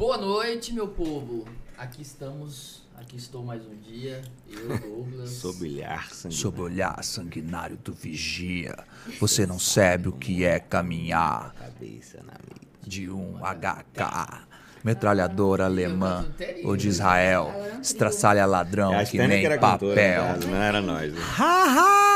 [0.00, 1.44] Boa noite, meu povo.
[1.76, 4.22] Aqui estamos, aqui estou mais um dia.
[4.50, 5.28] Eu, Douglas.
[5.28, 6.38] Sob olhar sanguinário.
[6.38, 8.78] Sob o olhar sanguinário do vigia,
[9.20, 12.66] você não sabe o que é caminhar Cabeça na mente.
[12.82, 14.46] de um HK,
[14.82, 16.26] metralhadora alemã
[16.64, 20.22] ou de Israel, estraçalha ladrão É que nem que cantora, papel.
[20.22, 21.12] caso, não era nós.
[21.12, 21.20] Né?
[21.20, 22.09] Haha!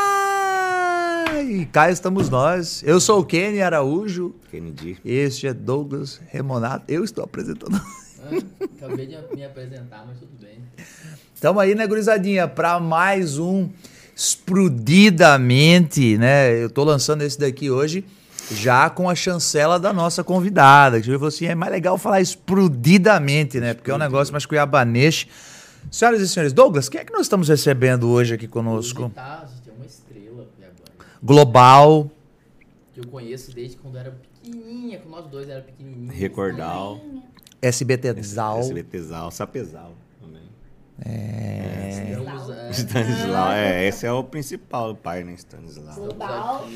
[1.64, 2.82] E cá estamos nós.
[2.84, 4.34] Eu sou o Kenny Araújo.
[4.50, 4.98] Kennedy.
[5.02, 6.84] Este é Douglas Remonato.
[6.92, 7.80] Eu estou apresentando.
[8.22, 8.28] Ah,
[8.76, 10.58] acabei de me apresentar, mas tudo bem.
[11.40, 13.70] Tamo aí, né, gurizadinha, pra mais um
[14.14, 16.62] Explodidamente, né?
[16.62, 18.04] Eu tô lançando esse daqui hoje
[18.50, 21.00] já com a chancela da nossa convidada.
[21.00, 23.72] Que falou assim, é mais legal falar explodidamente, né?
[23.72, 25.26] Porque é um negócio mais cuiabanês.
[25.90, 29.04] Senhoras e senhores, Douglas, quem é que nós estamos recebendo hoje aqui conosco?
[29.04, 30.92] Hoje tá, tem uma estrela aqui agora.
[31.24, 32.10] Global,
[32.92, 36.14] Que eu conheço desde quando era pequenininha, quando nós dois era pequenininhos.
[36.14, 37.00] Recordal.
[37.62, 38.60] SBTzal.
[38.60, 39.30] SBTzal.
[39.30, 40.42] Sapezal também.
[41.02, 42.12] É...
[42.68, 43.52] É, Stanislau.
[43.52, 45.32] É, esse é o principal do pai, né?
[45.32, 45.94] Stanislau.
[45.94, 46.68] Global.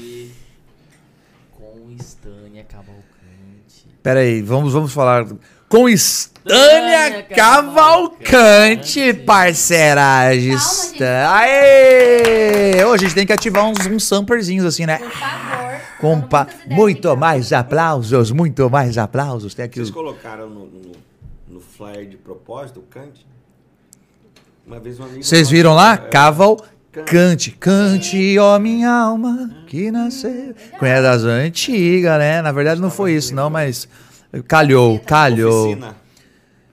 [1.52, 3.86] com Stânia Cavalcante.
[4.02, 5.26] Pera aí, vamos, vamos falar
[5.68, 9.14] com Estânia Cavalcante, Cavalcante.
[9.24, 10.56] parceiragem.
[10.98, 11.36] Calma.
[11.38, 12.84] Aê!
[12.84, 14.98] Hoje a gente tem que ativar uns, uns samperzinhos assim, né?
[14.98, 15.80] Por favor.
[16.00, 19.54] Com Vamos pa- muitas ideias muito mais aplausos, muito mais aplausos.
[19.54, 19.94] Tem aqui Vocês os...
[19.94, 20.92] colocaram no, no,
[21.48, 23.26] no flyer de propósito o Kant?
[24.66, 25.22] Uma vez um amigo.
[25.22, 25.94] Vocês viram lá?
[25.94, 30.54] É, Cavalcante, cante, ó minha alma, que nasceu.
[30.78, 32.42] Conhece das antigas, né?
[32.42, 33.88] Na verdade não foi isso, não, mas
[34.46, 35.66] calhou, calhou.
[35.68, 35.96] Oficina.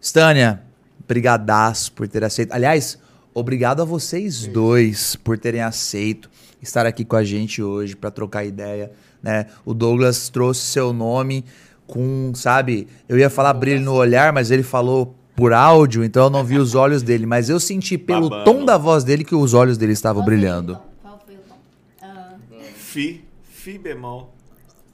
[0.01, 0.61] Stânia,
[1.07, 2.51] brigadaço por ter aceito.
[2.53, 2.99] Aliás,
[3.33, 6.29] obrigado a vocês dois por terem aceito
[6.61, 9.47] estar aqui com a gente hoje para trocar ideia, né?
[9.63, 11.45] O Douglas trouxe seu nome
[11.87, 16.29] com, sabe, eu ia falar brilho no olhar, mas ele falou por áudio, então eu
[16.29, 18.45] não vi os olhos dele, mas eu senti pelo Babando.
[18.51, 20.79] tom da voz dele que os olhos dele estavam Qual brilhando.
[21.01, 21.55] Qual foi o tom?
[22.01, 22.33] Ah,
[22.75, 23.23] Fi.
[23.43, 24.33] Fi bemol.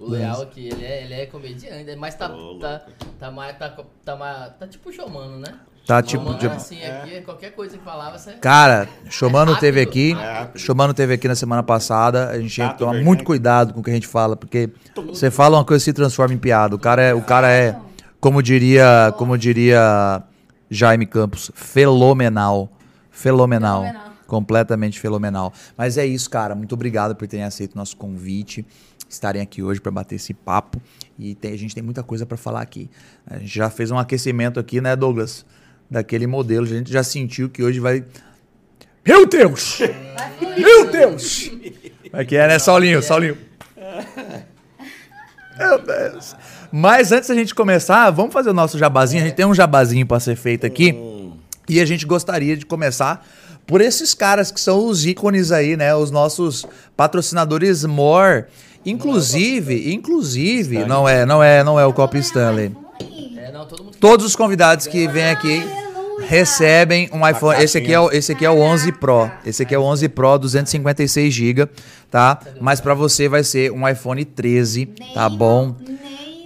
[0.00, 2.82] O Leal aqui, ele é, ele é comediante, mas tá, Ô, tá,
[3.18, 5.54] tá, mais, tá, tá, mais, tá tipo chamando, né?
[5.86, 8.32] Tá tipo Chamando de- assim, aqui, qualquer coisa que falava, você...
[8.34, 10.48] Cara, Chomano rápido, teve aqui, é.
[10.56, 13.82] Chomano teve aqui na semana passada, a gente tinha que tomar muito cuidado com o
[13.82, 14.70] que a gente fala, porque
[15.06, 16.74] você fala uma coisa e se transforma em piada.
[16.74, 17.76] O cara é, o cara é
[18.20, 20.22] como diria, como diria
[20.70, 22.70] Jaime Campos, fenomenal.
[23.10, 23.82] Fenomenal.
[23.82, 24.10] Fenomenal.
[24.26, 25.52] Completamente fenomenal.
[25.76, 26.54] Mas é isso, cara.
[26.54, 28.64] Muito obrigado por terem aceito o nosso convite,
[29.10, 30.80] estarem aqui hoje para bater esse papo.
[31.18, 32.88] E tem- a gente tem muita coisa para falar aqui.
[33.26, 35.44] A gente já fez um aquecimento aqui, né, Douglas?
[35.90, 36.64] Daquele modelo.
[36.64, 38.04] A gente já sentiu que hoje vai.
[39.06, 39.80] Meu Deus!
[40.56, 41.48] Meu Deus!
[42.10, 43.02] Como é que é, né, Saulinho?
[43.02, 43.36] Saulinho.
[45.58, 46.34] Meu Deus.
[46.72, 49.22] Mas antes da gente começar, vamos fazer o nosso jabazinho.
[49.22, 50.94] A gente tem um jabazinho para ser feito aqui.
[51.68, 53.26] E a gente gostaria de começar
[53.66, 55.94] por esses caras que são os ícones aí, né?
[55.94, 56.66] Os nossos
[56.96, 58.44] patrocinadores more.
[58.84, 62.72] Inclusive, inclusive, não é, não é, não é o Copo Stanley.
[63.36, 63.96] É, não, todo mundo...
[63.98, 65.62] Todos os convidados que vêm aqui
[66.26, 67.62] recebem um iPhone.
[67.62, 69.30] Esse aqui é o, esse aqui é o 11 Pro.
[69.44, 71.68] Esse aqui é o 11 Pro 256 GB,
[72.10, 72.38] tá?
[72.60, 75.74] Mas pra você vai ser um iPhone 13, tá bom?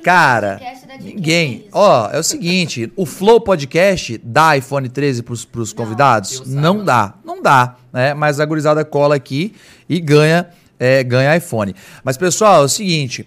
[0.02, 0.60] Cara,
[1.00, 1.66] ninguém.
[1.72, 6.42] Ó, é o seguinte, o Flow Podcast dá iPhone 13 pros, pros convidados?
[6.46, 8.12] Não dá, não dá, né?
[8.12, 9.54] Mas a gurizada cola aqui
[9.88, 10.46] e ganha,
[10.84, 11.74] é, ganha iPhone.
[12.04, 13.26] Mas, pessoal, é o seguinte,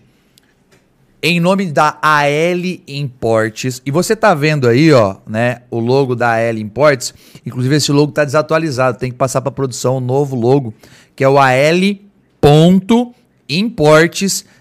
[1.23, 6.35] em nome da AL Imports, e você tá vendo aí, ó, né, o logo da
[6.35, 10.71] AL Imports, inclusive esse logo tá desatualizado, tem que passar para produção um novo logo,
[11.15, 12.05] que é o AL.Imports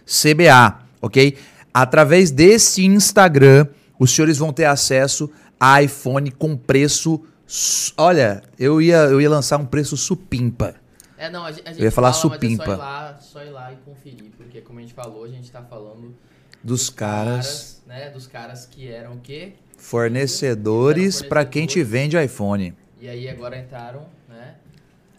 [0.06, 1.36] CBA, ok?
[1.74, 3.66] Através desse Instagram,
[3.98, 7.20] os senhores vão ter acesso a iPhone com preço,
[7.98, 10.85] olha, eu ia, eu ia lançar um preço supimpa.
[11.18, 12.62] É, não, a, gente- a gente ia falar fala, mas supimpa.
[12.64, 15.28] É só ir, lá, só ir lá e conferir, porque como a gente falou, a
[15.28, 16.14] gente tá falando
[16.62, 19.52] Dos caras, caras, né, dos caras que eram o quê?
[19.78, 22.74] fornecedores para quem te vende iPhone.
[23.00, 24.54] E aí agora entraram, né,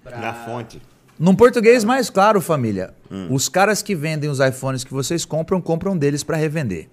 [0.04, 0.18] pra...
[0.18, 0.82] Na fonte.
[1.18, 2.94] Num português mais claro, família,
[3.32, 6.88] os caras que vendem os iPhones que vocês compram, compram deles para revender.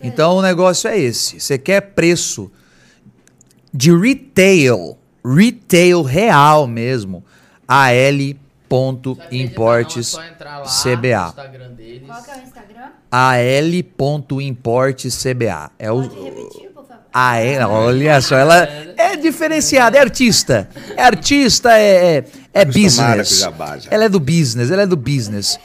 [0.00, 1.40] Então o negócio é esse.
[1.40, 2.48] Você quer preço
[3.74, 7.24] de retail, retail real mesmo,
[10.58, 11.26] no CBA.
[11.28, 12.06] Instagram deles.
[12.06, 12.66] Qual que é o Instagram?
[14.30, 15.70] al.imports CBA.
[15.78, 17.02] É o Pode repetir, por favor?
[17.12, 17.64] Ah, é?
[17.64, 20.68] Olha só, ela é diferenciada, é artista.
[20.96, 23.42] É artista, é, é, é business.
[23.90, 25.58] Ela é do business, ela é do business.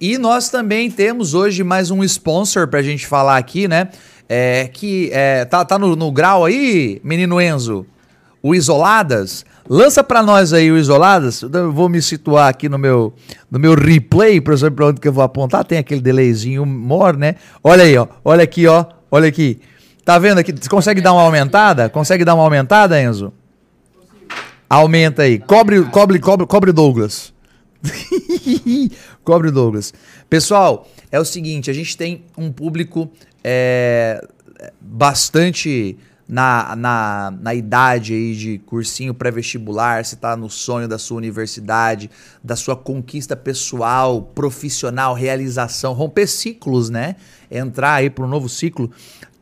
[0.00, 3.88] E nós também temos hoje mais um sponsor pra gente falar aqui, né?
[4.28, 7.86] É, que é, tá, tá no, no grau aí, menino Enzo?
[8.42, 9.44] O Isoladas?
[9.68, 11.42] Lança pra nós aí o Isoladas.
[11.42, 13.14] Eu vou me situar aqui no meu,
[13.50, 15.64] no meu replay pra saber pra onde que eu vou apontar.
[15.64, 17.36] Tem aquele delayzinho maior, né?
[17.62, 18.06] Olha aí, ó.
[18.24, 18.84] Olha aqui, ó.
[19.10, 19.60] Olha aqui.
[20.04, 20.52] Tá vendo aqui?
[20.68, 21.88] Consegue dar uma aumentada?
[21.88, 23.32] Consegue dar uma aumentada, Enzo?
[24.68, 25.38] Aumenta aí.
[25.38, 27.32] Cobre, cobre, cobre, cobre Douglas.
[29.24, 29.92] cobre Douglas.
[30.28, 33.10] Pessoal, é o seguinte, a gente tem um público
[33.42, 34.24] é,
[34.80, 35.96] bastante
[36.28, 42.10] na, na, na idade aí de cursinho pré-vestibular, você tá no sonho da sua universidade,
[42.42, 47.16] da sua conquista pessoal, profissional, realização, romper ciclos, né?
[47.50, 48.90] Entrar aí para um novo ciclo.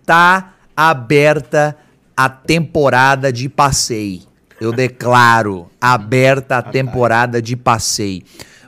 [0.04, 1.76] Tá aberta
[2.16, 4.22] a temporada de passeio.
[4.60, 8.22] Eu declaro aberta a temporada de passeio.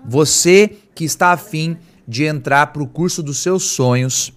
[0.05, 1.77] Você que está afim
[2.09, 4.33] de entrar para o curso dos seus sonhos,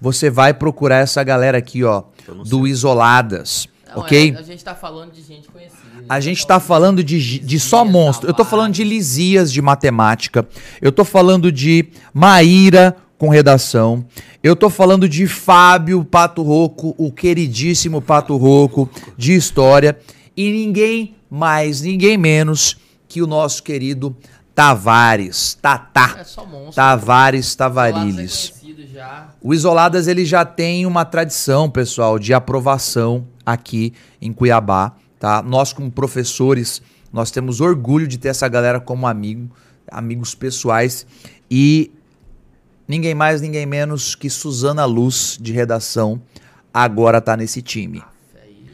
[0.00, 2.04] você vai procurar essa galera aqui, ó,
[2.46, 4.32] do Isoladas, Não, ok?
[4.34, 5.82] é, a gente tá falando de gente conhecida.
[6.08, 8.28] A gente tá falando de, gi- de só monstro.
[8.28, 10.46] Eu tô falando de Lisias de matemática.
[10.82, 14.04] Eu tô falando de Maíra com redação.
[14.42, 19.98] Eu tô falando de Fábio Pato Roco, o queridíssimo Pato Roco de história.
[20.36, 22.76] E ninguém mais, ninguém menos
[23.08, 24.14] que o nosso querido
[24.54, 26.16] Tavares, Tatá.
[26.18, 26.74] É só monstro.
[26.74, 27.56] Tavares.
[27.56, 29.28] É já.
[29.42, 33.92] O Isoladas ele já tem uma tradição, pessoal, de aprovação aqui
[34.22, 35.42] em Cuiabá, tá?
[35.42, 36.80] Nós como professores,
[37.12, 39.50] nós temos orgulho de ter essa galera como amigo,
[39.90, 41.06] amigos pessoais
[41.50, 41.90] e
[42.86, 46.22] ninguém mais, ninguém menos que Suzana Luz de redação
[46.72, 48.02] agora tá nesse time.
[48.40, 48.66] Aí,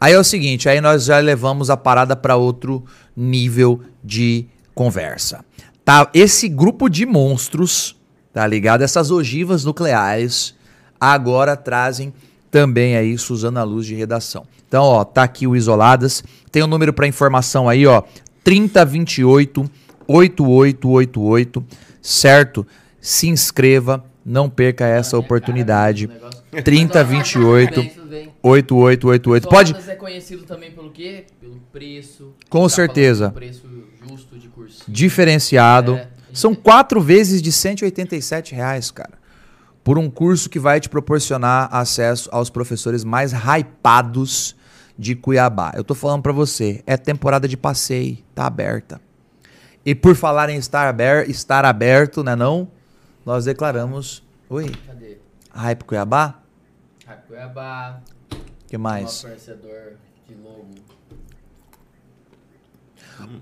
[0.00, 2.84] Aí é o seguinte, aí nós já levamos a parada para outro
[3.16, 5.44] nível de conversa.
[5.84, 7.96] Tá, esse grupo de monstros,
[8.32, 8.82] tá ligado?
[8.82, 10.54] Essas ogivas nucleares
[11.00, 12.12] agora trazem
[12.50, 14.46] também aí Suzana Luz de redação.
[14.66, 16.22] Então, ó, tá aqui o Isoladas.
[16.50, 18.02] Tem o um número para informação aí, ó,
[18.42, 19.70] 3028
[20.06, 21.64] 8888,
[22.00, 22.66] certo?
[23.00, 26.06] Se inscreva, não perca essa oportunidade.
[26.06, 28.28] o negócio- 3028 Tudo bem, tudo bem.
[28.42, 29.48] 8888.
[29.48, 31.24] Pode é conhecido também pelo quê?
[31.40, 32.32] Pelo preço.
[32.48, 33.30] Com Tá certeza.
[33.30, 33.62] preço
[34.08, 34.84] justo de curso.
[34.88, 35.94] diferenciado.
[35.96, 36.08] É.
[36.32, 39.12] São quatro vezes de 187 reais, cara.
[39.84, 44.56] Por um curso que vai te proporcionar acesso aos professores mais hypados
[44.98, 45.72] de Cuiabá.
[45.76, 49.00] Eu tô falando pra você, é temporada de passeio, tá aberta.
[49.84, 52.68] E por falar em estar, aber estar aberto, né não?
[53.24, 54.24] Nós declaramos...
[54.48, 55.18] Oi, Cadê?
[55.52, 56.40] Hype Cuiabá?
[57.06, 58.00] Hype Cuiabá.
[58.66, 59.04] que mais?
[59.04, 59.92] Nosso fornecedor
[60.26, 60.68] de logo.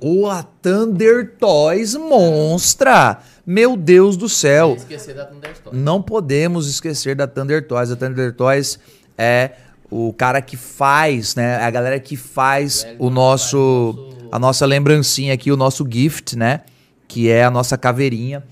[0.00, 3.18] O a Thunder Toys Monstra!
[3.46, 4.74] Meu Deus do céu!
[4.76, 5.78] Esquecer da Thunderstone.
[5.78, 7.90] Não podemos esquecer da Thunder Toys.
[7.90, 8.78] A Thunder Toys
[9.18, 9.52] é
[9.90, 11.60] o cara que faz, né?
[11.60, 16.36] É a galera que faz faz o nosso- a nossa lembrancinha aqui, o nosso gift,
[16.36, 16.60] né?
[17.08, 18.42] Que é a nossa caveirinha.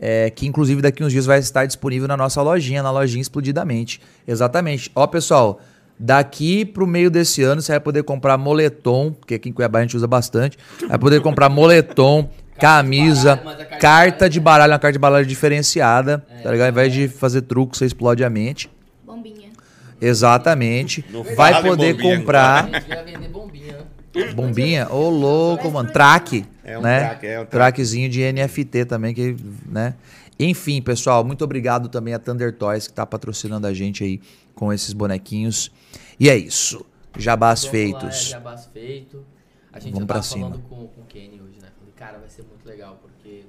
[0.00, 4.00] é, que inclusive daqui uns dias vai estar disponível na nossa lojinha, na lojinha Explodidamente.
[4.28, 4.88] Exatamente.
[4.94, 5.60] Ó, pessoal,
[5.98, 9.82] daqui pro meio desse ano você vai poder comprar moletom, que aqui em Cuiabá a
[9.82, 10.56] gente usa bastante.
[10.88, 14.72] Vai poder comprar moletom, camisa, baralho, mas a carta de carta baralho de é- baralho,
[14.72, 16.66] uma carta de baralho diferenciada, É, tá ligado?
[16.66, 18.70] Ao invés de fazer truco, você explode a mente.
[19.04, 19.50] Bombinha.
[20.00, 21.04] Exatamente.
[21.10, 23.76] Não Vai fala em poder bombinha A comprar gente ia vender bombinha,
[24.34, 24.88] bombinha.
[24.90, 25.90] Ô, louco, mano.
[25.90, 26.44] Track.
[26.64, 27.00] É um né?
[27.00, 27.50] track, é um track.
[27.50, 29.36] Trackzinho de NFT também, que,
[29.66, 29.94] né?
[30.38, 34.20] Enfim, pessoal, muito obrigado também a Thunder Toys que tá patrocinando a gente aí
[34.58, 35.70] com esses bonequinhos.
[36.18, 36.84] E é isso.
[37.16, 38.24] Jabás Vamos lá, é feitos.
[38.26, 39.24] jabás feito.
[39.72, 40.46] A gente Vamos já tava cima.
[40.50, 41.68] falando com, com o Kenny hoje, né?
[41.78, 43.44] Falei, cara, vai ser muito legal, porque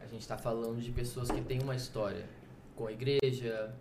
[0.00, 2.26] a gente tá falando de pessoas que têm uma história
[2.76, 3.74] com a igreja,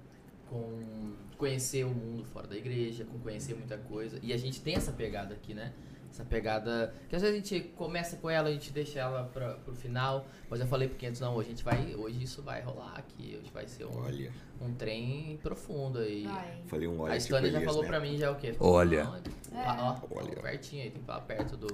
[0.49, 4.17] com conhecer o mundo fora da igreja, com conhecer muita coisa.
[4.23, 5.73] E a gente tem essa pegada aqui, né?
[6.11, 6.93] Essa pegada.
[7.07, 10.25] Que às vezes a gente começa com ela, a gente deixa ela pra, pro final.
[10.49, 11.95] Mas eu falei pro Kenny, não, a gente vai.
[11.95, 13.39] Hoje isso vai rolar aqui.
[13.41, 14.29] Hoje vai ser um, Olha,
[14.61, 16.25] um trem profundo aí.
[16.27, 16.61] Vai.
[16.67, 17.89] falei um olha A Stânia tipo já falou Neto.
[17.89, 18.53] pra mim já o quê?
[18.59, 19.05] Olha.
[19.53, 20.35] Lá, ó, Olha.
[20.41, 21.67] pertinho aí, tem que falar perto do.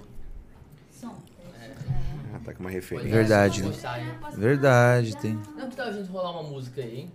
[0.92, 1.18] Som.
[2.34, 3.10] Ah, tá com uma referência.
[3.10, 3.62] é, Verdade.
[3.64, 4.14] gostar, hein?
[4.36, 5.34] Verdade, tem.
[5.56, 7.12] Não, que tal a gente rolar uma música aí, hein?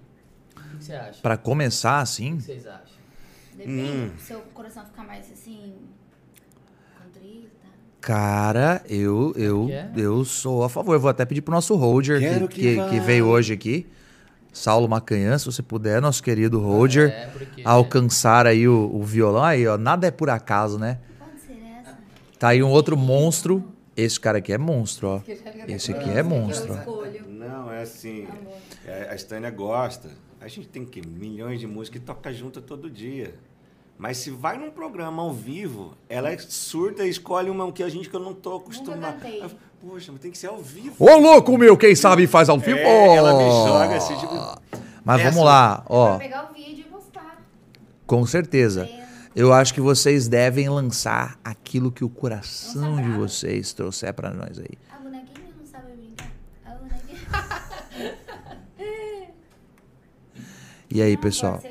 [0.57, 1.21] O que você acha?
[1.23, 2.97] Pra começar O assim, que vocês acham?
[3.55, 3.81] Depende.
[3.81, 4.19] Hum.
[4.19, 5.77] Seu coração ficar mais assim.
[8.03, 9.89] Cara, eu eu é?
[9.97, 10.93] eu sou a favor.
[10.93, 13.87] Eu vou até pedir pro nosso Roger que, que que, que veio hoje aqui,
[14.53, 17.63] Saulo Macanhã, se você puder, nosso querido Roger, É, porque.
[17.65, 19.79] alcançar aí o, o violão aí, ó.
[19.79, 20.99] Nada é por acaso, né?
[21.17, 21.97] Pode ser essa.
[22.41, 23.65] Tá aí um outro monstro,
[23.97, 25.21] Esse cara aqui é monstro, ó.
[25.69, 26.75] Esse aqui é monstro.
[27.29, 28.25] Não, é assim.
[28.27, 28.55] Amor.
[28.85, 30.09] é, A Stânia gosta.
[30.41, 33.33] A gente tem que milhões de músicas e toca junto todo dia.
[33.99, 37.89] Mas se vai num programa ao vivo, ela é surda e escolhe uma que a
[37.89, 39.17] gente que eu não tô acostumado.
[39.81, 40.95] Poxa, mas tem que ser ao vivo.
[40.99, 42.79] Ô, louco meu, quem sabe faz ao vivo.
[42.79, 44.35] É, ela me joga assim, tipo.
[45.05, 46.19] Mas Essa- vamos lá, ó.
[46.19, 47.45] Pegar o vídeo e postar.
[48.07, 48.89] Com certeza.
[49.35, 54.59] Eu acho que vocês devem lançar aquilo que o coração de vocês trouxer pra nós
[54.59, 54.79] aí.
[54.91, 56.31] A bonequinha não sabe brincar.
[56.67, 58.15] A bonequinha.
[60.91, 61.63] E aí, Não, pessoal?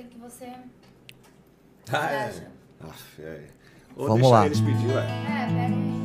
[1.92, 2.34] Ah, é.
[2.82, 3.42] Aff, é.
[3.96, 4.46] Ou Vamos deixa lá.
[4.46, 5.04] Eles pedir, ué.
[5.04, 6.02] É, aí.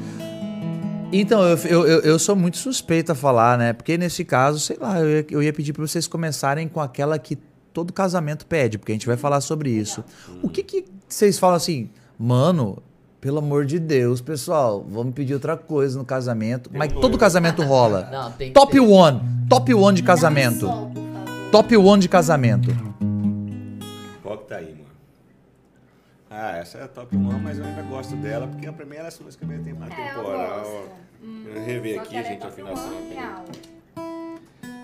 [1.13, 3.73] Então, eu, eu, eu, sou muito suspeito a falar, né?
[3.73, 7.19] Porque nesse caso, sei lá, eu ia, eu ia pedir pra vocês começarem com aquela
[7.19, 7.39] que
[7.73, 10.03] todo casamento pede, porque a gente vai falar sobre isso.
[10.43, 12.83] O que que vocês falam assim, mano,
[13.21, 16.71] pelo amor de Deus, pessoal, vamos pedir outra coisa no casamento.
[16.73, 18.09] Mas todo casamento rola.
[18.13, 18.81] Não, tem que Top ter.
[18.81, 20.67] one, top one de casamento.
[20.67, 20.93] Sol.
[21.53, 22.71] Top one de casamento.
[24.23, 24.76] Qual que tá aí?
[26.39, 29.09] Ah, essa é a top 1, mas eu ainda gosto dela, porque mim ela é
[29.09, 30.89] essa música meio tempo É, eu.
[31.25, 32.93] Hum, Eu rever aqui, é gente, a afinação.
[33.09, 33.45] real.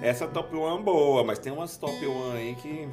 [0.01, 2.89] Essa top 1 é boa, mas tem umas top 1 aí que.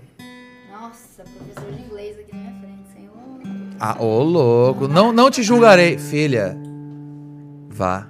[0.71, 3.13] Nossa, professor de inglês aqui na minha frente, senhor.
[3.79, 4.87] Ah, ô louco.
[4.89, 6.55] Não, não te julgarei, filha.
[7.69, 8.07] Vá.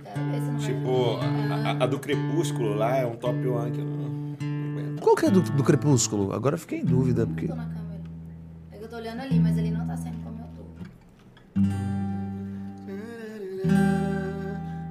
[0.60, 4.10] Tipo, a, a- a do Crepúsculo lá é um top 1 que eu não.
[5.00, 6.34] Qual que é do, do Crepúsculo?
[6.34, 7.48] Agora eu fiquei em dúvida, porque...
[7.48, 7.80] tô na câmera.
[8.72, 9.89] É que eu tô olhando ali, mas ele não tá eu
[11.54, 11.62] tô.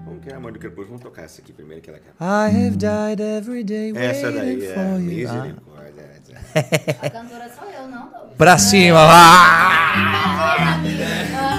[0.04, 0.98] Como que é a mãe do Crepúsculo?
[0.98, 2.10] Vamos tocar essa aqui primeiro que ela quer.
[2.20, 5.28] I have died every day Essa daí waiting é for you.
[5.28, 5.32] Ah.
[5.34, 6.02] misericórdia.
[6.16, 7.06] essa.
[7.06, 8.34] A cantora sou eu, não, Douglas.
[8.36, 8.98] Pra cima.
[9.00, 9.88] Ah!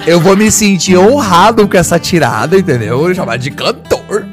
[0.08, 3.13] Eu vou me sentir honrado com essa tirada, entendeu?
[3.13, 4.25] Chamar de cantor.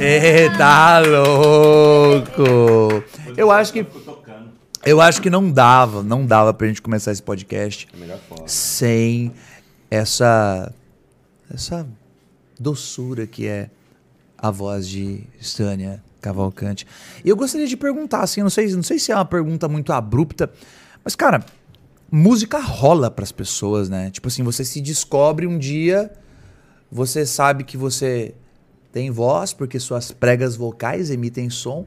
[0.00, 2.42] Cê tá louco.
[3.36, 4.48] Eu acho que tocando.
[4.82, 9.30] eu acho que não dava, não dava pra gente começar esse podcast É sem
[9.90, 10.72] essa
[11.52, 11.86] essa
[12.58, 13.68] doçura que é
[14.38, 16.86] a voz de Stânia Cavalcante.
[17.22, 19.92] E eu gostaria de perguntar, assim, não sei, não sei se é uma pergunta muito
[19.92, 20.50] abrupta,
[21.04, 21.44] mas cara,
[22.10, 24.10] música rola pras pessoas, né?
[24.10, 26.10] Tipo assim, você se descobre um dia,
[26.90, 28.34] você sabe que você
[28.92, 31.86] tem voz porque suas pregas vocais emitem som,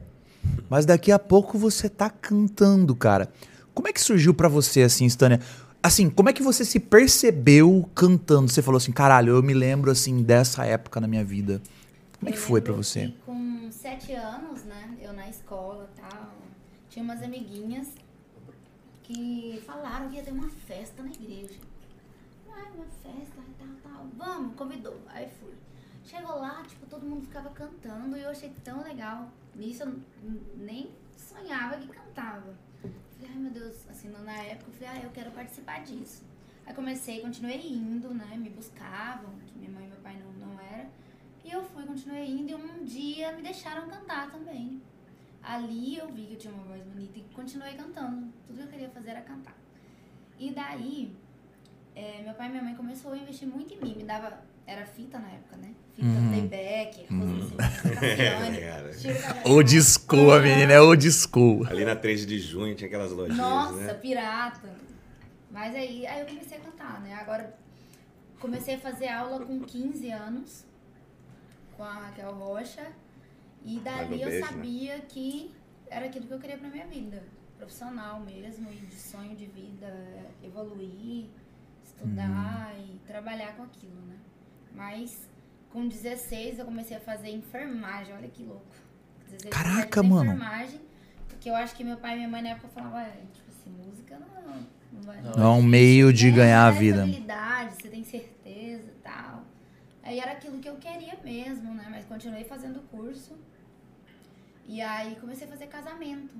[0.68, 3.30] mas daqui a pouco você tá cantando, cara.
[3.74, 5.40] Como é que surgiu pra você assim, Stânia?
[5.82, 8.50] Assim, como é que você se percebeu cantando?
[8.50, 11.60] Você falou assim, caralho, eu me lembro assim dessa época na minha vida.
[12.18, 13.08] Como é que Eu foi pra lembro você?
[13.08, 14.96] que com sete anos, né?
[15.02, 16.32] Eu na escola e tal.
[16.88, 17.88] Tinha umas amiguinhas
[19.02, 21.54] que falaram que ia ter uma festa na igreja.
[22.50, 24.06] Ai, uma festa e tal, tal.
[24.16, 24.96] Vamos, convidou.
[25.08, 25.50] Aí fui.
[26.04, 29.30] Chegou lá, tipo, todo mundo ficava cantando e eu achei tão legal.
[29.54, 30.00] Nisso eu
[30.56, 32.54] nem sonhava que cantava.
[33.16, 36.22] Falei, ai meu Deus, assim, na época eu falei, ah, eu quero participar disso.
[36.66, 38.36] Aí comecei, continuei indo, né?
[38.36, 40.88] Me buscavam, que minha mãe e meu pai não, não era.
[41.42, 44.82] E eu fui, continuei indo e um dia me deixaram cantar também.
[45.42, 48.32] Ali eu vi que eu tinha uma voz bonita e continuei cantando.
[48.46, 49.54] Tudo que eu queria fazer era cantar.
[50.38, 51.14] E daí,
[51.94, 53.94] é, meu pai e minha mãe começou a investir muito em mim.
[53.94, 55.74] Me dava, era fita na época, né?
[55.94, 58.92] Fita playback, Rosana Cassiane, Cara.
[58.92, 59.46] Chico Xavier.
[59.48, 61.66] Old school, a menina é old school.
[61.68, 63.94] Ali na 13 de junho tinha aquelas lojinhas, Nossa, né?
[63.94, 64.74] pirata.
[65.50, 67.14] Mas aí, aí eu comecei a cantar, né?
[67.14, 67.54] Agora
[68.40, 70.64] comecei a fazer aula com 15 anos
[71.76, 72.86] com a Raquel Rocha.
[73.64, 74.46] E dali eu beijo, né?
[74.52, 75.50] sabia que
[75.88, 77.22] era aquilo que eu queria pra minha vida.
[77.56, 79.86] Profissional mesmo, e de sonho de vida,
[80.42, 81.26] evoluir,
[81.82, 82.84] estudar Uhum.
[82.94, 84.16] e trabalhar com aquilo, né?
[84.74, 85.28] Mas
[85.70, 88.64] com 16 eu comecei a fazer enfermagem, olha que louco.
[89.30, 90.32] 16 eu comecei a Caraca, mano.
[90.32, 90.80] Enfermagem,
[91.28, 93.70] porque eu acho que meu pai e minha mãe na época falavam, "Ué, tipo assim,
[93.70, 94.34] música não,
[94.92, 97.04] Não, vai, Não, Não é um meio de É, ganhar a dá vida.
[97.70, 99.42] você tem certeza e tal.
[100.04, 101.86] Aí era aquilo que eu queria mesmo, né?
[101.90, 103.36] Mas continuei fazendo curso.
[104.66, 106.32] E aí comecei a fazer casamento.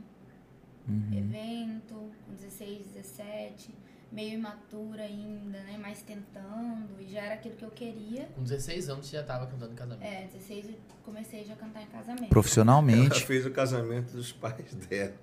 [0.89, 1.11] Uhum.
[1.13, 1.95] Evento,
[2.27, 3.75] com 16, 17,
[4.15, 5.77] meio imatura ainda, né?
[5.81, 7.01] Mas tentando.
[7.01, 8.27] E já era aquilo que eu queria.
[8.35, 10.03] Com 16 anos você já tava cantando em casamento.
[10.05, 12.21] É, 16 eu comecei já a cantar em casamento.
[12.23, 13.23] Ela Profissionalmente.
[13.27, 15.15] fez o casamento dos pais dela.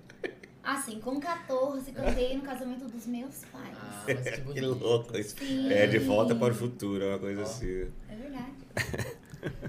[0.62, 3.76] Assim, com 14, cantei no casamento dos meus pais.
[3.80, 5.34] Ah, mas que Que louco isso.
[5.36, 5.72] Sim.
[5.72, 7.44] É, de volta para o futuro, é uma coisa Ó.
[7.44, 7.88] assim.
[8.08, 8.52] É verdade.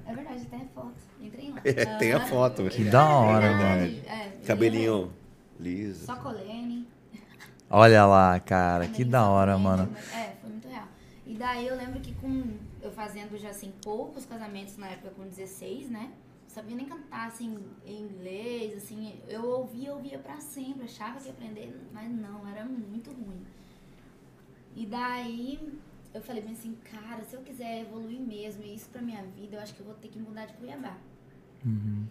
[0.06, 0.94] É verdade, tem a foto.
[1.20, 1.62] Entrem lá.
[1.64, 2.70] É, tem a Ah, foto.
[2.70, 3.82] Que da hora, é mano.
[3.90, 5.12] verdade, é, Cabelinho
[5.60, 6.06] liso.
[6.06, 6.88] Só colene.
[7.76, 9.90] Olha lá, cara, que da hora, mano.
[10.14, 10.88] É, foi muito real.
[11.26, 15.24] E daí eu lembro que com eu fazendo já assim poucos casamentos na época com
[15.24, 16.12] 16, né?
[16.48, 21.32] Sabia nem cantar assim em inglês, assim, eu ouvia, ouvia pra sempre, achava que ia
[21.32, 23.44] aprender, mas não, era muito ruim.
[24.76, 25.80] E daí
[26.14, 29.56] eu falei bem assim, cara, se eu quiser evoluir mesmo e isso pra minha vida,
[29.56, 30.96] eu acho que eu vou ter que mudar de Cuiabá.
[31.66, 32.06] Uhum.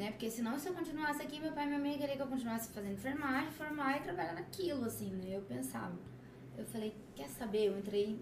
[0.00, 0.12] Né?
[0.12, 2.72] Porque senão se eu continuasse aqui, meu pai e minha mãe queriam que eu continuasse
[2.72, 5.36] fazendo enfermagem, formar e trabalhar naquilo, assim, né?
[5.36, 5.92] Eu pensava.
[6.56, 7.66] Eu falei, quer saber?
[7.66, 8.18] Eu entrei,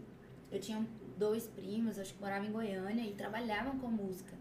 [0.51, 0.85] eu tinha
[1.17, 4.35] dois primos, acho que moravam em Goiânia e trabalhavam com música.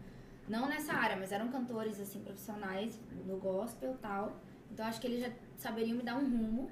[0.49, 4.35] Não nessa área, mas eram cantores, assim, profissionais no gospel e tal.
[4.71, 6.71] Então acho que eles já saberiam me dar um rumo.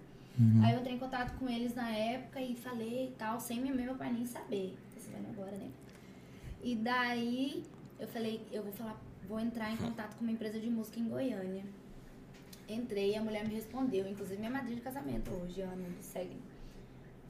[0.63, 3.75] Aí eu entrei em contato com eles na época e falei e tal, sem minha
[3.75, 4.75] mãe meu pai nem saber.
[4.91, 5.69] Tô sabendo agora, né?
[6.63, 7.63] E daí
[7.99, 11.07] eu falei, eu vou falar, vou entrar em contato com uma empresa de música em
[11.07, 11.63] Goiânia.
[12.67, 16.37] Entrei e a mulher me respondeu, inclusive minha madrinha de casamento hoje, Ana, me segue.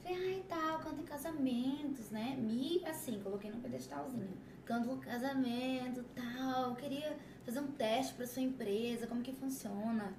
[0.02, 2.36] Falei, ai tal, canto em casamentos, né?
[2.38, 4.36] Me, assim, coloquei no pedestalzinho.
[4.64, 6.74] Canto no casamento, tal.
[6.76, 10.14] Queria fazer um teste pra sua empresa, como que funciona.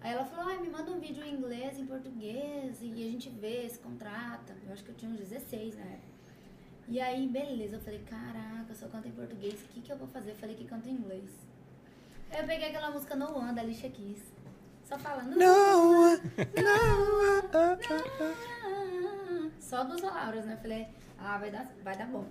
[0.00, 3.28] Aí ela falou, ai, me manda um vídeo em inglês, em português, e a gente
[3.30, 4.56] vê, se contrata.
[4.66, 6.15] Eu acho que eu tinha uns 16 na época.
[6.88, 9.96] E aí, beleza, eu falei, caraca, eu só canto em português, o que, que eu
[9.96, 10.30] vou fazer?
[10.30, 11.30] Eu falei que canto em inglês.
[12.30, 14.22] Aí eu peguei aquela música No One, da Alicia Keys.
[14.84, 15.34] Só falando.
[15.36, 16.16] Não,
[19.58, 20.52] Só duas palavras, né?
[20.54, 20.86] Eu falei,
[21.18, 22.24] ah, vai dar, vai dar bom.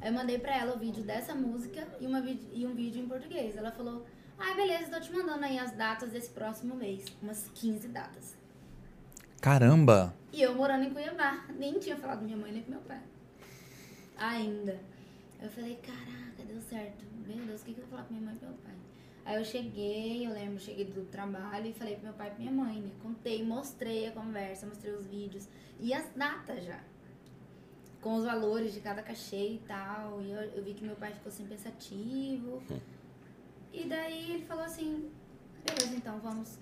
[0.00, 2.20] Aí eu mandei pra ela o vídeo dessa música e, uma,
[2.52, 3.56] e um vídeo em português.
[3.56, 4.04] Ela falou,
[4.36, 7.04] ah, beleza, tô te mandando aí as datas desse próximo mês.
[7.22, 8.36] Umas 15 datas.
[9.40, 10.12] Caramba.
[10.32, 11.44] E eu morando em Cuiabá.
[11.56, 13.00] Nem tinha falado com minha mãe nem com meu pai.
[14.16, 14.80] Ainda.
[15.40, 17.04] Eu falei, caraca, deu certo.
[17.26, 18.74] Meu Deus, o que, que eu vou falar com minha mãe e meu pai?
[19.24, 22.38] Aí eu cheguei, eu lembro, cheguei do trabalho e falei pro meu pai e pra
[22.40, 22.90] minha mãe, né?
[23.02, 25.48] Contei, mostrei a conversa, mostrei os vídeos
[25.80, 26.80] e as datas já.
[28.00, 30.20] Com os valores de cada cachê e tal.
[30.22, 32.62] E eu, eu vi que meu pai ficou assim pensativo.
[33.74, 35.10] E daí ele falou assim,
[35.64, 36.58] beleza, então vamos.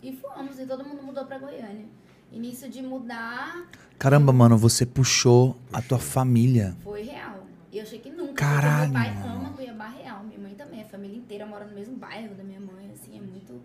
[0.00, 1.88] E fomos, e todo mundo mudou pra Goiânia.
[2.34, 3.64] Início de mudar
[3.98, 6.76] Caramba, mano, você puxou a tua família.
[6.82, 7.46] foi real.
[7.70, 8.34] E eu achei que nunca.
[8.34, 9.36] Caralho, meu pai mano.
[9.36, 10.24] ama Cuiabá real.
[10.24, 10.82] Minha mãe também.
[10.82, 12.90] A família inteira mora no mesmo bairro da minha mãe.
[12.92, 13.60] Assim, é muito.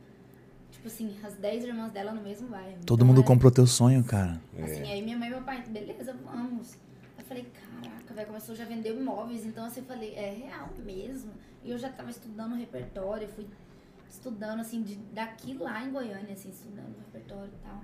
[0.71, 2.77] Tipo assim, as 10 irmãs dela no mesmo bairro.
[2.85, 4.39] Todo Então, mundo é- comprou teu sonho, cara.
[4.63, 6.75] Assim, aí minha mãe e meu pai, beleza, vamos.
[7.17, 7.45] Eu falei,
[7.81, 9.45] caraca, velho, começou já a vender imóveis.
[9.45, 11.31] Então, assim, eu falei, é real mesmo.
[11.63, 13.47] E eu já tava estudando o repertório, fui
[14.09, 17.81] estudando, assim, de, daqui lá em Goiânia, assim, estudando o repertório e tal.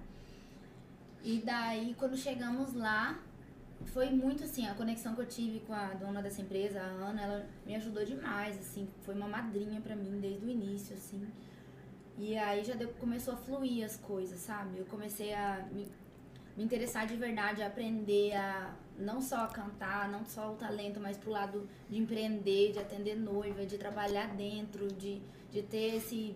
[1.25, 3.19] E daí, quando chegamos lá,
[3.85, 7.19] foi muito assim, a conexão que eu tive com a dona dessa empresa, a Ana,
[7.19, 11.27] ela me ajudou demais, assim, foi uma madrinha pra mim desde o início, assim.
[12.15, 14.77] E aí já deu, começou a fluir as coisas, sabe?
[14.77, 15.87] Eu comecei a me,
[16.55, 20.99] me interessar de verdade, a aprender a não só a cantar, não só o talento,
[20.99, 26.35] mas pro lado de empreender, de atender noiva, de trabalhar dentro, de, de ter esse,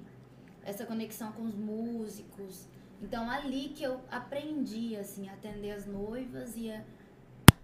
[0.64, 2.68] essa conexão com os músicos.
[3.02, 6.84] Então ali que eu aprendi, assim, a atender as noivas e a,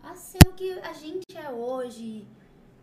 [0.03, 2.25] a ser o que a gente é hoje,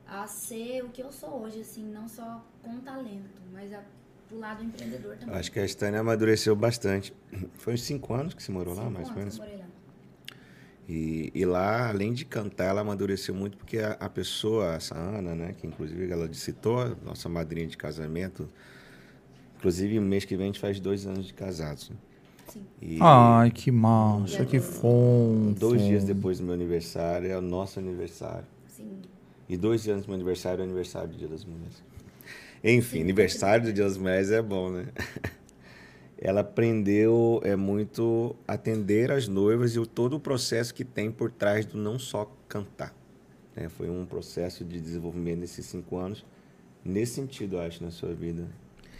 [0.06, 3.82] a ser o que eu sou hoje, assim, não só com talento, mas a,
[4.28, 5.34] pro lado empreendedor também.
[5.34, 7.14] Acho que a Stânia amadureceu bastante.
[7.54, 9.38] Foi uns cinco anos que você morou lá, Cinco mais ou menos.
[9.38, 9.66] eu morei lá.
[10.88, 15.34] E, e lá, além de cantar, ela amadureceu muito porque a, a pessoa, essa Ana,
[15.34, 18.50] né, que inclusive ela citou, nossa madrinha de casamento,
[19.56, 21.88] inclusive mês que vem a gente faz dois anos de casados.
[21.88, 21.96] né?
[22.52, 22.62] Sim.
[22.80, 25.54] E Ai, que massa, que fofo.
[25.58, 28.44] dois dias depois do meu aniversário é o nosso aniversário.
[28.68, 28.98] Sim.
[29.48, 31.82] E dois dias do meu aniversário é o aniversário do Dia das Mulheres.
[32.64, 33.02] Enfim, Sim.
[33.02, 34.86] aniversário do Dia das Mulheres é bom, né?
[36.18, 41.30] Ela aprendeu é muito atender as noivas e o, todo o processo que tem por
[41.32, 42.94] trás do não só cantar.
[43.56, 43.68] né?
[43.68, 46.24] Foi um processo de desenvolvimento nesses cinco anos,
[46.84, 48.46] nesse sentido, eu acho, na sua vida,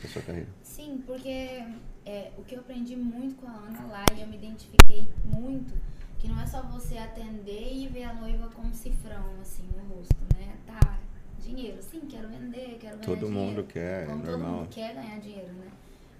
[0.03, 0.49] na sua carreira.
[0.65, 1.63] Sim, porque
[2.05, 5.75] é, o que eu aprendi muito com a Ana lá e eu me identifiquei muito,
[6.19, 9.95] que não é só você atender e ver a noiva com um cifrão assim no
[9.97, 10.55] rosto, né?
[10.67, 10.99] Tá,
[11.41, 13.31] dinheiro, sim, quero vender, quero ganhar Todo dinheiro.
[13.31, 14.53] mundo quer, é Como todo normal.
[14.59, 15.67] mundo quer ganhar dinheiro, né?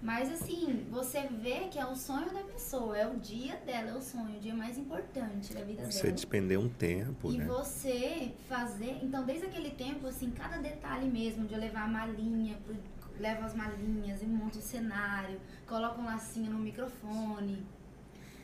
[0.01, 3.93] Mas assim, você vê que é o sonho da pessoa, é o dia dela, é
[3.93, 6.13] o sonho, o dia mais importante da vida Você dela.
[6.15, 7.45] despender um tempo, E né?
[7.45, 8.99] você fazer.
[9.01, 12.75] Então, desde aquele tempo, assim, cada detalhe mesmo, de eu levar a malinha, pro,
[13.19, 17.65] levo as malinhas e monto o cenário, coloco um lacinho no microfone,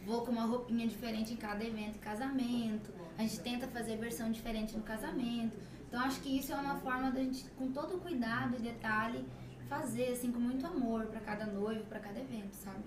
[0.06, 2.92] vou com uma roupinha diferente em cada evento e casamento.
[3.18, 5.58] A gente tenta fazer versão diferente no casamento.
[5.88, 9.26] Então, acho que isso é uma forma da gente, com todo cuidado e detalhe,
[9.68, 12.84] fazer, assim, com muito amor para cada noivo, para cada evento, sabe?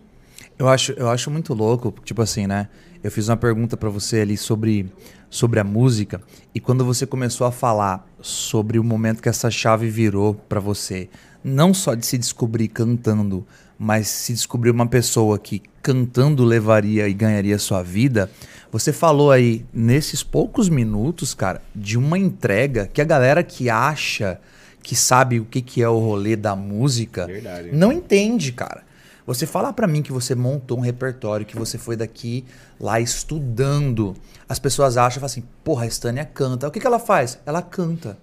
[0.59, 2.69] Eu acho, eu acho muito louco, tipo assim, né?
[3.03, 4.93] Eu fiz uma pergunta pra você ali sobre,
[5.29, 6.21] sobre a música
[6.55, 11.09] e quando você começou a falar sobre o momento que essa chave virou pra você,
[11.43, 13.47] não só de se descobrir cantando,
[13.79, 18.31] mas se descobrir uma pessoa que cantando levaria e ganharia sua vida,
[18.71, 24.41] você falou aí nesses poucos minutos, cara, de uma entrega que a galera que acha
[24.83, 27.71] que sabe o que, que é o rolê da música Verdade.
[27.73, 28.83] não entende, cara.
[29.25, 32.45] Você falar pra mim que você montou um repertório, que você foi daqui
[32.81, 34.17] lá estudando,
[34.49, 36.67] as pessoas acham falam assim, porra, a Stânia canta.
[36.67, 37.39] O que, que ela faz?
[37.47, 38.19] Ela canta.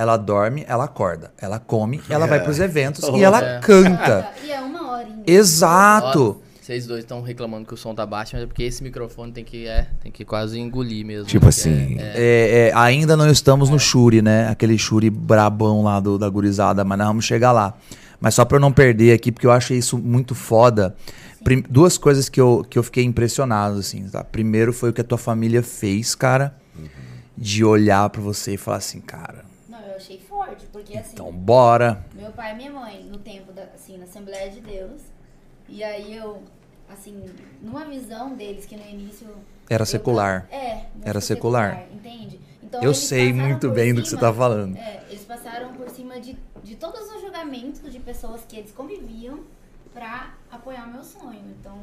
[0.00, 1.30] Ela dorme, ela acorda.
[1.38, 3.58] Ela come, ela vai pros eventos e ela É.
[3.60, 4.30] canta.
[4.42, 5.22] E é uma horinha.
[5.26, 6.40] Exato.
[6.42, 9.30] Ó, Vocês dois estão reclamando que o som tá baixo, mas é porque esse microfone
[9.30, 11.26] tem que, é, tem que quase engolir mesmo.
[11.26, 14.48] Tipo assim, é- É, é, ainda não estamos no Shuri, né?
[14.48, 17.74] Aquele Shuri brabão lá do, da gurizada, mas nós vamos chegar lá.
[18.18, 20.96] Mas só pra eu não perder aqui, porque eu achei isso muito foda.
[21.44, 24.24] Prim- duas coisas que eu, que eu fiquei impressionado, assim, tá?
[24.24, 26.54] Primeiro foi o que a tua família fez, cara,
[27.36, 29.49] de olhar pra você e falar assim, cara,
[30.50, 32.04] forte, porque assim, então bora.
[32.14, 35.02] meu pai e minha mãe, no tempo da, assim, na Assembleia de Deus,
[35.68, 36.42] e aí eu,
[36.88, 37.24] assim,
[37.62, 39.28] numa visão deles que no início
[39.68, 40.48] Era eu secular.
[40.50, 41.84] can- É, Era secular.
[41.92, 42.40] entende?
[42.62, 44.76] Então, Eu sei muito bem do que você cima- tá falando.
[44.78, 49.40] É, eles passaram por cima de, de todos os julgamentos de pessoas que eles conviviam
[49.92, 51.40] pra apoiar o meu sonho.
[51.58, 51.78] Então,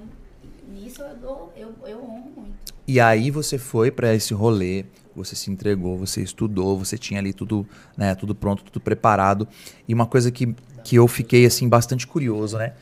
[0.69, 2.73] nisso eu dou, eu, eu honro muito.
[2.88, 4.86] E aí você foi pra esse rolê,
[5.17, 9.47] você se entregou, você estudou, você tinha ali tudo, né, tudo pronto, tudo preparado.
[9.88, 12.73] E uma coisa que, que eu fiquei assim bastante curioso, né?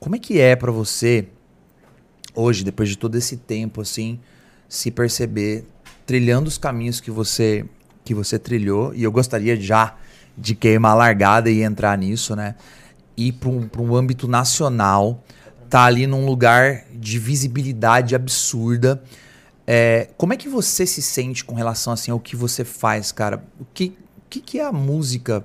[0.00, 1.28] Como é que é pra você
[2.34, 4.18] hoje, depois de todo esse tempo assim,
[4.68, 5.66] se perceber
[6.06, 7.64] trilhando os caminhos que você
[8.04, 8.92] que você trilhou?
[8.94, 9.96] E eu gostaria já
[10.36, 12.54] de queimar a largada e entrar nisso, né?
[13.16, 15.22] Ir para um, um âmbito nacional,
[15.68, 19.02] tá ali num lugar de visibilidade absurda.
[19.66, 23.44] É, como é que você se sente com relação assim ao que você faz, cara?
[23.60, 25.44] O que, o que, que é a música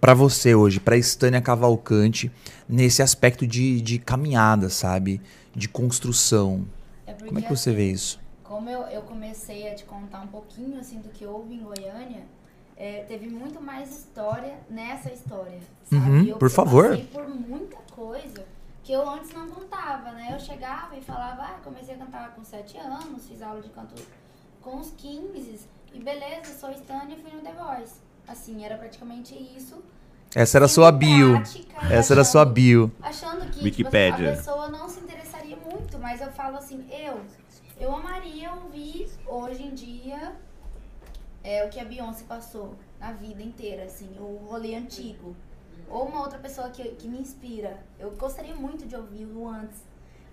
[0.00, 2.32] pra você hoje, pra Estânia Cavalcante,
[2.68, 5.20] nesse aspecto de, de caminhada, sabe?
[5.54, 6.66] De construção.
[7.06, 8.18] É porque, Como é que você vê isso?
[8.42, 12.22] Como eu, eu comecei a te contar um pouquinho assim do que houve em Goiânia,
[12.76, 15.58] é, teve muito mais história nessa história,
[15.90, 16.10] sabe?
[16.10, 16.98] Uhum, eu, por eu favor.
[17.12, 18.42] por muita coisa
[18.90, 20.30] que eu antes não contava, né?
[20.32, 23.94] Eu chegava e falava, ah, comecei a cantar com 7 anos, fiz aula de canto
[24.60, 25.60] com uns 15,
[25.94, 28.00] e beleza, sou Stânia e fui no The Voice.
[28.26, 29.80] Assim, era praticamente isso.
[30.34, 31.34] Essa era sua bio.
[31.34, 32.92] prática e Essa era a sua achando- bio.
[33.00, 34.32] achando que tipo, Wikipédia.
[34.32, 37.20] a pessoa não se interessaria muito, mas eu falo assim, eu,
[37.78, 40.34] eu amaria ouvir hoje em dia
[41.44, 45.36] é, o que a Beyoncé passou na vida inteira, assim, o rolê antigo.
[45.90, 47.78] Ou uma outra pessoa que, que me inspira.
[47.98, 49.82] Eu gostaria muito de ouvir o antes.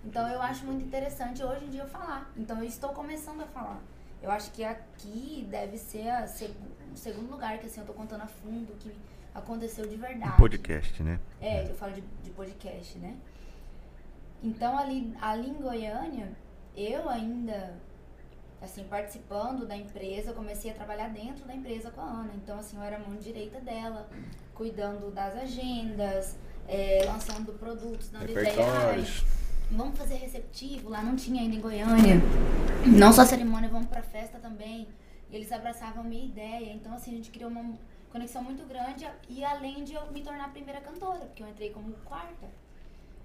[0.04, 2.30] Então eu acho muito interessante hoje em dia eu falar.
[2.36, 3.80] Então eu estou começando a falar.
[4.22, 6.54] Eu acho que aqui deve ser a seg-
[6.92, 8.92] o segundo lugar que assim eu tô contando a fundo o que
[9.34, 10.36] aconteceu de verdade.
[10.36, 11.18] Podcast, né?
[11.40, 13.16] É, eu falo de, de podcast, né?
[14.42, 16.32] Então, ali, ali em Goiânia,
[16.76, 17.76] eu ainda,
[18.62, 22.30] assim, participando da empresa, eu comecei a trabalhar dentro da empresa com a Ana.
[22.36, 24.08] Então, assim, eu era mão direita dela,
[24.58, 28.48] cuidando das agendas, é, lançando produtos, dando ideia.
[28.48, 29.24] Ai, Repertórios.
[29.70, 32.16] vamos fazer receptivo, lá não tinha ainda em Goiânia.
[32.84, 34.88] Não só cerimônia, vamos pra festa também.
[35.30, 36.72] E eles abraçavam a minha ideia.
[36.72, 37.78] Então, assim, a gente criou uma
[38.10, 39.06] conexão muito grande.
[39.28, 42.48] E além de eu me tornar a primeira cantora, porque eu entrei como quarta.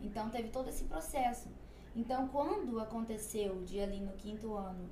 [0.01, 1.47] Então, teve todo esse processo.
[1.95, 4.89] Então, quando aconteceu, de ali no quinto ano,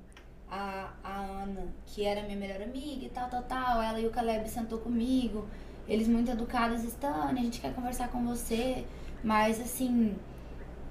[0.50, 4.10] a, a Ana, que era minha melhor amiga e tal, tal, tal, ela e o
[4.10, 5.46] Caleb sentou comigo.
[5.88, 8.84] Eles muito educados, Stane, a gente quer conversar com você,
[9.22, 10.14] mas assim,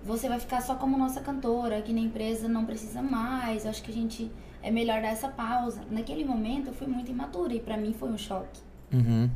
[0.04, 3.92] você vai ficar só como nossa cantora, aqui na empresa não precisa mais, acho que
[3.92, 5.82] a gente é melhor dar essa pausa.
[5.90, 8.62] Naquele momento eu fui muito imatura e pra mim foi um choque.
[8.92, 9.30] Uhum.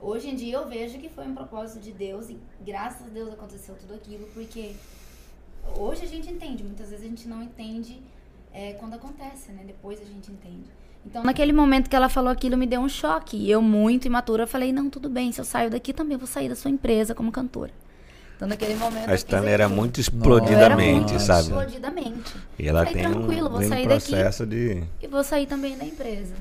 [0.00, 3.32] Hoje em dia eu vejo que foi um propósito de Deus e graças a Deus
[3.32, 4.74] aconteceu tudo aquilo, porque
[5.78, 8.02] hoje a gente entende, muitas vezes a gente não entende
[8.52, 9.62] é, quando acontece, né?
[9.66, 10.70] Depois a gente entende.
[11.04, 13.36] Então, naquele momento que ela falou aquilo, me deu um choque.
[13.36, 16.48] E eu, muito imatura, falei: não, tudo bem, se eu saio daqui também vou sair
[16.48, 17.72] da sua empresa como cantora.
[18.36, 19.10] Então, naquele momento.
[19.10, 21.48] A Stanley era muito explodidamente, muito sabe?
[21.48, 22.34] Explodidamente.
[22.58, 24.10] E ela Falei, tem um, tranquilo, vou tem um sair daqui.
[24.10, 24.82] processo de.
[25.02, 26.34] E vou sair também da empresa.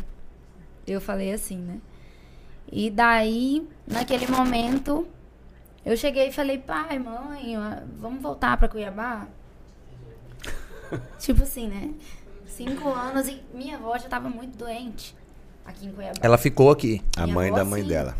[0.88, 1.78] Eu falei assim, né?
[2.72, 5.08] E daí, naquele momento,
[5.86, 7.56] eu cheguei e falei, pai, mãe,
[8.00, 9.28] vamos voltar pra Cuiabá?
[11.20, 11.92] tipo assim, né?
[12.60, 15.16] Cinco anos e minha avó já tava muito doente
[15.66, 16.20] aqui em Cuiabá.
[16.22, 17.02] Ela ficou aqui.
[17.16, 17.88] A Minha mãe avó, da mãe sim.
[17.88, 18.16] dela.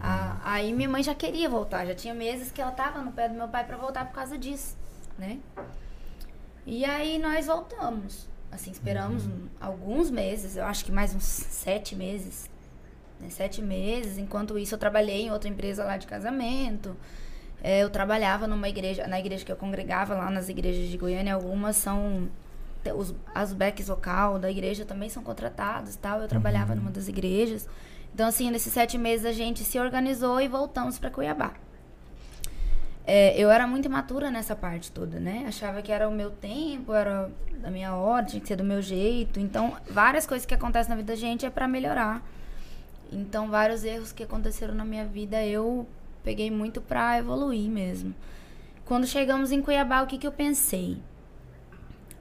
[0.00, 3.28] A- aí minha mãe já queria voltar, já tinha meses que ela tava no pé
[3.28, 4.76] do meu pai pra voltar por causa disso,
[5.18, 5.38] né?
[6.64, 8.28] E aí nós voltamos.
[8.52, 12.48] Assim, esperamos um- alguns meses, eu acho que mais uns sete meses.
[13.18, 13.30] Né?
[13.30, 14.16] Sete meses.
[14.16, 16.96] Enquanto isso, eu trabalhei em outra empresa lá de casamento.
[17.62, 21.34] É, eu trabalhava numa igreja, na igreja que eu congregava lá nas igrejas de Goiânia,
[21.34, 22.28] algumas são
[22.96, 26.20] os, as backs vocal da igreja também são contratados, tal.
[26.20, 27.68] Eu trabalhava numa das igrejas.
[28.14, 31.54] Então assim, nesses sete meses a gente se organizou e voltamos para Cuiabá.
[33.06, 35.44] É, eu era muito imatura nessa parte toda, né?
[35.48, 38.80] Achava que era o meu tempo, era da minha hora, tinha que ser do meu
[38.80, 39.40] jeito.
[39.40, 42.22] Então, várias coisas que acontecem na vida da gente é para melhorar.
[43.10, 45.88] Então, vários erros que aconteceram na minha vida eu
[46.22, 48.14] peguei muito pra evoluir mesmo.
[48.84, 50.98] Quando chegamos em Cuiabá, o que, que eu pensei?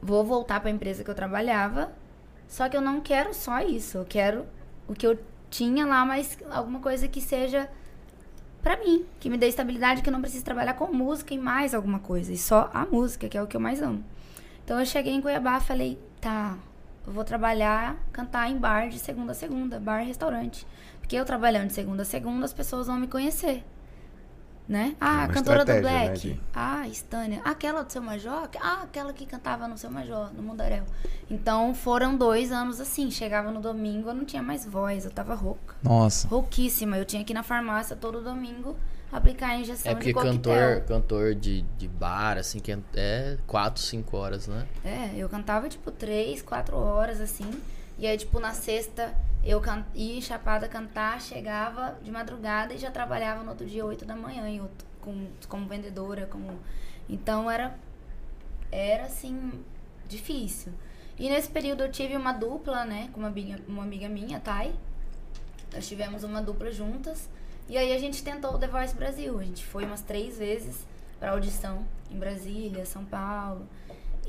[0.02, 1.92] Vou voltar para a empresa que eu trabalhava,
[2.48, 3.98] só que eu não quero só isso.
[3.98, 4.46] Eu quero
[4.88, 7.70] o que eu tinha lá, mas alguma coisa que seja
[8.62, 11.74] pra mim, que me dê estabilidade, que eu não precise trabalhar com música e mais
[11.74, 14.04] alguma coisa, e só a música, que é o que eu mais amo.
[14.64, 16.58] Então eu cheguei em Cuiabá falei, tá,
[17.08, 20.66] eu vou trabalhar, cantar em bar de segunda a segunda, bar restaurante.
[21.00, 23.64] Porque eu trabalhando de segunda a segunda, as pessoas vão me conhecer.
[24.70, 24.96] Né?
[25.02, 26.20] Ah, uma cantora do né, Black.
[26.20, 27.42] de- Ah, Stânia.
[27.44, 28.48] Aquela do Seu Major?
[28.62, 30.84] Ah, aquela que cantava no Seu Major, no Mundaréu.
[31.28, 33.10] Então foram dois anos assim.
[33.10, 35.76] Chegava no domingo, eu não tinha mais voz, eu tava rouca.
[35.82, 36.28] Nossa.
[36.28, 36.98] Rouquíssima.
[37.00, 38.76] Eu tinha que ir na farmácia todo domingo
[39.12, 40.34] aplicar a injeção É porque de coquetel.
[40.36, 44.68] cantor, cantor de, de bar, assim, que é 4, 5 horas, né?
[44.86, 47.50] É, eu cantava tipo três, quatro horas assim.
[47.98, 49.86] E aí, tipo, na sexta eu can...
[49.94, 54.48] ia chapada cantar, chegava de madrugada e já trabalhava no outro dia, 8 da manhã,
[54.48, 54.88] em outro...
[55.02, 55.28] com...
[55.48, 56.60] como vendedora, como.
[57.08, 57.78] Então era.
[58.72, 59.64] Era assim,
[60.08, 60.74] difícil.
[61.18, 64.74] E nesse período eu tive uma dupla, né, com uma amiga, uma amiga minha, Thay.
[65.74, 67.30] Nós tivemos uma dupla juntas.
[67.68, 69.38] E aí a gente tentou o The Voice Brasil.
[69.38, 70.86] A gente foi umas três vezes
[71.20, 73.68] pra audição em Brasília, São Paulo.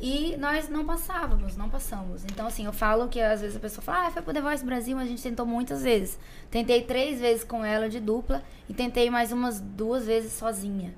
[0.01, 2.25] E nós não passávamos, não passamos.
[2.25, 4.65] Então, assim, eu falo que às vezes a pessoa fala, ah, foi pro The Voice
[4.65, 6.19] Brasil, mas a gente tentou muitas vezes.
[6.51, 10.95] Tentei três vezes com ela de dupla e tentei mais umas duas vezes sozinha.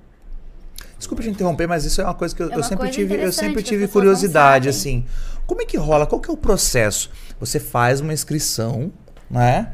[0.97, 3.31] Desculpa te interromper, mas isso é uma coisa que eu, É eu sempre tive, eu
[3.33, 5.05] sempre tive curiosidade, assim.
[5.45, 6.05] Como é que rola?
[6.07, 7.11] Qual que é o processo?
[7.41, 8.89] Você faz uma inscrição,
[9.29, 9.73] né?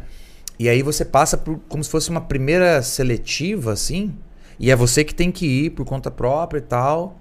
[0.57, 4.17] E aí você passa por como se fosse uma primeira seletiva, assim.
[4.59, 7.19] E é você que tem que ir por conta própria e tal.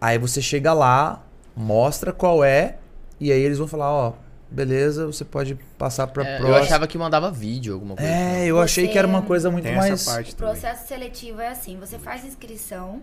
[0.00, 1.22] Aí você chega lá,
[1.60, 2.78] mostra qual é,
[3.20, 4.12] e aí eles vão falar, ó,
[4.50, 6.64] beleza, você pode passar pra É, eu próxima.
[6.64, 8.10] achava que mandava vídeo, alguma coisa.
[8.10, 8.44] É, assim.
[8.46, 9.92] eu achei Você- que era uma coisa muito Tem mais.
[9.92, 10.52] essa parte O também.
[10.52, 13.00] processo seletivo é assim: você faz inscrição,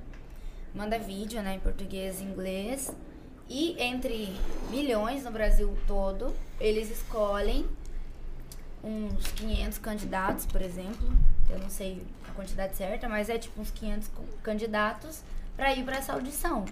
[0.75, 2.91] manda vídeo, né, em português e inglês,
[3.49, 4.35] e entre
[4.69, 7.65] milhões no Brasil todo, eles escolhem
[8.83, 11.07] uns 500 candidatos, por exemplo.
[11.49, 15.21] Eu não sei a quantidade certa, mas é tipo uns 500 co- candidatos
[15.55, 16.65] para ir para essa audição,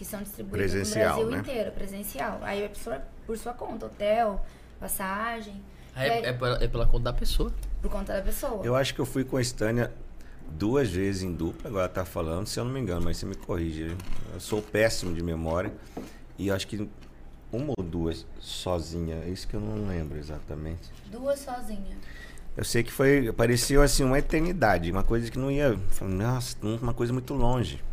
[0.00, 1.38] que são distribuídos Presencial, no Brasil né?
[1.40, 2.38] inteiro, presencial.
[2.40, 4.42] Aí é por sua, por sua conta, hotel,
[4.80, 5.62] passagem,
[5.94, 7.52] Ah, e É, aí- é, pela, é pela conta da pessoa.
[7.82, 8.64] por conta da pessoa.
[8.64, 9.92] Eu acho que eu fui com a Stânia
[10.52, 13.34] duas vezes em dupla, agora tá falando, se eu não me engano, mas você me
[13.34, 13.94] corrige.
[14.32, 15.70] Eu sou péssimo de memória.
[16.38, 16.88] E eu acho que
[17.52, 20.90] uma ou duas sozinha, é isso que eu não lembro exatamente.
[21.12, 21.98] Duas sozinha.
[22.56, 26.94] Eu sei que foi, pareceu assim uma eternidade, uma coisa que não ia, nossa, uma
[26.94, 27.84] coisa muito longe.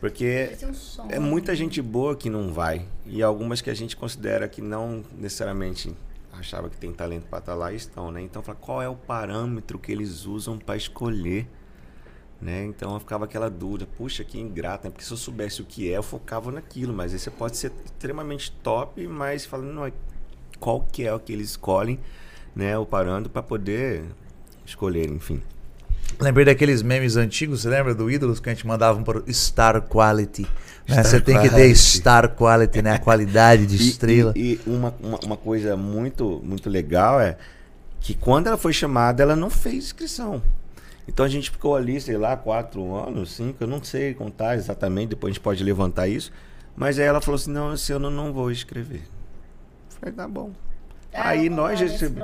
[0.00, 0.50] Porque
[0.98, 4.60] um é muita gente boa que não vai e algumas que a gente considera que
[4.60, 5.94] não necessariamente
[6.32, 8.20] achava que tem talento para estar lá e estão, né?
[8.20, 11.48] Então, fala, qual é o parâmetro que eles usam para escolher,
[12.40, 12.64] né?
[12.64, 14.90] Então, eu ficava aquela dúvida, puxa, que ingrata, né?
[14.90, 17.72] porque se eu soubesse o que é, eu focava naquilo, mas aí você pode ser
[17.84, 19.92] extremamente top, mas falando, não,
[20.60, 21.98] qual que é o que eles escolhem,
[22.54, 22.76] né?
[22.76, 24.04] O parâmetro para poder
[24.64, 25.42] escolher, enfim.
[26.20, 29.82] Lembrei daqueles memes antigos, você lembra do Ídolos que a gente mandava para o Star
[29.82, 30.46] Quality?
[30.88, 31.02] né?
[31.02, 31.74] Você tem que ter Quality.
[31.78, 32.92] Star Quality, né?
[32.92, 34.32] A qualidade de E- estrela.
[34.34, 37.36] E, e uma, uma, uma coisa muito, muito legal é
[38.00, 40.42] que quando ela foi chamada, ela não fez inscrição.
[41.08, 45.10] Então a gente ficou ali, sei lá, quatro anos, cinco, eu não sei contar exatamente,
[45.10, 46.32] depois a gente pode levantar isso.
[46.74, 49.02] Mas aí ela falou assim, não, esse ano eu não vou escrever.
[49.02, 50.50] Eu falei, tá bom.
[51.12, 52.20] Ah, aí, nós recebe...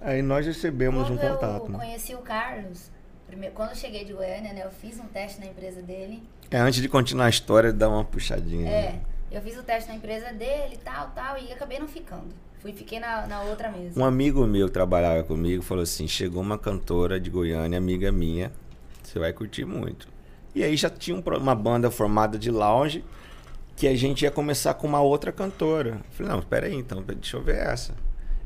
[0.00, 1.64] aí nós recebemos Quando um contato.
[1.64, 1.78] eu né?
[1.78, 2.90] conheci o Carlos,
[3.30, 6.22] primeiro, quando eu cheguei de Goiânia, né, eu fiz um teste na empresa dele.
[6.50, 8.68] É, antes de continuar a história, dá uma puxadinha.
[8.68, 9.00] É, né?
[9.30, 12.28] eu fiz o teste na empresa dele, tal, tal, e acabei não ficando.
[12.58, 13.98] Fui, fiquei na, na outra mesa.
[13.98, 18.52] Um amigo meu que trabalhava comigo falou assim: chegou uma cantora de Goiânia, amiga minha,
[19.02, 20.08] você vai curtir muito.
[20.54, 23.04] E aí já tinha um uma banda formada de lounge
[23.76, 25.90] que a gente ia começar com uma outra cantora.
[25.90, 27.94] Eu falei, não, espera aí, então, deixa eu ver essa.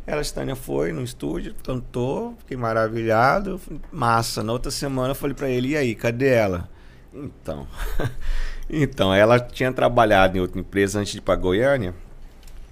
[0.06, 4.42] Ela, a Stânia, foi no estúdio, cantou, fiquei maravilhado, massa.
[4.42, 6.68] Na outra semana eu falei pra ele, e aí, cadê ela?
[7.12, 7.66] Então,
[8.68, 11.94] então, ela tinha trabalhado em outra empresa antes de ir pra Goiânia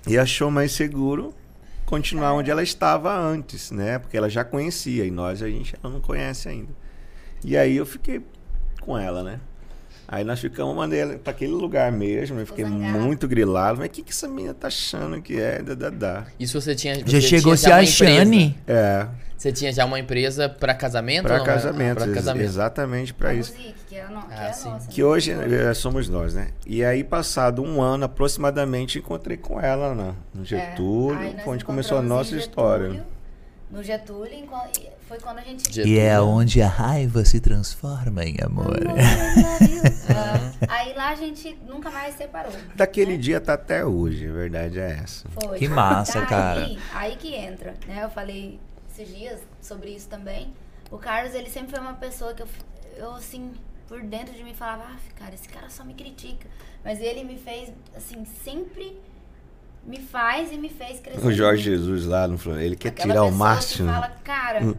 [0.07, 1.35] e achou mais seguro
[1.87, 3.99] continuar onde ela estava antes, né?
[3.99, 6.73] Porque ela já conhecia e nós a gente não conhece ainda.
[7.45, 8.25] E aí eu fiquei
[8.81, 9.41] com ela, né?
[10.13, 10.77] Aí nós ficamos
[11.25, 13.01] para aquele lugar mesmo, eu fiquei zangado.
[13.01, 13.79] muito grilado.
[13.79, 15.63] Mas o que, que essa menina tá achando que é?
[15.63, 16.27] Da, da, da.
[16.39, 16.97] Isso você tinha.
[16.97, 18.25] Já você chegou a tinha ser já a uma empresa?
[18.25, 18.57] Shane?
[18.67, 19.07] É,
[19.39, 21.23] Você tinha já uma empresa pra casamento?
[21.23, 21.45] para não?
[21.47, 22.45] casamento, Pra ex- casamento.
[22.45, 23.53] exatamente para isso.
[23.55, 24.89] Music, que é a, no, que Ah, é nossa.
[24.91, 26.49] Que hoje eh, somos nós, né?
[26.67, 31.55] E aí, passado um ano aproximadamente, encontrei com ela na, no É, Getúlio, aí foi
[31.55, 33.03] onde começou a nossa história.
[33.73, 34.47] No Getúlio,
[35.09, 35.65] foi quando a gente...
[35.73, 35.97] Getúlio.
[35.97, 38.77] E é onde a raiva se transforma em amor.
[40.15, 42.53] Ah, aí lá a gente nunca mais separou.
[42.75, 43.17] Daquele né?
[43.17, 45.27] dia tá até hoje, a verdade é essa.
[45.31, 45.59] Foi.
[45.59, 46.77] Que massa, Daí, cara.
[46.93, 48.05] Aí que entra, né?
[48.05, 50.53] Eu falei esses dias sobre isso também.
[50.91, 52.49] O Carlos, ele sempre foi uma pessoa que eu,
[52.99, 53.53] eu assim,
[53.89, 56.47] por dentro de mim falava, ah, cara, esse cara só me critica.
[56.85, 59.01] Mas ele me fez, assim, sempre
[59.85, 61.27] me faz e me fez crescer.
[61.27, 61.63] O Jorge.
[61.65, 63.89] Jesus lá no Flamengo, ele quer Aquela tirar o máximo.
[63.89, 64.75] Que fala, cara,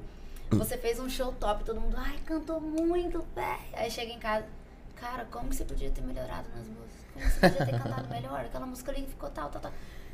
[0.52, 3.60] você fez um show top, todo mundo, ai, cantou muito, véi.
[3.74, 4.46] Aí chega em casa,
[4.96, 7.04] cara, como que você podia ter melhorado nas músicas?
[7.14, 8.40] Como você podia ter cantado melhor?
[8.40, 9.72] Aquela música ali ficou tal, tal, tal.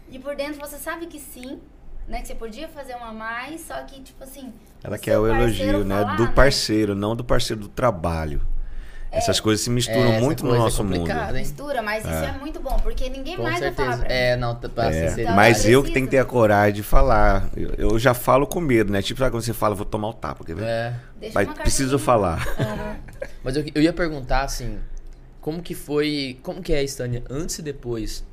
[0.10, 1.60] E por dentro você sabe que sim,
[2.08, 2.21] né?
[2.21, 4.52] Que você podia fazer uma a mais, só que, tipo assim.
[4.84, 5.99] Ela quer o elogio, né?
[5.99, 8.41] falar, Do parceiro, não do parceiro do trabalho.
[9.12, 11.10] Essas coisas se misturam É, muito no é nosso mundo.
[11.10, 11.34] hein?
[11.34, 13.89] Mistura, mas isso é muito bom, porque ninguém Com mais vai certeza.
[13.91, 14.13] falar pra mim.
[14.13, 15.36] É, não, tá- pra É, sinceridade.
[15.36, 15.93] mas eu que precisa.
[15.93, 17.50] tenho que ter a coragem de falar.
[17.58, 19.02] Eu, eu já falo com medo, né?
[19.02, 20.63] Tipo, sabe quando você fala, vou tomar o tapa, quer ver?
[20.65, 20.93] É.
[21.19, 22.48] Deixa Mas uma preciso falar.
[22.60, 22.95] Aham.
[23.43, 24.78] Mas eu, eu ia perguntar assim,
[25.41, 28.24] como que foi, como que é a Stânia antes e depois,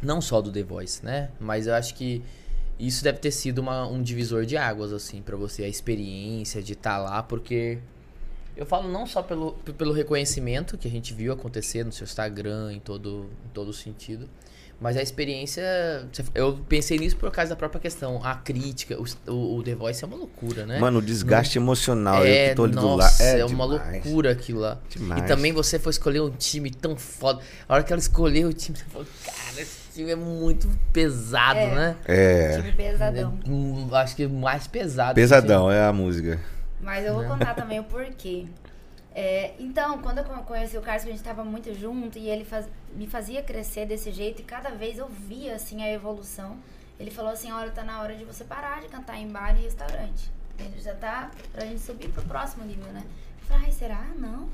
[0.00, 1.30] não só do The Voice, né?
[1.40, 2.22] Mas eu acho que
[2.78, 6.74] isso deve ter sido uma- um divisor de águas, assim, pra você, a experiência de
[6.74, 7.78] estar lá, porque
[8.56, 12.72] eu falo não só pelo, pelo reconhecimento que a gente viu acontecer no seu Instagram,
[12.72, 14.28] em todo, em todo sentido,
[14.78, 15.62] mas a experiência,
[16.34, 18.94] eu pensei nisso por causa da própria questão, a crítica,
[19.26, 20.78] o, o, The Voice é uma loucura, né?
[20.78, 23.38] Mano, o desgaste emocional, eu É, que tô ali do nossa, lado.
[23.38, 24.04] é, uma demais.
[24.04, 24.78] loucura aquilo lá.
[24.90, 25.22] Demais.
[25.22, 27.40] E também você foi escolher um time tão foda.
[27.66, 31.58] A hora que ela escolheu o time, você falou, cara, esse time é muito pesado,
[31.58, 31.74] É.
[31.74, 31.96] né?
[32.04, 33.38] É, Time pesadão.
[33.46, 35.14] É, hum, acho que mais pesado.
[35.14, 36.38] pesadão, é a música.
[36.80, 37.28] Mas eu vou Né?
[37.28, 38.46] contar também o porquê.
[39.14, 42.68] É, então, quando eu conheci o Carlos, a gente tava muito junto e ele faz-
[42.94, 46.58] me fazia crescer desse jeito e cada vez eu via assim a evolução.
[47.00, 49.62] Ele falou assim: olha, tá na hora de você parar de cantar em bar e
[49.62, 50.30] restaurante.
[50.58, 53.02] Ele já tá pra gente subir pro próximo nível, né?
[53.40, 54.02] Eu falei, ai, será?
[54.18, 54.48] Não,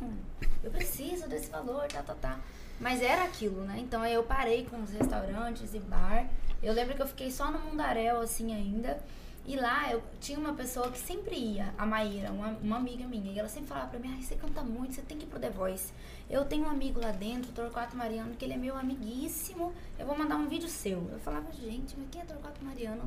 [0.62, 2.38] eu preciso desse valor, tá, tá, tá.
[2.80, 3.76] Mas era aquilo, né?
[3.78, 6.26] Então aí eu parei com os restaurantes e bar.
[6.62, 8.98] Eu lembro que eu fiquei só no Mundaréu, assim, ainda.
[9.44, 13.32] E lá eu tinha uma pessoa que sempre ia, a Maíra, uma, uma amiga minha,
[13.32, 15.40] e ela sempre falava pra mim, ai, você canta muito, você tem que ir pro
[15.40, 15.92] The Voice.
[16.30, 20.06] Eu tenho um amigo lá dentro, o Torquato Mariano, que ele é meu amiguíssimo, eu
[20.06, 21.08] vou mandar um vídeo seu.
[21.10, 23.02] Eu falava, gente, mas quem é Torquato Mariano?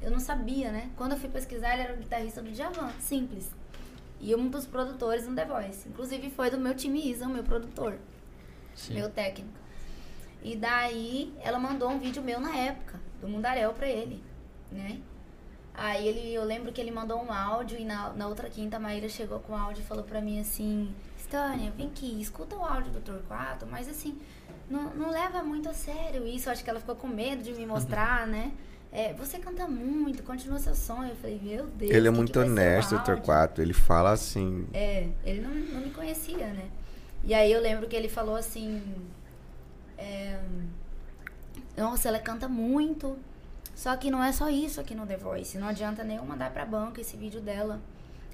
[0.00, 0.88] Eu não sabia, né?
[0.96, 3.50] Quando eu fui pesquisar, ele era o guitarrista do Djavan, simples.
[4.20, 5.88] E um dos produtores no The Voice.
[5.88, 7.98] Inclusive foi do meu time Isa, o meu produtor,
[8.76, 8.94] Sim.
[8.94, 9.52] meu técnico.
[10.44, 14.22] E daí ela mandou um vídeo meu na época, do Mundaréu pra ele,
[14.70, 15.00] né?
[15.78, 18.80] Aí ele, eu lembro que ele mandou um áudio e na, na outra quinta a
[18.80, 22.64] Maíra chegou com o áudio e falou pra mim assim, Stânia, vem aqui, escuta o
[22.64, 24.18] áudio do Torquato, mas assim,
[24.70, 27.66] não, não leva muito a sério isso, acho que ela ficou com medo de me
[27.66, 28.52] mostrar, né?
[28.90, 31.10] É, você canta muito, continua seu sonho.
[31.10, 31.90] Eu falei, meu Deus.
[31.90, 33.04] Ele é muito que honesto, o?
[33.04, 33.60] Torquato.
[33.60, 34.66] Ele fala assim.
[34.72, 36.70] É, ele não, não me conhecia, né?
[37.22, 38.82] E aí eu lembro que ele falou assim.
[39.98, 40.40] é,
[41.76, 43.18] Nossa, ela canta muito.
[43.76, 45.58] Só que não é só isso aqui no The Voice.
[45.58, 47.78] Não adianta nem eu mandar pra banca esse vídeo dela.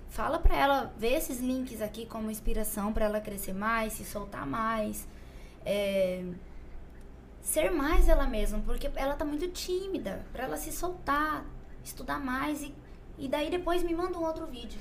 [0.09, 4.47] Fala pra ela ver esses links aqui como inspiração pra ela crescer mais, se soltar
[4.47, 5.09] mais.
[5.67, 6.23] É,
[7.41, 10.25] ser mais ela mesma, porque ela tá muito tímida.
[10.33, 11.45] Pra ela se soltar,
[11.83, 12.73] estudar mais e
[13.19, 14.81] E daí depois me manda um outro vídeo.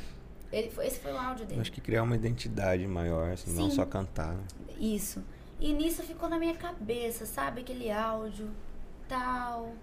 [0.51, 1.59] Ele, esse foi o áudio dele.
[1.61, 4.33] Acho que criar uma identidade maior, assim, não só cantar.
[4.33, 4.43] né?
[4.77, 5.23] Isso.
[5.59, 7.61] E nisso ficou na minha cabeça, sabe?
[7.61, 8.49] Aquele áudio,
[9.07, 9.73] tal.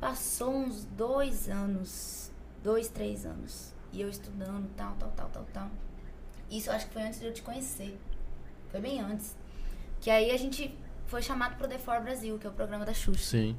[0.00, 2.30] Passou uns dois anos,
[2.62, 3.72] dois, três anos.
[3.92, 5.68] E eu estudando, tal, tal, tal, tal, tal.
[6.50, 7.98] Isso eu acho que foi antes de eu te conhecer.
[8.70, 9.34] Foi bem antes.
[10.00, 10.76] Que aí a gente
[11.06, 13.56] foi chamado pro The For Brasil, que é o programa da Xuxa, Sim.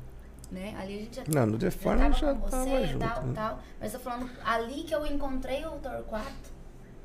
[0.51, 0.75] né?
[0.79, 2.99] Ali a gente já Não, no The já Forma tava já com tava você, junto.
[3.05, 3.33] tal, né?
[3.35, 3.59] tal.
[3.79, 6.53] Mas eu falando, ali que eu encontrei o Torquato,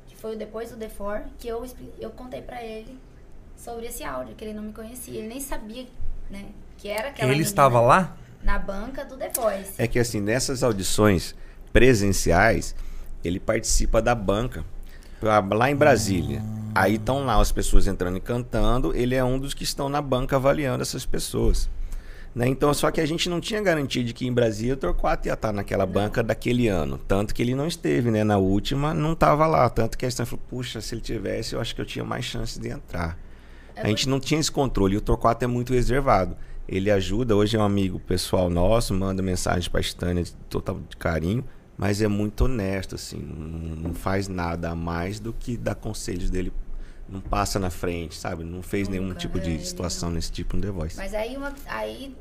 [0.07, 1.65] que foi depois do The For, que eu,
[1.99, 2.97] eu contei pra ele
[3.57, 5.17] sobre esse áudio, que ele não me conhecia.
[5.19, 5.87] Ele nem sabia,
[6.29, 6.45] né,
[6.77, 8.15] que era aquela Ele menina estava lá?
[8.45, 9.73] Na banca do The Voice.
[9.79, 11.33] É que assim, nessas audições
[11.73, 12.75] presenciais,
[13.23, 14.63] ele participa da banca.
[15.51, 16.43] Lá em Brasília.
[16.75, 19.99] Aí estão lá as pessoas entrando e cantando, ele é um dos que estão na
[19.99, 21.67] banca avaliando essas pessoas.
[22.35, 22.47] Né?
[22.47, 25.33] Então, só que a gente não tinha garantia de que em Brasília o Torquato ia
[25.33, 26.99] estar naquela banca daquele ano.
[26.99, 28.23] Tanto que ele não esteve, né?
[28.23, 29.67] Na última, não estava lá.
[29.69, 32.25] Tanto que a gente falou, puxa, se ele tivesse, eu acho que eu tinha mais
[32.25, 33.17] chance de entrar.
[33.75, 34.93] É A gente não tinha esse controle.
[34.93, 36.37] E o Torquato é muito reservado.
[36.67, 40.97] Ele ajuda, hoje é um amigo pessoal nosso, manda mensagem pra Stânia de total de
[40.97, 41.45] carinho,
[41.77, 46.29] mas é muito honesto, assim, não não faz nada a mais do que dar conselhos
[46.29, 46.51] dele.
[47.07, 48.43] Não passa na frente, sabe?
[48.43, 50.97] Não fez nenhum Nunca, tipo é, de situação nesse tipo no The Voice.
[50.97, 52.15] Mas aí, uma, aí,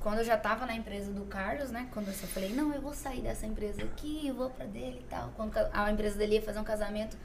[0.00, 1.86] quando eu já tava na empresa do Carlos, né?
[1.92, 4.98] Quando eu só falei, não, eu vou sair dessa empresa aqui, eu vou pra dele
[5.00, 5.32] e tal.
[5.36, 7.16] Quando a empresa dele ia fazer um casamento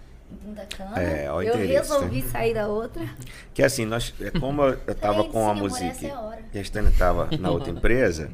[0.44, 2.28] Punta Cana, É, eu resolvi né?
[2.30, 3.08] sair da outra.
[3.54, 7.30] Que assim, nós, é como eu, tava com a música é e a Stânia tava
[7.38, 8.32] na outra empresa,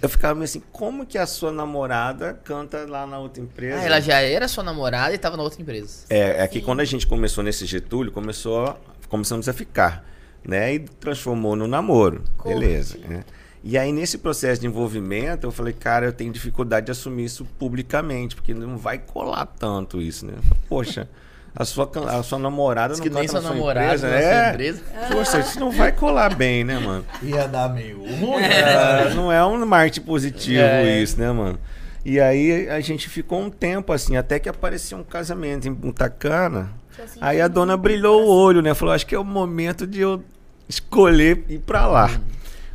[0.00, 3.80] eu ficava meio assim, como que a sua namorada canta lá na outra empresa?
[3.80, 6.06] Ah, ela já era sua namorada e tava na outra empresa.
[6.08, 6.64] É, é que Sim.
[6.64, 10.04] quando a gente começou nesse Getúlio, começou, começamos a ficar,
[10.44, 10.74] né?
[10.74, 12.98] E transformou no namoro, beleza.
[12.98, 13.24] né?
[13.66, 17.46] E aí nesse processo de envolvimento, eu falei, cara, eu tenho dificuldade de assumir isso
[17.58, 20.34] publicamente, porque não vai colar tanto isso, né?
[20.68, 21.08] Poxa,
[21.56, 24.20] a sua, a sua namorada Diz não que nem sua na sua namorada empresa, na
[24.20, 24.50] sua é?
[24.50, 24.82] empresa.
[25.10, 27.06] Poxa, isso não vai colar bem, né, mano?
[27.22, 28.42] Ia dar meio ruim.
[28.42, 31.00] É, não é um marketing positivo É.
[31.00, 31.58] isso, né, mano?
[32.04, 36.10] E aí a gente ficou um tempo assim, até que apareceu um casamento em Punta
[36.10, 36.70] Cana.
[36.94, 38.36] Senti Aí a dona brilhou o coração.
[38.44, 38.74] olho, né?
[38.74, 40.22] Falou, acho que é o momento de eu
[40.68, 42.10] escolher ir pra lá.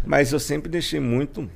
[0.04, 1.50] Mas eu sempre deixei muito.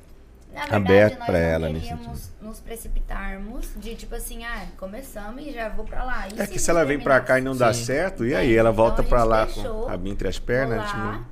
[0.52, 5.52] Verdade, aberto nós não ela nesse queríamos nos precipitarmos de tipo assim, ah, começamos e
[5.52, 6.28] já vou pra lá.
[6.28, 7.84] E É que se ela vem pra cá e não dá Sim.
[7.84, 10.38] certo, e É, aí ela então volta a pra gente lá com a entre as
[10.38, 10.78] pernas.
[10.78, 11.26] Lá tipo,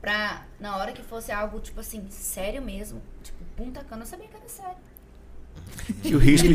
[0.00, 4.26] pra, na hora que fosse algo, tipo assim, sério mesmo, tipo, Punta Cana, eu sabia
[4.26, 4.76] que era sério.
[6.02, 6.48] que o risco.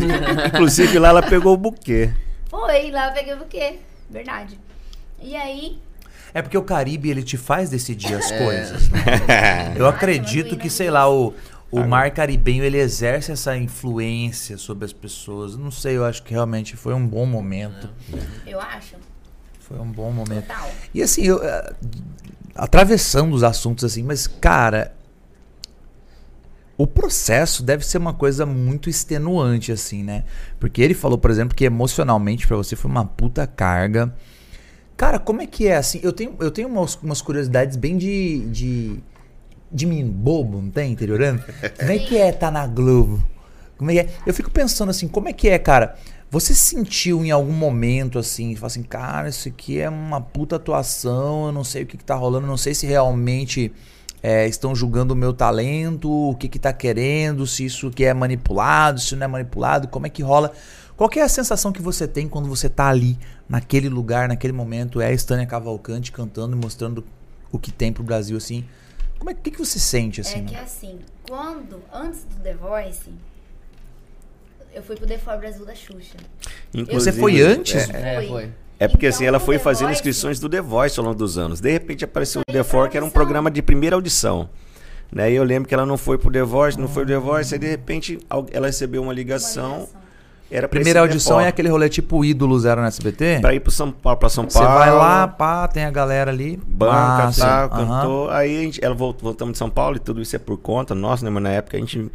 [0.48, 2.14] Inclusive lá ela pegou o buquê.
[2.50, 3.80] Foi, lá eu peguei o quê?
[4.10, 4.60] Verdade.
[5.22, 5.82] E aí,
[6.38, 8.38] É porque o Caribe, ele te faz decidir as É.
[8.44, 8.90] coisas.
[8.90, 9.74] né?
[9.76, 11.34] Eu acredito que, sei lá, o,
[11.72, 15.58] o mar caribenho, ele exerce essa influência sobre as pessoas.
[15.58, 17.90] Não sei, eu acho que realmente foi um bom momento.
[18.46, 18.98] eu acho,
[19.60, 20.46] Foi um bom momento.
[20.46, 20.70] total.
[20.94, 21.74] E assim, eu, eh,
[22.54, 24.94] atravessando os assuntos assim, mas cara,
[26.78, 30.24] o processo deve ser uma coisa muito extenuante assim, né?
[30.60, 34.14] Porque ele falou, por exemplo, que emocionalmente pra você foi uma puta carga.
[34.98, 36.00] Cara, como é que é assim?
[36.04, 39.04] Eu tenho, eu tenho umas, umas curiosidades bem de, de
[39.72, 41.44] de menino bobo, não tem, interiorano?
[41.78, 43.22] Como é que é estar na Globo?
[43.78, 44.10] Como é que é?
[44.26, 45.96] Eu fico pensando assim, como é que é, cara?
[46.32, 51.46] Você sentiu em algum momento assim, fala assim, cara, isso aqui é uma puta atuação,
[51.46, 53.72] eu não sei o que, que tá rolando, não sei se realmente
[54.22, 58.14] é, estão julgando o meu talento, o que que tá querendo, se isso que é
[58.14, 60.52] manipulado, se não é manipulado, como é que rola?
[60.98, 63.18] Qual que é a sensação que você tem quando você tá ali,
[63.50, 67.04] naquele lugar, naquele momento, é a Estânia Cavalcante cantando e mostrando
[67.52, 68.66] o que tem pro Brasil, assim?
[69.18, 70.40] Como é que, que você sente, assim?
[70.40, 73.10] É que assim, quando, antes do The Voice,
[74.74, 76.18] eu fui pro The For Brasil da Xuxa.
[76.72, 77.90] Você Inclusive, foi antes?
[77.90, 78.28] É, É, Fui.
[78.28, 78.52] foi.
[78.80, 81.18] é porque Então, assim, ela o foi fazendo Voice- inscrições do The Voice ao longo
[81.18, 81.60] dos anos.
[81.60, 84.50] De repente apareceu o The For, que era um programa de primeira audição.
[85.12, 85.32] Né?
[85.32, 87.54] E eu lembro que ela não foi pro The Voice, não foi pro The Voice,
[87.56, 88.20] aí de repente
[88.52, 89.88] ela recebeu uma Uma ligação.
[90.50, 93.40] Era Primeira audição é aquele rolê tipo ídolos era no SBT?
[93.42, 94.80] Pra ir pro São Paulo, pra São Você Paulo.
[94.80, 96.58] vai lá, pá, tem a galera ali.
[96.66, 97.70] Banca, aham.
[97.70, 98.30] cantou.
[98.30, 100.96] Aí a gente, ela voltou, voltamos de São Paulo e tudo isso é por conta
[100.96, 101.30] nossa, né?
[101.30, 102.10] Mas na época a gente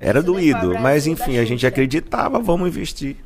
[0.00, 0.78] era doído.
[0.80, 3.16] Mas enfim, a gente acreditava, vamos investir.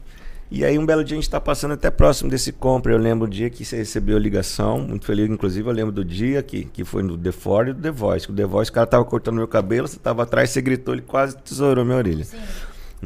[0.51, 2.93] E aí um belo dia a gente tá passando até próximo desse compra.
[2.93, 6.05] Eu lembro o dia que você recebeu a ligação, muito feliz, inclusive eu lembro do
[6.05, 8.27] dia que, que foi no The Ford e do The Voice.
[8.27, 10.95] Que o The Voice, o cara tava cortando meu cabelo, você tava atrás, você gritou,
[10.95, 12.25] ele quase tesourou minha orelha.
[12.25, 12.37] Sim,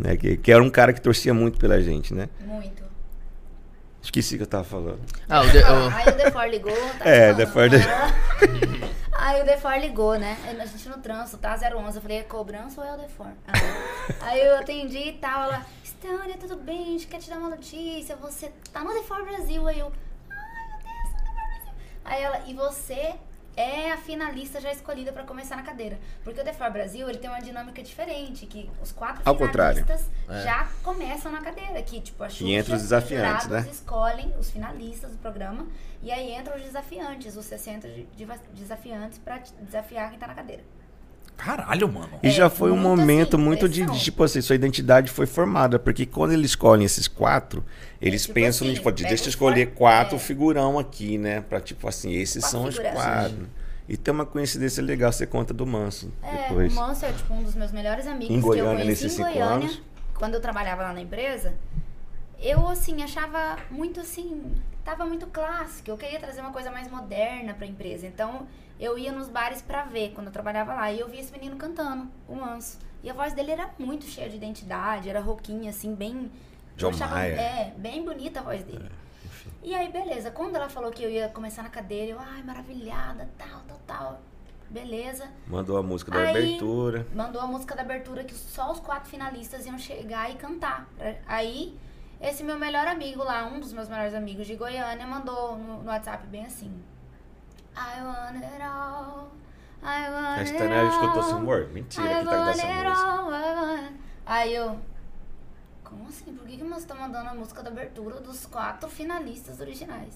[0.01, 0.17] Né?
[0.17, 2.29] Que, que era um cara que torcia muito pela gente, né?
[2.41, 2.87] muito.
[4.01, 5.01] Esqueci o que eu tava falando.
[5.29, 6.73] Ah, o, de- Ah, o- aí o The For ligou.
[6.99, 7.71] Tá É, falando.
[7.73, 10.37] The For- Aí o The For ligou, né?
[10.47, 11.55] A gente no trânsito, tá?
[11.57, 11.97] 011.
[11.97, 13.27] Eu falei, é cobrança ou é o The For?
[13.49, 13.53] Ah.
[14.23, 15.43] Aí eu atendi e tal.
[15.45, 15.67] Ela,
[16.01, 16.81] Tânia, tudo bem?
[16.83, 18.15] A gente quer te dar uma notícia.
[18.17, 19.67] Você tá no The For Brasil.
[19.67, 19.93] Aí eu,
[20.31, 21.73] ai meu Deus, The For Brasil.
[22.05, 23.15] Aí ela, e você
[23.61, 25.99] é a finalista já escolhida pra começar na cadeira.
[26.23, 29.85] Porque o The Brasil, ele tem uma dinâmica diferente, que os quatro Ao contrário.
[29.85, 30.43] finalistas É.
[30.45, 31.83] já começam na cadeira.
[31.83, 33.73] Que, tipo, a Xuxa entra os desafiantes, jurados né?
[33.73, 35.67] escolhem os finalistas do programa.
[36.03, 40.27] E aí entram os desafiantes, os 60 de- de- desafiantes pra te- desafiar quem tá
[40.29, 40.63] na cadeira.
[41.39, 42.11] Caralho, mano.
[42.23, 45.11] E É, já foi um muito, momento assim, muito de, de, tipo assim, sua identidade
[45.11, 47.65] foi formada, porque quando eles escolhem esses quatro,
[48.03, 50.19] eles tipo pensam, assim, tipo, deixa eu escolher quatro- quatro é.
[50.19, 51.41] figurão aqui, né?
[51.41, 53.49] Pra, tipo assim, esses Quatro são os quatro.
[53.89, 56.73] E tem uma coincidência legal, você conta do Manso É, depois.
[56.73, 59.13] o Manso é tipo um dos meus melhores amigos Em que Goiânia, eu conheci nesses
[59.13, 59.83] em cinco Goiânia, anos?
[60.15, 61.55] quando eu trabalhava lá na empresa.
[62.41, 64.43] Eu, assim, achava muito assim,
[64.85, 65.91] tava muito clássico.
[65.91, 68.07] Eu queria trazer uma coisa mais moderna pra empresa.
[68.07, 68.47] Então,
[68.79, 70.91] eu ia nos bares pra ver quando eu trabalhava lá.
[70.93, 72.79] E eu via esse menino cantando, o Manso.
[73.03, 76.31] E a voz dele era muito cheia de identidade, era rouquinha, assim, bem.
[76.77, 77.39] John Mayer.
[77.39, 78.89] É, bem bonita a voz dele.
[79.63, 80.31] E aí, beleza.
[80.31, 84.21] Quando ela falou que eu ia começar na cadeira, eu, ai, maravilhada, tal, tal, tal.
[84.71, 85.29] Beleza.
[85.47, 87.07] Mandou a música da Aí- abertura.
[87.15, 90.87] Mandou a música da abertura que só os quatro finalistas iam chegar e cantar.
[91.27, 91.77] Aí,
[92.21, 95.89] esse meu melhor amigo lá, um dos meus melhores amigos de Goiânia, mandou no, no
[95.89, 96.73] WhatsApp bem assim.
[97.79, 99.29] I want it all.
[99.83, 101.39] I want it Stânia escutou assim, all.
[101.39, 103.07] amor, mentira I que tá want dessa it música.
[103.11, 103.93] all, I want-
[104.27, 104.79] Aí eu.
[105.85, 106.35] Como assim?
[106.35, 110.15] Por que, que você tá mandando a música da abertura dos quatro finalistas originais?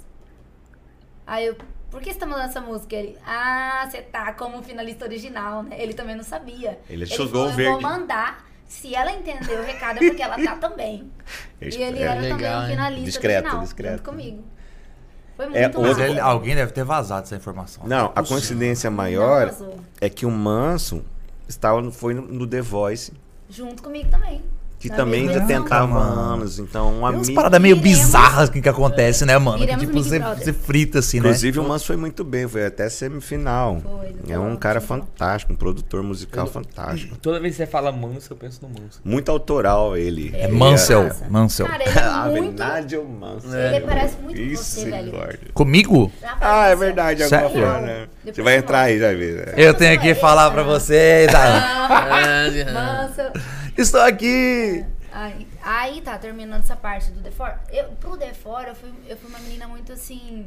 [1.26, 1.56] Aí eu.
[1.90, 2.94] Por que você tá mandando essa música?
[2.96, 3.16] Ele.
[3.24, 5.76] Ah, você tá como finalista original, né?
[5.80, 6.80] Ele também não sabia.
[6.90, 7.72] Ele falou, jogou eu verde.
[7.72, 8.44] vou mandar.
[8.66, 11.10] Se ela entender o recado é porque ela tá também.
[11.60, 12.70] E ele É, era legal, também o hein?
[12.70, 13.96] finalista Discreto, original, discreto.
[13.98, 14.44] junto comigo.
[15.42, 15.78] Foi muito É, massa.
[15.80, 17.84] Mas outro- ele- alguém deve ter vazado essa informação.
[17.86, 18.28] Não, a Possível.
[18.28, 19.52] coincidência maior
[20.00, 21.02] é que o Manso
[21.48, 23.12] estava, no- foi no, no The Voice,
[23.50, 24.42] Junto comigo também.
[24.82, 26.20] Que Na também mesma já tentava mano.
[26.34, 26.58] anos.
[26.58, 27.34] Então, um Tem umas amigo.
[27.34, 29.64] paradas meio Iremos- bizarras que, que acontece, né, mano?
[29.66, 31.28] Que tipo, você, você frita assim, né?
[31.28, 33.80] Inclusive, o Manso foi muito bem, foi até semifinal.
[33.80, 37.16] Foi, É um cara fantástico, um produtor musical Eu- fantástico.
[37.22, 39.00] Toda vez que você fala manso, eu penso no manso.
[39.04, 40.30] Muito autoral ele.
[40.34, 41.26] É Ele Mansell, massa.
[41.30, 41.66] Mansell.
[41.66, 42.62] Cara, ele é Ave muito...
[43.20, 43.56] Manso.
[43.56, 45.12] Ele parece muito com Isso, você, velho.
[45.54, 46.10] Comigo?
[46.40, 47.46] Ah, é verdade, Sério?
[47.64, 47.80] agora.
[47.80, 48.06] Né?
[48.24, 49.32] Você vai entrar aí, já vi.
[49.32, 49.44] né?
[49.56, 51.28] Eu tenho que falar pra vocês.
[51.34, 53.32] ah, Manso.
[53.76, 54.71] Estou aqui.
[55.12, 57.54] Aí, aí tá, terminando essa parte do The For.
[57.70, 60.46] Eu, pro The For, eu fui, eu fui uma menina muito assim.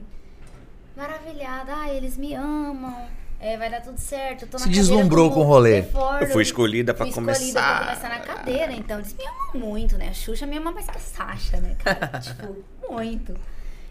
[0.95, 1.73] Maravilhada.
[1.75, 2.95] Ah, eles me amam.
[3.39, 4.43] É, vai dar tudo certo.
[4.43, 5.81] Eu tô na Se cadeira deslumbrou com o rolê.
[5.81, 7.77] The For, Eu fui escolhida pra fui escolhida começar.
[7.77, 8.71] pra começar na cadeira.
[8.71, 10.07] Então, eles me amam muito, né?
[10.09, 12.19] A Xuxa me ama mais que a Sasha, né, cara?
[12.19, 13.35] tipo, muito.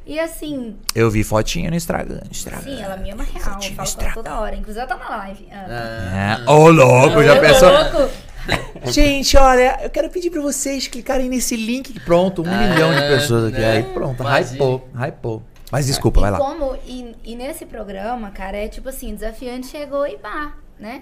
[0.06, 2.20] E assim, Eu vi fotinha no Instagram.
[2.32, 3.36] Sim, ela me ama real.
[3.46, 4.12] Eu Fotinha falo Instagram.
[4.14, 4.54] toda hora.
[4.56, 5.48] Inclusive, ela tá na live.
[5.52, 6.40] Ah.
[6.46, 6.50] É.
[6.50, 7.70] Ô, louco, já Ô, pensou?
[7.72, 8.12] louco.
[8.90, 11.99] Gente, olha, eu quero pedir pra vocês clicarem nesse link.
[12.01, 13.59] Pronto, um milhão de pessoas aqui.
[13.59, 13.72] né?
[13.72, 15.42] Aí pronto, hypou, hypou.
[15.70, 16.38] Mas desculpa, vai e lá.
[16.38, 21.01] como, e, e nesse programa, cara, é tipo assim, desafiante chegou e pá, né?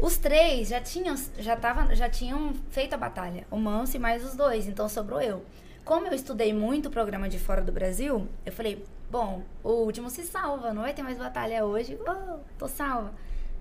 [0.00, 3.46] Os três já tinham, já, tava, já tinham feito a batalha.
[3.50, 5.44] O Manso e mais os dois, então sobrou eu.
[5.84, 10.08] Como eu estudei muito o programa de fora do Brasil, eu falei, bom, o último
[10.08, 13.12] se salva, não vai ter mais batalha hoje, oh, tô salva.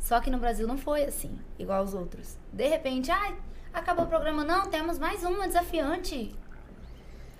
[0.03, 2.37] Só que no Brasil não foi assim, igual os outros.
[2.51, 3.33] De repente, ai,
[3.73, 6.35] acabou o programa, não, temos mais uma desafiante.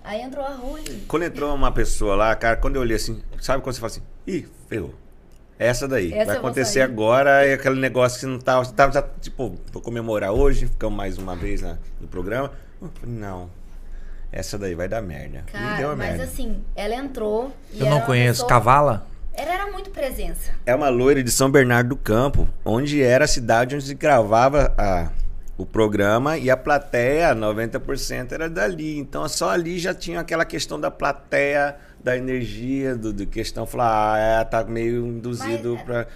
[0.02, 0.82] Aí entrou a Rui.
[1.06, 4.02] Quando entrou uma pessoa lá, cara, quando eu olhei assim, sabe quando você fala assim,
[4.26, 4.94] ih, ferrou.
[5.58, 6.10] Essa daí.
[6.12, 6.82] Essa vai acontecer sair.
[6.82, 11.18] agora, é aquele negócio que não tava, tava já, tipo, vou comemorar hoje, ficamos mais
[11.18, 12.50] uma vez na- no programa.
[12.80, 13.50] Eu falei, Não,
[14.32, 15.44] essa daí vai dar merda.
[15.52, 16.24] Cara, mas merda.
[16.24, 19.06] assim, ela entrou e Eu não conheço pessoa- Cavala.
[19.36, 20.52] Ela era muito presença.
[20.64, 24.72] É uma loira de São Bernardo do Campo, onde era a cidade onde se gravava
[24.78, 25.10] a-
[25.56, 28.98] o programa e a plateia, 90% era dali.
[28.98, 34.14] Então só ali já tinha aquela questão da plateia, da energia, do, do questão falar,
[34.14, 36.06] ah, é, tá meio induzido Mas, é- pra.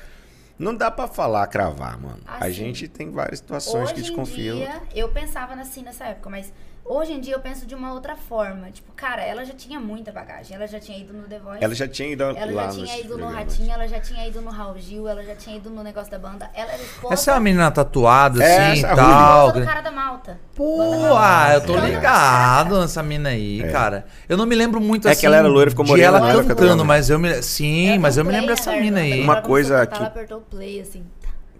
[0.59, 2.19] Não dá pra falar, cravar, mano.
[2.27, 4.57] a Assim, gente tem várias situações que desconfiam.
[4.59, 6.53] dia, eu pensava assim nessa época, mas
[6.89, 8.71] hoje em dia eu penso de uma outra forma.
[8.71, 10.57] Tipo, cara, ela já tinha muita bagagem.
[10.57, 11.63] Ela já tinha ido no The Voice.
[11.65, 13.29] Ela já tinha ido Ela lá já tinha ido no.
[13.29, 16.19] Ratinho, ela já tinha ido no Raul Gil, ela já tinha ido no negócio da
[16.19, 16.51] banda.
[16.55, 19.53] Ela era esposa, Essa é uma menina tatuada, É, assim e essa tal.
[19.53, 20.39] do cara da Malta.
[20.57, 20.83] Pô,
[21.17, 24.07] ah, eu tô ligado nessa mina aí, cara.
[24.29, 25.21] Eu não me lembro muito É assim.
[25.21, 26.85] que ela era loira, ficou morena, ela cantando, morena.
[26.85, 27.43] mas eu me.
[27.43, 29.21] Sim, Ela mas eu me lembro dessa mina aí.
[29.23, 31.05] Uma ela coisa a que- Ela apertou o play, assim.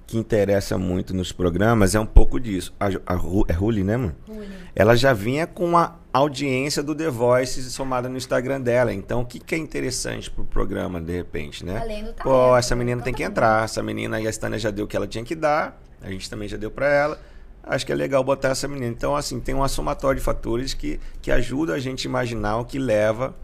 [0.07, 2.73] que interessa muito nos programas é um pouco disso.
[2.81, 4.17] A, a, Ru- é Ruli, né, mano?
[4.27, 4.49] Ruli.
[4.79, 8.95] Ela já vinha com a audiência do The Voice somada no Instagram dela.
[8.95, 11.79] Então, o que, que é interessante pro programa, de repente, né?
[11.79, 13.65] Além do Pô, talento, essa menina tem que entrar.
[13.65, 15.83] Essa menina, e a Stânia já deu o que ela tinha que dar.
[16.01, 17.21] A gente também já deu pra ela.
[17.65, 18.87] acho que é legal botar essa menina.
[18.87, 22.65] Então, assim, tem uma somatória de fatores que, que ajuda a gente a imaginar o
[22.65, 23.35] que leva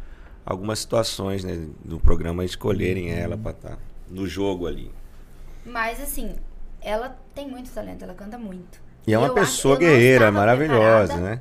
[0.47, 3.79] algumas situações né, do programa a escolherem ela para estar
[4.09, 4.89] no jogo ali.
[5.67, 6.37] Mas assim,
[6.81, 8.84] ela tem muito talento, ela canta muito.
[9.07, 11.41] E é uma Eu pessoa guerreira, maravilhosa, né?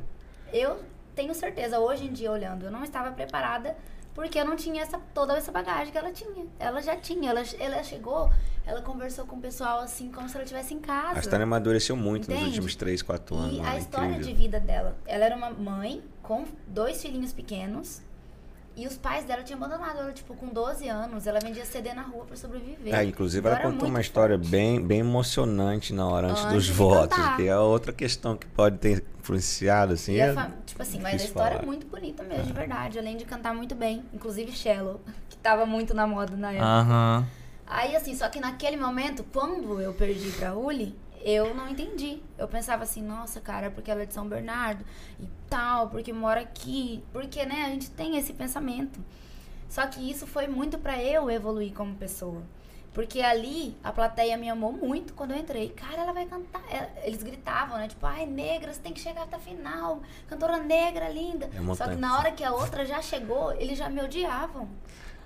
[0.51, 0.80] Eu
[1.16, 3.76] tenho certeza, hoje em dia, olhando, eu não estava preparada
[4.14, 6.45] porque eu não tinha essa, toda essa bagagem que ela tinha.
[6.59, 8.30] Ela já tinha, ela, ela chegou,
[8.66, 11.18] ela conversou com o pessoal assim, como se ela estivesse em casa.
[11.18, 12.51] A Stana amadureceu muito nos Entende?
[12.51, 13.53] últimos 3, 4 anos.
[13.53, 14.28] E mano, a é história incrível.
[14.28, 18.01] de vida dela, ela era uma mãe com dois filhinhos pequenos.
[18.76, 21.28] E os pais dela tinham abandonado ela, tipo, com 12 anos.
[21.28, 22.93] Ela vendia CD na rua pra sobreviver.
[22.93, 24.49] É, inclusive Então ela era contou uma história forte.
[24.49, 27.38] bem, bem emocionante na hora antes, Antes dos votos, cantar.
[27.38, 30.13] que é outra questão que pode ter influenciado, assim.
[30.13, 31.63] E a é- Tipo assim, mas a história falar.
[31.63, 32.97] é muito bonita mesmo, de verdade.
[32.97, 34.03] Além de cantar muito bem.
[34.11, 34.99] Inclusive Shallow,
[35.30, 36.65] que tava muito na moda na época.
[36.65, 37.28] Aham.
[37.67, 42.21] Aí, assim, só que naquele momento, quando eu perdi pra Uli, eu não entendi.
[42.38, 44.84] Eu pensava assim, nossa, cara, porque ela é de São Bernardo
[45.19, 47.03] e tal, porque mora aqui.
[47.11, 48.99] Porque, né, a gente tem esse pensamento.
[49.69, 52.43] Só que isso foi muito pra eu evoluir como pessoa.
[52.93, 55.69] Porque ali a plateia me amou muito quando eu entrei.
[55.69, 56.61] Cara, ela vai cantar.
[57.03, 57.88] Eles gritavam, né?
[57.88, 60.01] Tipo, ai, negra, você tem que chegar até a final.
[60.28, 61.49] Cantora negra, linda.
[61.51, 64.69] É Só que na hora que a outra já chegou, eles já me odiavam.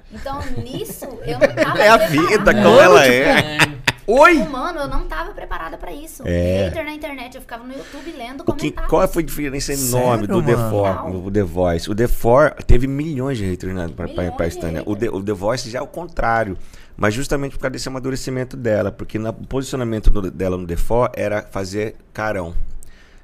[0.09, 3.57] Então, nisso, eu não tava É a vida como ela é.
[4.09, 4.35] Oi!
[4.47, 6.23] Mano, eu não tava preparada pra isso.
[6.25, 6.65] É.
[6.69, 10.25] Hater na internet, eu ficava no YouTube lendo O que, qual foi a diferença enorme
[10.27, 10.55] Sério, do The?
[10.69, 11.91] For, do The Voice?
[11.91, 14.83] O The For teve milhões de haters né, pra, pra, Milhões pra de Stânia.
[14.85, 14.95] O.
[14.95, 16.57] The, o The Voice já é o contrário.
[16.95, 18.91] Mas justamente por causa desse amadurecimento dela.
[18.93, 22.55] Porque no posicionamento do- dela no The For era fazer carão.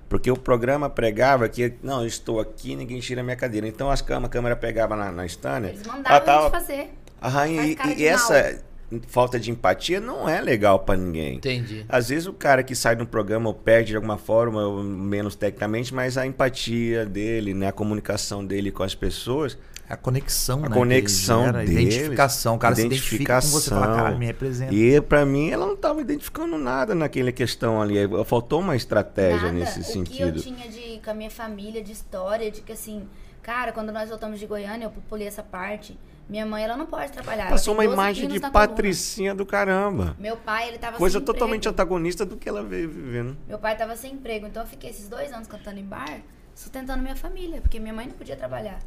[0.10, 3.68] Porque o programa pregava que, não, eu estou aqui, ninguém tira minha cadeira.
[3.68, 5.70] Então as cama, a câmera pegava na, na Stânia.
[5.70, 6.94] Eles mandavam a tava- gente fazer.
[7.22, 8.62] a rainha, Faz e, e essa
[9.08, 11.36] falta de empatia não é legal pra ninguém.
[11.38, 11.86] Entendi.
[11.88, 14.84] Às vezes o cara que sai de um programa ou perde de alguma forma, ou
[14.84, 19.58] menos tecnicamente, mas a empatia dele, né, a comunicação dele com as pessoas,
[19.90, 20.68] A conexão, né?
[20.68, 22.56] a conexão ele gera, deles, identificação.
[22.56, 24.04] O cara se identifica com você fala, identificação.
[24.06, 24.74] cara, me representa.
[24.74, 27.96] E pra mim ela não estava identificando nada naquela questão ali.
[28.26, 29.54] Faltou uma estratégia Nada.
[29.54, 30.34] nesse o sentido.
[30.42, 33.04] que eu tinha de, com a minha família, de história, de que assim,
[33.42, 35.98] cara, quando nós voltamos de Goiânia, eu pulei essa parte.
[36.30, 37.50] Minha mãe, ela não pode trabalhar.
[37.50, 38.68] Passou uma tem 12 imagem de na coluna.
[38.68, 40.16] patricinha do caramba.
[40.18, 41.74] Meu pai, ele tava Coisa totalmente emprego.
[41.74, 43.38] antagonista do que ela veio vivendo.
[43.48, 46.22] Meu pai tava sem emprego, então eu fiquei esses dois anos cantando em bar,
[46.56, 48.80] sustentando minha família, porque minha mãe não podia trabalhar.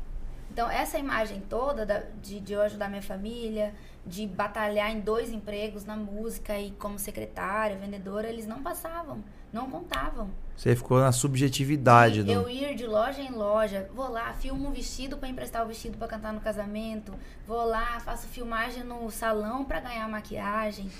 [0.56, 3.74] Então, essa imagem toda da- de, de eu ajudar minha família,
[4.06, 9.70] de batalhar em dois empregos na música e como secretária, vendedora, eles não passavam, não
[9.70, 10.30] contavam.
[10.56, 12.32] Você ficou na subjetividade do.
[12.32, 15.98] Eu ir de loja em loja, vou lá, filmo um vestido pra emprestar o vestido
[15.98, 17.12] pra cantar no casamento,
[17.46, 20.90] vou lá, faço filmagem no salão pra ganhar maquiagem,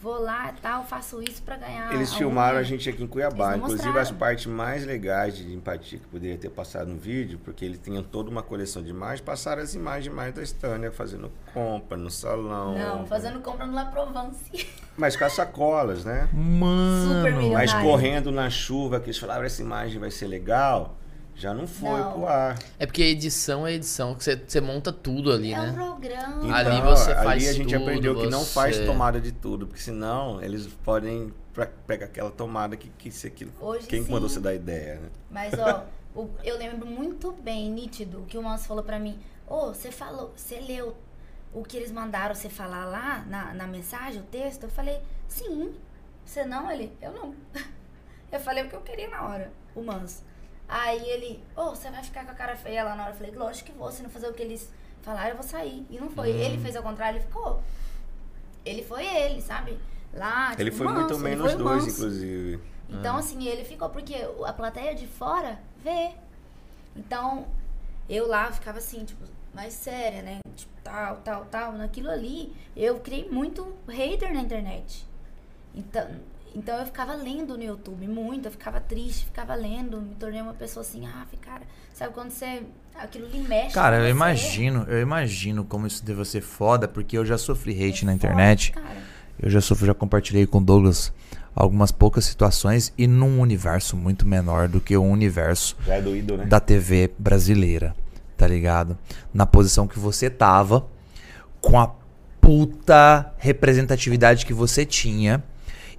[0.00, 3.56] vou lá, tal, faço isso pra ganhar Eles filmaram a gente aqui em Cuiabá.
[3.56, 7.78] Inclusive as partes mais legais de empatia que poderia ter passado no vídeo, porque eles
[7.82, 12.10] tinham toda uma coleção de imagens, passaram as imagens mais da Stânia fazendo compra no
[12.10, 12.76] salão.
[12.76, 14.66] Não, fazendo compra no La Provence.
[14.96, 16.28] Mas com as sacolas, né?
[16.30, 17.36] Super Mano.
[17.38, 17.52] milionário.
[17.52, 20.96] Mas correndo na chuva, que eles falaram, essa imagem vai ser legal,
[21.40, 22.12] já não foi Não.
[22.12, 22.58] pro ar.
[22.78, 25.72] É porque edição é edição, que você, você monta tudo ali, É um né?
[25.72, 26.54] programa.
[26.56, 29.32] Ali Então, você ali faz a gente tudo, aprendeu que não faz você- tomada de
[29.32, 31.32] tudo, porque senão eles podem
[31.86, 34.10] pegar aquela tomada que, que, se aquilo, Hoje quem sim.
[34.12, 35.08] mandou você dar ideia, né?
[35.30, 35.84] Mas, ó,
[36.44, 39.18] eu lembro muito bem, nítido, que o Manso falou pra mim:
[39.48, 40.94] Ô, você falou, você leu
[41.52, 44.64] o que eles mandaram você falar lá na, na mensagem, o texto?
[44.64, 45.72] Eu falei: sim.
[46.24, 46.70] Você não?
[46.70, 47.34] Ele: eu não.
[48.32, 50.22] Eu falei o que eu queria na hora, o Manso.
[50.70, 53.12] Aí ele: Ô, você vai ficar com a cara feia lá na hora?
[53.12, 54.70] Eu falei: lógico que vou, se não fazer o que eles
[55.02, 55.84] falaram, eu vou sair.
[55.90, 56.30] E não foi.
[56.30, 57.60] Ele fez ao contrário, ele ficou.
[58.64, 59.76] Ele foi ele, sabe?
[60.14, 61.88] Lá, Ele tipo, foi manso, muito ele menos dois, manso.
[61.90, 62.60] inclusive.
[62.88, 64.14] Então, assim, ele ficou, porque
[64.44, 66.10] a plateia de fora vê.
[66.96, 67.46] Então,
[68.08, 70.40] eu lá ficava assim, tipo, mais séria, né?
[70.56, 71.72] Tipo, tal, tal, tal.
[71.72, 75.06] Naquilo ali, eu criei muito hater na internet.
[75.74, 76.08] Então,
[76.54, 80.54] então eu ficava lendo no YouTube muito, eu ficava triste, ficava lendo, me tornei uma
[80.54, 81.62] pessoa assim, ah, cara,
[81.94, 82.62] sabe quando você.
[82.94, 83.74] Aquilo lhe mexe.
[83.74, 84.10] Cara, com eu você?
[84.10, 88.12] imagino, eu imagino como isso deve ser foda, porque eu já sofri hate É na
[88.14, 88.72] internet.
[88.72, 88.96] cara.
[89.42, 91.12] Eu já sofri, já compartilhei com o Douglas
[91.54, 96.36] algumas poucas situações e num universo muito menor do que o universo Já é doído,
[96.36, 96.44] né?
[96.44, 97.94] da TV brasileira,
[98.36, 98.98] tá ligado?
[99.32, 100.86] Na posição que você tava,
[101.60, 101.90] com a
[102.40, 105.42] puta representatividade que você tinha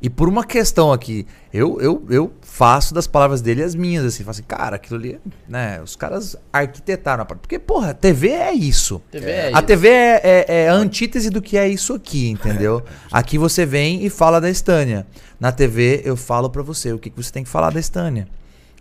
[0.02, 4.24] E por uma questão aqui, eu, eu, eu faço das palavras dele as minhas, assim,
[4.24, 5.80] falo assim, cara, aquilo ali, né?
[5.84, 7.42] Os caras arquitetaram a parte.
[7.42, 9.00] Porque, porra, TV é isso.
[9.12, 9.62] TV é a isso.
[9.64, 12.84] TV é, é- é a antítese do que é isso aqui, entendeu?
[13.12, 15.06] Aqui você vem e fala da Estânia.
[15.40, 18.28] Na TV eu falo pra você o que, que você tem que falar da Estânia.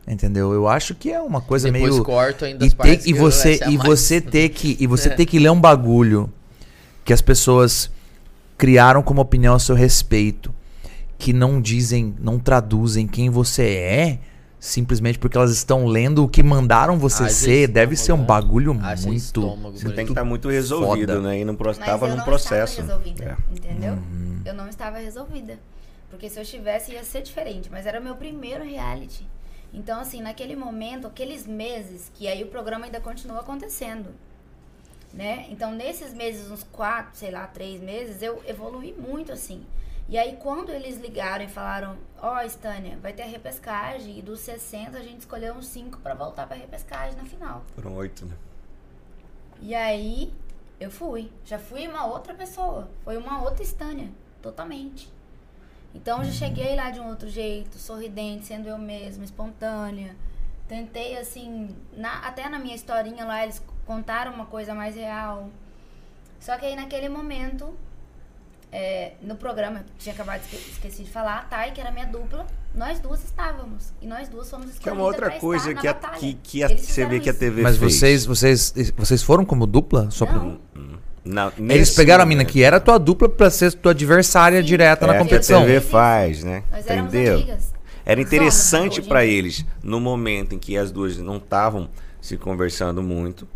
[0.08, 0.54] Entendeu?
[0.54, 2.02] Eu acho que é uma coisa Depois meio.
[2.02, 3.88] corto ainda E, as ter- partes e que você, é a e mais.
[3.90, 5.14] você ter que e você É.
[5.14, 6.32] ter que ler um bagulho
[7.04, 7.90] que as pessoas
[8.56, 10.52] criaram como opinião a seu respeito,
[11.20, 14.18] que não dizem, não traduzem quem você é,
[14.58, 18.24] simplesmente porque elas estão lendo o que mandaram você Haja ser, deve ser um né?
[18.24, 21.20] bagulho muito estômago, Você tem que estar muito resolvido, Foda.
[21.28, 21.40] né?
[21.40, 21.68] E não pro...
[21.68, 22.80] Mas tava eu num não processo.
[22.80, 23.54] estava resolvida, É.
[23.54, 23.92] entendeu?
[23.94, 24.40] Uhum.
[24.44, 25.58] Eu não estava resolvida.
[26.08, 27.68] Porque se eu estivesse, ia ser diferente.
[27.70, 29.24] Mas era o meu primeiro reality.
[29.72, 34.08] Então, assim, naquele momento, aqueles meses, que aí o programa ainda continua acontecendo.
[35.14, 35.46] Né?
[35.50, 39.62] Então, nesses meses, uns quatro, sei lá, três meses, eu evoluí muito, assim.
[40.10, 44.22] E aí, quando eles ligaram e falaram, ó, oh, Stânia, vai ter a repescagem, e
[44.22, 47.62] dos 60 a gente escolheu uns 5 pra voltar pra repescagem na final.
[47.76, 48.34] Foram oito, né?
[49.60, 50.32] E aí,
[50.80, 51.30] eu fui.
[51.44, 52.90] Já fui uma outra pessoa.
[53.04, 54.10] Foi uma outra Estânia,
[54.42, 55.08] totalmente.
[55.94, 60.16] Então, eu já cheguei lá de um outro jeito, sorridente, sendo eu mesma, espontânea.
[60.66, 65.50] Tentei, assim, na- até na minha historinha lá, eles contaram uma coisa mais real.
[66.40, 67.72] Só que aí, naquele momento,
[68.72, 72.06] é, no programa, tinha acabado de esque- esqueci de falar, a Thay, que era minha
[72.06, 73.92] dupla, nós duas estávamos.
[74.00, 76.68] E nós duas fomos escolhidas Que é uma outra coisa que, a, que, que a-
[76.68, 77.40] você vê que a isso.
[77.40, 77.94] TV Mas fez.
[77.96, 80.08] vocês, vocês, vocês foram como dupla?
[80.10, 80.58] Só pra- Não.
[81.22, 82.52] Não, Eles pegaram a mina momento.
[82.52, 84.66] que era tua dupla pra ser tua adversária Sim.
[84.66, 85.62] direta é, na que competição.
[85.62, 86.62] a TV faz, né?
[86.72, 87.34] Nós éramos Entendeu?
[87.34, 87.74] amigas.
[88.06, 91.90] Era interessante para eles, no momento em que as duas não estavam
[92.22, 93.46] se conversando muito,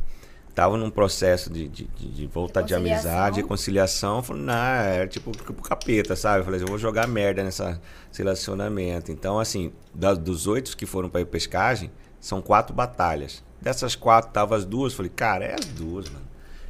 [0.54, 4.22] estavam num processo de, de, de- voltar de amizade, reconciliação.
[4.22, 6.40] Falei, não, era tipo pro capeta, sabe?
[6.40, 9.10] Eu falei, eu vou jogar merda nessa, nesse relacionamento.
[9.10, 11.90] Então, assim, da- dos oito que foram pra pescagem,
[12.20, 13.42] são quatro batalhas.
[13.60, 14.94] Dessas quatro, tava as duas.
[14.94, 16.23] Falei, cara, é as duas, mano.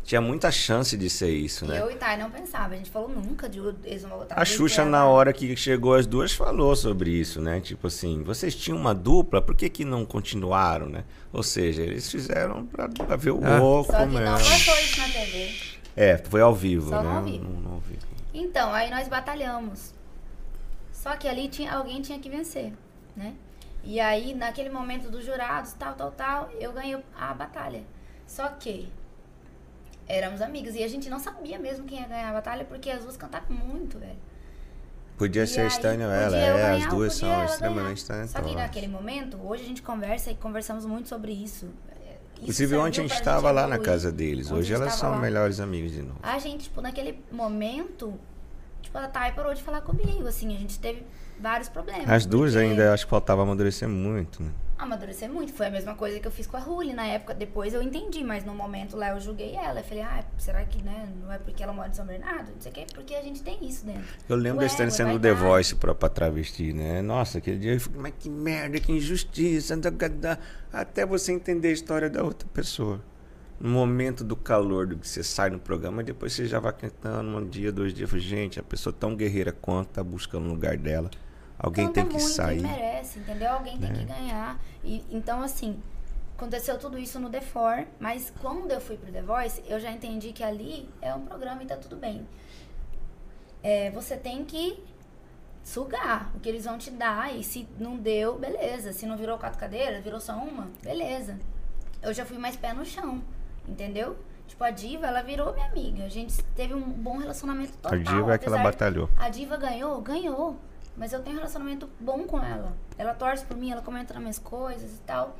[0.04, 1.80] Tinha muita chance de ser isso, né?
[1.80, 2.74] Eu e Thay não pensava.
[2.74, 4.38] A gente falou nunca de eles vão voltar.
[4.38, 7.58] A Xuxa, na hora que chegou as duas, falou sobre isso, né?
[7.60, 11.04] Tipo assim, vocês tinham uma dupla, por que, que não continuaram, né?
[11.32, 13.40] Ou seja, eles fizeram pra, pra ver o Ah.
[13.40, 14.24] que mesmo.
[14.24, 15.54] não passou isso na TV.
[15.96, 17.16] É, foi ao vivo, Só né?
[17.16, 17.44] ao vivo.
[17.44, 18.06] Não- não ao vivo.
[18.34, 19.94] Então, aí nós batalhamos.
[20.92, 22.72] Só que ali tinha, alguém tinha que vencer,
[23.16, 23.34] né?
[23.82, 27.82] E aí, naquele momento dos jurados, tal, tal, tal, eu ganhei a batalha.
[28.26, 28.88] Só que
[30.08, 30.74] éramos amigas.
[30.74, 33.56] E a gente não sabia mesmo quem ia ganhar a batalha, porque as duas cantavam
[33.56, 34.18] muito, velho.
[35.16, 38.26] Podia E ser aí, estranho ela, é, ganhar, as duas são extremamente ganhar.
[38.26, 38.54] Só que talentosas.
[38.56, 41.66] naquele momento, hoje a gente conversa e conversamos muito sobre isso.
[41.66, 44.50] Isso Inclusive ontem a gente estava lá na casa deles.
[44.50, 45.18] Hoje elas são lá.
[45.18, 46.18] melhores amigas de novo.
[46.22, 48.12] A gente, tipo, naquele momento,
[48.82, 51.06] tipo, a Thay parou de falar comigo, assim, a gente teve
[51.40, 52.10] vários problemas.
[52.10, 54.50] As duas porque ainda acho que faltava amadurecer muito, né?
[54.76, 57.72] Amadurecer muito, foi a mesma coisa que eu fiz com a Ruli na época, depois
[57.72, 61.08] eu entendi, mas no momento lá eu julguei ela, eu falei, ah, será que, né,
[61.22, 63.40] não é porque ela mora em São Bernardo, não sei o quê, porque a gente
[63.40, 64.02] tem isso dentro.
[64.28, 65.18] Eu lembro da vai sendo.
[65.20, 67.00] The Voice pra, pra travesti, né?
[67.02, 69.78] Nossa, aquele dia eu fiquei, mas que merda, que injustiça.
[70.72, 73.00] Até você entender a história da outra pessoa.
[73.60, 77.38] No momento do calor do que você sai no programa, depois você já vai cantando
[77.38, 78.10] um dia, dois dias.
[78.10, 81.08] Falei, gente, a pessoa tão guerreira quanto tá buscando o lugar dela.
[81.64, 82.60] Alguém tem que muito, sair.
[82.60, 83.52] merece, entendeu?
[83.52, 84.58] Alguém tem que ganhar.
[84.82, 85.80] E, então, assim,
[86.36, 89.90] aconteceu tudo isso no The Four, mas quando eu fui pro The Voice, eu já
[89.90, 92.26] entendi que ali é um programa e tá tudo bem.
[93.62, 94.78] É, você tem que
[95.64, 97.34] sugar o que eles vão te dar.
[97.34, 98.92] E se não deu, beleza.
[98.92, 101.40] Se não virou quatro cadeiras, virou só uma, beleza.
[102.02, 103.22] Eu já fui mais pé no chão,
[103.66, 104.16] entendeu?
[104.46, 106.04] Tipo, a diva, ela virou minha amiga.
[106.04, 107.98] A gente teve um bom relacionamento total.
[107.98, 109.08] A diva é que ela batalhou.
[109.16, 110.00] a diva ganhou?
[110.02, 110.58] Ganhou.
[110.96, 112.76] Mas eu tenho um relacionamento bom com ela.
[112.96, 115.36] Ela torce por mim, ela comenta nas minhas coisas e tal.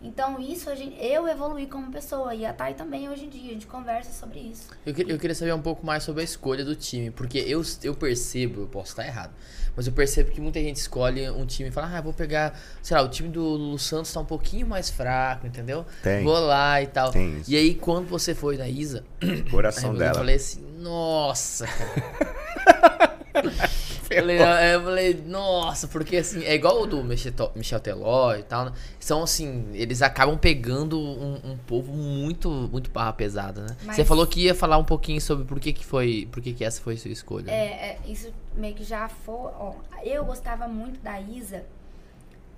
[0.00, 2.32] Então, isso a gente, eu evoluí como pessoa.
[2.34, 3.50] E a Thay também hoje em dia.
[3.50, 4.68] A gente conversa sobre isso.
[4.86, 7.62] Eu, que- eu queria saber um pouco mais sobre a escolha do time, porque eu,
[7.82, 9.32] eu percebo, eu posso estar errado,
[9.78, 12.96] mas eu percebo que muita gente escolhe um time e fala, ah, vou pegar, sei
[12.96, 15.86] lá, o time do Lulu Santos tá um pouquinho mais fraco, entendeu?
[16.02, 16.24] Tem.
[16.24, 17.12] Vou lá e tal.
[17.12, 17.48] Tem isso.
[17.48, 19.04] E aí, quando você foi na Isa,
[19.52, 20.14] Coração aí eu dela.
[20.16, 21.64] falei assim, nossa,
[24.08, 28.34] falei, é, eu falei, nossa, porque assim, é igual o do Michel, To- Michel Teló
[28.34, 28.72] e tal, né?
[28.98, 33.76] São assim, eles acabam pegando um, um povo muito, muito barra pesada, né?
[33.84, 36.52] Mas- Você falou que ia falar um pouquinho sobre por que que foi, por que
[36.52, 37.44] que essa foi a sua escolha.
[37.46, 37.52] né?
[37.52, 39.34] É, é, isso meio que já foi.
[39.34, 39.67] Ó,
[40.04, 41.64] eu gostava muito da Isa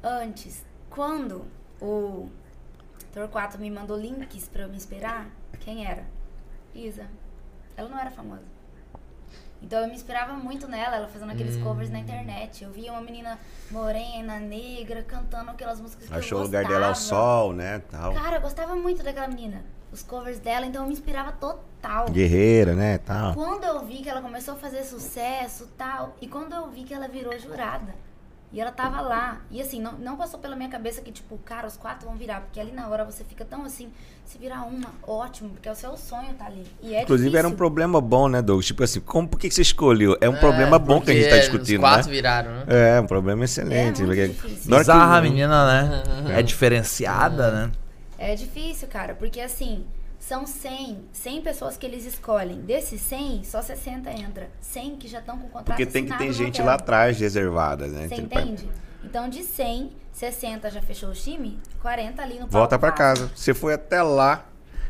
[0.02, 0.64] antes.
[0.88, 1.44] Quando
[1.80, 2.28] o
[3.12, 5.28] Torquato me mandou links pra eu me esperar,
[5.60, 6.04] quem era?
[6.74, 7.06] Isa.
[7.76, 8.42] Ela não era famosa.
[9.62, 11.92] Então eu me inspirava muito nela, ela fazendo aqueles covers Hum.
[11.92, 12.64] na internet.
[12.64, 13.38] Eu via uma menina
[13.70, 17.20] morena, negra, cantando aquelas músicas que Achou eu o lugar dela ao gostava.
[17.22, 17.78] sol, né?
[17.90, 18.14] Tal.
[18.14, 19.62] Cara, eu gostava muito daquela menina.
[19.92, 22.06] Os covers dela, então eu me inspirava total.
[22.10, 22.98] Guerreira, né?
[22.98, 23.34] Tal.
[23.34, 26.94] Quando eu vi que ela começou a fazer sucesso tal, e quando eu vi que
[26.94, 27.92] ela virou jurada,
[28.52, 31.66] e ela tava lá, e assim, não, não passou pela minha cabeça que, tipo, cara,
[31.68, 33.88] os quatro vão virar, porque ali na hora você fica tão assim,
[34.24, 36.64] se virar uma, ótimo, porque é o seu sonho tá ali.
[36.82, 37.56] E é Inclusive era um difícil.
[37.56, 38.66] problema bom, né, Douglas?
[38.66, 40.16] Tipo assim, como, por que que você escolheu?
[40.20, 42.12] É um problema bom que a gente tá discutindo, Os quatro né?
[42.12, 42.64] viraram, né?
[42.68, 44.02] É, um problema É excelente.
[44.02, 44.56] muito porque difícil.
[44.70, 46.02] que- Bizarra a menina, né?
[46.38, 47.72] É diferenciada, né?
[48.20, 49.86] É difícil, cara, porque assim,
[50.18, 52.60] são 100, 100 pessoas que eles escolhem.
[52.60, 54.50] Desses 100, só 60 entra.
[54.60, 58.06] 100 que já estão com contrato Porque tem que ter gente lá atrás reservada, né?
[58.06, 58.68] Você entende?
[59.02, 63.02] Então, de 100, 60 já fechou o time, 40 ali no palco Volta pra passa.
[63.02, 63.32] casa.
[63.34, 64.44] Você foi até lá,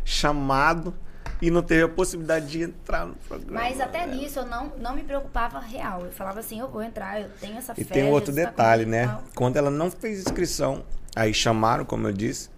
[0.05, 0.93] chamado,
[1.41, 3.61] e não teve a possibilidade de entrar no programa.
[3.61, 4.17] Mas até né?
[4.17, 6.05] nisso eu não, não me preocupava real.
[6.05, 7.95] Eu falava assim, eu vou entrar, eu tenho essa E fé.
[7.95, 9.21] tem um outro tá detalhe, e né?
[9.37, 12.51] Quando ela não fez inscrição, aí chamaram, como eu disse.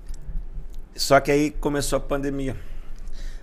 [0.94, 2.56] Só que aí começou a pandemia.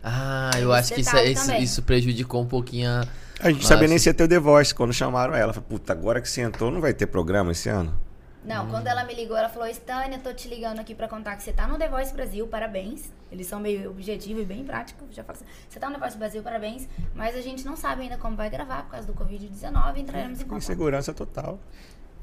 [0.04, 1.64] Ah, eu acho que isso, isso, também.
[1.64, 3.08] isso prejudicou um pouquinho a.
[3.42, 5.54] A gente Mas- sabia nem se ia ter o divórcio quando chamaram ela.
[5.54, 7.98] Falei, puta, agora que você entrou, não vai ter programa esse ano?
[8.44, 11.44] Não, quando ela me ligou, ela falou, Stânia, tô te ligando aqui pra contar que
[11.44, 13.12] você tá no The Voice Brasil, parabéns.
[13.32, 15.08] Eles são meio objetivos e bem práticos.
[15.12, 16.88] Já falo assim, você tá no The Voice Brasil, parabéns.
[17.14, 20.44] Mas a gente não sabe ainda como vai gravar por causa do Covid-19, entraremos em
[20.44, 20.64] Com contato.
[20.64, 21.60] insegurança total.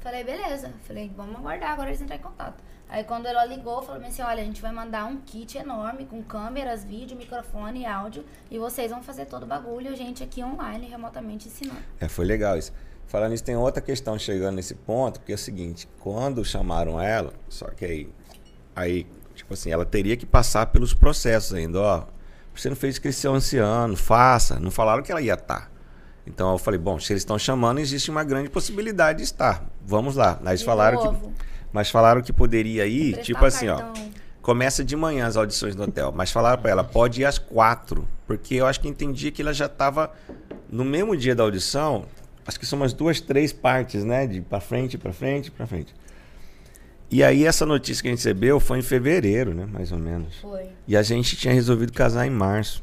[0.07, 0.71] Falei, beleza.
[0.87, 2.63] Falei, vamos aguardar agora eles entrarem em contato.
[2.87, 6.23] Aí quando ela ligou, falou assim, olha, a gente vai mandar um kit enorme com
[6.23, 8.23] câmeras, vídeo, microfone áudio.
[8.49, 11.81] E vocês vão fazer todo o bagulho, a gente aqui online, remotamente ensinando.
[11.99, 12.71] É, foi legal isso.
[13.05, 17.33] Falando nisso, tem outra questão chegando nesse ponto, porque é o seguinte, quando chamaram ela,
[17.49, 18.09] só que aí,
[18.73, 19.05] aí,
[19.35, 22.05] tipo assim, ela teria que passar pelos processos ainda, ó.
[22.55, 24.57] Você não fez inscrição esse ano, faça.
[24.57, 25.69] Não falaram que ela ia estar.
[26.27, 29.65] Então eu falei, bom, se eles estão chamando, existe uma grande possibilidade de estar.
[29.85, 30.33] Vamos lá.
[30.33, 31.29] De falaram novo.
[31.29, 31.45] que.
[31.71, 33.77] Mas falaram que poderia ir, Prestar tipo assim, ó.
[33.77, 34.11] cartão.
[34.41, 38.07] Começa de manhã as audições no hotel, mas falaram pra ela, pode ir às quatro,
[38.25, 40.11] porque eu acho que entendi que ela já tava
[40.69, 42.05] no mesmo dia da audição,
[42.45, 45.93] acho que são umas duas, três partes, né, de pra frente, pra frente, pra frente.
[47.11, 50.35] E aí essa notícia que a gente recebeu foi em fevereiro, né, mais ou menos.
[50.41, 50.67] Foi.
[50.87, 52.81] E a gente tinha resolvido casar em março.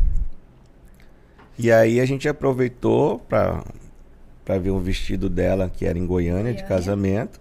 [1.58, 3.62] E aí a gente aproveitou pra,
[4.44, 6.68] pra ver um vestido dela que era em Goiânia, de Goiânia.
[6.68, 7.40] casamento.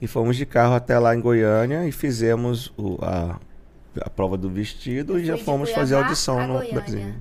[0.00, 3.38] E fomos de carro até lá em Goiânia e fizemos o- a,
[4.02, 6.52] a prova do vestido Eu e já de fomos fazer a Cuiabá audição a no
[6.54, 7.14] Goiânia, Brasil.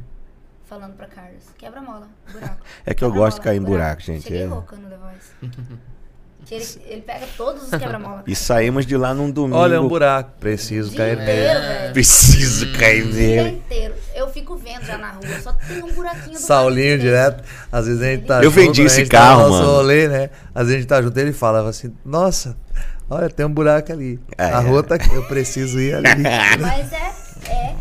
[0.66, 2.58] Falando pra Carlos, quebra a mola, buraco.
[2.86, 4.24] É que eu Quebra-mola, gosto de cair em buraco, gente.
[4.24, 4.46] Cheguei é.
[4.48, 5.78] rouca no The Voice.
[6.46, 8.24] Que ele, ele pega todos os quebra-mola.
[8.28, 9.58] E saímos de lá num domingo.
[9.58, 10.32] Olha um buraco.
[10.40, 11.94] Preciso dia cair nele.
[11.94, 13.58] Preciso cair O dia nele.
[13.58, 13.94] inteiro.
[14.16, 17.44] Eu fico vendo já na rua, só tem um buraquinho do Saulinho direto.
[17.72, 18.88] Às vezes a gente tá Eu junto, vendi né?
[18.88, 19.72] esse tá carro, nosso mano.
[19.72, 20.30] rolê, né?
[20.54, 22.56] Às vezes a gente tá junto, ele falava assim, nossa,
[23.10, 24.20] olha, tem um buraco ali.
[24.38, 24.46] É.
[24.46, 26.08] a rua tá aqui, eu preciso ir ali.
[26.62, 27.14] Mas é,
[27.52, 27.76] é.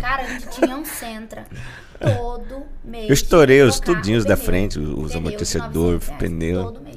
[0.00, 1.44] Cara, a gente tinha um Sentra.
[2.04, 3.08] Todo mês.
[3.08, 6.64] Eu estourei os tudinhos da frente, os amortecedores, 900 reais, pneu.
[6.64, 6.96] Todo mês.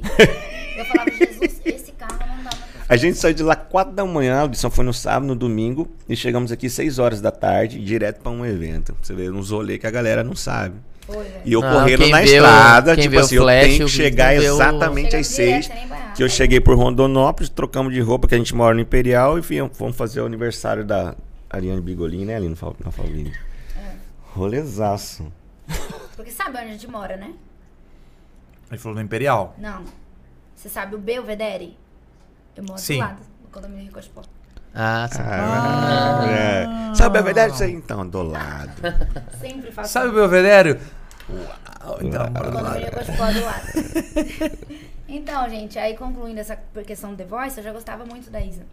[0.77, 2.57] Eu falava, Jesus, esse carro não dá pra
[2.89, 5.89] A gente saiu de lá 4 da manhã, a audição foi no sábado, no domingo,
[6.07, 8.95] e chegamos aqui 6 horas da tarde, direto pra um evento.
[9.01, 10.75] Você vê uns rolês que a galera não sabe.
[11.45, 14.35] E eu Não, correndo na o- estrada, tipo assim, eu flash, tenho o que chegar
[14.35, 15.69] exatamente às direto, 6.
[15.69, 16.13] nem banhar.
[16.13, 19.41] Que eu cheguei por Rondonópolis, trocamos de roupa, que a gente mora no Imperial, e
[19.73, 21.15] fomos fazer o aniversário da
[21.49, 23.31] Ariane Bigolini, né, ali no, Falvini.
[24.37, 25.31] Rolezaço.
[26.15, 27.33] Porque sabe onde a gente mora, né?
[28.69, 29.55] Ele falou no Imperial.
[29.57, 29.83] Não.
[30.55, 31.77] Você sabe o Belvedere?
[32.55, 32.95] Eu moro Sim.
[32.95, 34.29] do lado, no condomínio Rico Esporte.
[34.73, 35.21] Ah, sim.
[35.23, 36.95] Ah, é.
[36.95, 37.73] Sabe a verdade isso aí?
[37.73, 38.73] Então, do lado.
[39.39, 40.79] Sempre faço Sabe o Belvedere?
[41.29, 42.65] Uau, então, mora do lado.
[42.65, 44.67] Condomínio Rico Esporte do lado.
[45.09, 48.65] Então, gente, aí concluindo essa questão do The Voice, eu já gostava muito da Isa.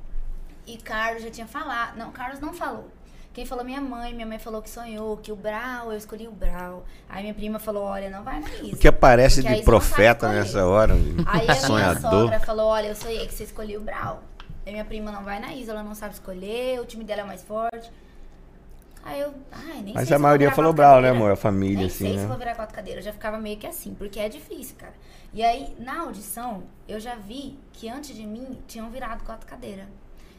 [0.67, 1.97] E Carlos já tinha falado.
[1.97, 2.91] Não, Carlos não falou.
[3.35, 6.31] Quem falou minha mãe, minha mãe falou que sonhou, que o Brau, eu escolhi o
[6.31, 6.85] Brau.
[7.09, 8.77] Aí minha prima falou, olha, não vai na Isa.
[8.77, 10.95] O que aparece de profeta nessa hora,
[11.27, 14.23] Aí a minha sogra falou, olha, eu sonhei que você escolheu o Brau.
[14.65, 17.25] Aí minha prima não vai na Isa, ela não sabe escolher, o time dela é
[17.25, 17.91] mais forte.
[19.03, 21.33] Aí eu, ai, nem sei Mas se a vou maioria falou Brau, né, amor?
[21.33, 22.27] A família, Nem assim, sei se né?
[22.29, 24.95] vou virar quatro cadeiras, eu já ficava meio que assim, porque é difícil, cara.
[25.33, 29.87] E aí, na audição, eu já vi que antes de mim tinham virado quatro cadeiras.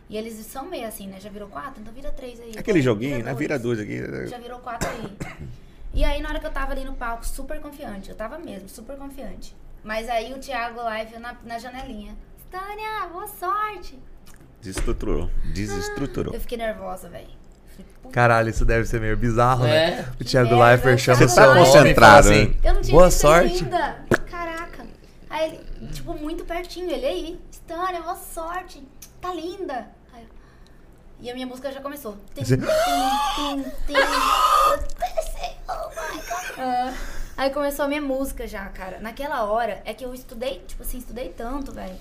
[0.09, 1.19] E eles são meio assim, né?
[1.19, 2.51] Já virou quatro, então vira três aí.
[2.51, 3.23] Aquele Vira joguinho, né?
[3.25, 3.37] dois.
[3.37, 4.27] Vira duas aqui.
[4.27, 5.17] Já virou quatro aí.
[5.93, 8.09] E aí, na hora que eu tava ali no palco, super confiante.
[8.09, 9.55] Eu tava mesmo, super confiante.
[9.83, 12.15] Mas aí o Thiago Live na, na janelinha.
[12.51, 13.97] Tânia, boa sorte.
[14.61, 15.29] Desestruturou.
[15.53, 16.33] Desestruturou.
[16.33, 17.27] Eu fiquei nervosa, velho.
[18.11, 19.99] Caralho, isso deve ser meio bizarro, né?
[19.99, 20.05] É.
[20.19, 22.55] O Thiago merda, Leifert chama o Você seu nome e fala concentrado, assim, né?
[22.63, 23.63] Eu não tinha boa visto sorte.
[23.63, 24.05] ainda.
[24.29, 24.85] Caraca.
[25.29, 27.39] Aí ele, tipo, muito pertinho, ele aí.
[27.51, 28.83] Stânia, boa sorte.
[29.25, 29.87] Tá linda.
[30.13, 30.23] Aí
[31.19, 32.15] E a minha música já começou.
[32.35, 33.95] Tim, tim, tim,
[35.67, 36.59] oh my God.
[36.59, 36.93] Ah,
[37.35, 38.99] Aí começou a minha música já, cara.
[38.99, 41.95] Naquela hora, é que eu estudei, tipo assim, estudei tanto, velho.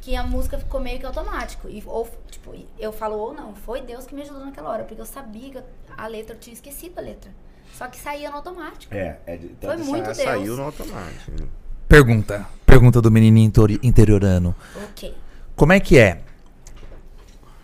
[0.00, 1.68] Que a música ficou meio que automático.
[1.68, 4.84] E, ou, tipo, eu falo ou não, foi Deus que me ajudou naquela hora.
[4.84, 5.62] Porque eu sabia que
[5.94, 7.30] a letra, eu tinha esquecido a letra.
[7.76, 8.94] Só que saía no automático.
[8.94, 10.16] É, é de, Foi muito Deus.
[10.16, 11.48] saiu no automático.
[11.86, 12.48] Pergunta.
[12.64, 13.52] Pergunta do menininho
[13.82, 14.56] interiorano.
[14.88, 15.14] Ok.
[15.54, 16.22] Como é que é?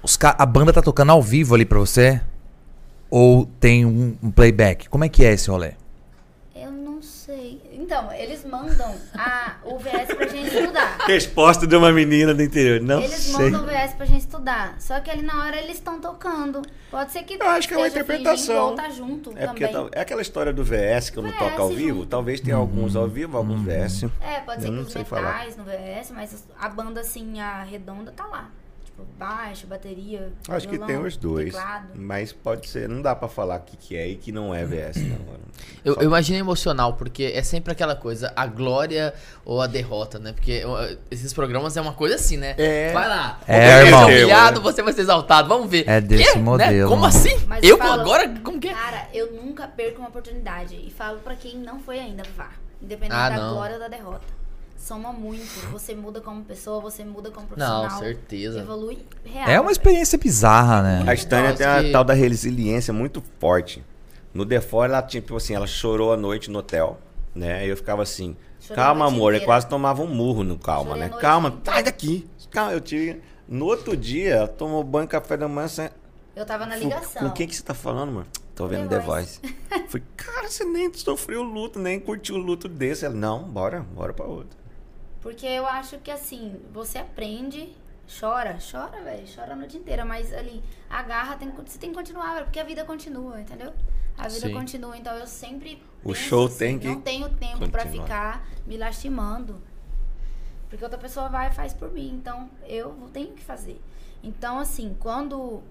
[0.02, 2.20] Os ca- a banda tá tocando ao vivo ali pra você?
[3.10, 4.88] Ou tem um, um playback?
[4.88, 5.72] Como é que é esse rolê?
[6.54, 7.60] Eu não sei.
[7.72, 10.98] Então, eles mandam a, o VS pra gente estudar.
[11.08, 12.80] Resposta de uma menina do interior.
[12.82, 13.50] Não eles sei.
[13.50, 14.76] mandam o VS pra gente estudar.
[14.78, 16.60] Só que ali na hora eles estão tocando.
[16.90, 18.74] Pode ser que Eu acho que é uma interpretação.
[18.76, 19.72] tá junto É porque também.
[19.72, 22.00] tal- é aquela história do VS que eu não toco ao vivo.
[22.00, 22.06] junto.
[22.06, 24.04] Talvez tenha alguns ao vivo, alguns VS.
[24.20, 25.38] É, pode ser Eu que não os sei falar.
[25.38, 28.50] metais no VS, mas a banda assim, a redonda tá lá.
[29.18, 30.32] Baixo, bateria.
[30.48, 31.52] Acho que violão, tem os dois.
[31.54, 31.88] Teclado.
[31.94, 32.88] Mas pode ser.
[32.88, 34.96] Não dá pra falar o que, que é e que não é VS.
[34.96, 35.18] Não.
[35.84, 39.12] Eu, Só- eu imagino emocional, porque é sempre aquela coisa, a glória
[39.44, 40.32] ou a derrota, né?
[40.32, 40.62] Porque
[41.10, 42.54] esses programas é uma coisa assim, né?
[42.56, 42.92] É.
[42.92, 43.40] Vai lá.
[43.46, 44.06] É, você irmão.
[44.06, 44.62] ser humilhado, né?
[44.64, 45.48] você vai ser exaltado.
[45.48, 45.84] Vamos ver.
[45.88, 46.38] É desse Quê?
[46.38, 46.42] Né?
[46.44, 47.14] modelo, Como mano.
[47.16, 47.36] assim?
[47.46, 48.28] Mas eu falo- agora?
[48.42, 48.74] Como que é?
[48.74, 50.74] Cara, eu nunca perco uma oportunidade.
[50.76, 52.50] E falo pra quem não foi ainda, vá.
[52.80, 53.54] Independente Ah, da não.
[53.54, 54.37] glória ou da derrota.
[54.78, 55.44] Soma muito.
[55.72, 57.82] Você muda como pessoa, você muda como profissional.
[57.90, 58.60] Não, certeza.
[58.60, 59.48] Evolui real.
[59.48, 61.04] É uma experiência bizarra, né?
[61.06, 63.84] A Stânia Nossa, tem a que- tal da resiliência muito forte.
[64.32, 66.98] No The Four, ela, tipo assim, ela chorou a noite no hotel,
[67.34, 67.66] né?
[67.66, 69.34] E eu ficava assim, Chorei calma, amor.
[69.34, 71.16] Eu quase tomava um murro no calma, Chorei né?
[71.18, 71.72] Calma, inteira.
[71.72, 72.28] sai daqui.
[72.50, 73.20] Calma, eu tive...
[73.48, 75.88] No outro dia, ela tomou banho, café da manhã, assim,
[76.36, 77.22] Eu tava na ligação.
[77.22, 78.26] Com quem que você tá falando, mano?
[78.54, 79.40] Tô vendo The The Voice.
[79.88, 83.04] Falei, cara, você nem sofreu luto, nem curtiu o luto desse.
[83.06, 84.57] Ela, não, bora, bora pra outra.
[85.28, 87.76] Porque eu acho que assim, você aprende,
[88.18, 92.32] chora, chora, velho, chora a noite inteira, mas ali, agarra, tem, você tem que continuar,
[92.32, 93.74] velho, porque a vida continua, entendeu?
[94.16, 94.54] A vida Sim.
[94.54, 95.82] continua, então eu sempre.
[96.02, 98.38] O show assim, tem que Não tenho tempo pra continuar.
[98.38, 99.60] ficar me lastimando.
[100.70, 103.78] Porque outra pessoa vai e faz por mim, então eu tenho que fazer.
[104.24, 105.62] Então, assim, quando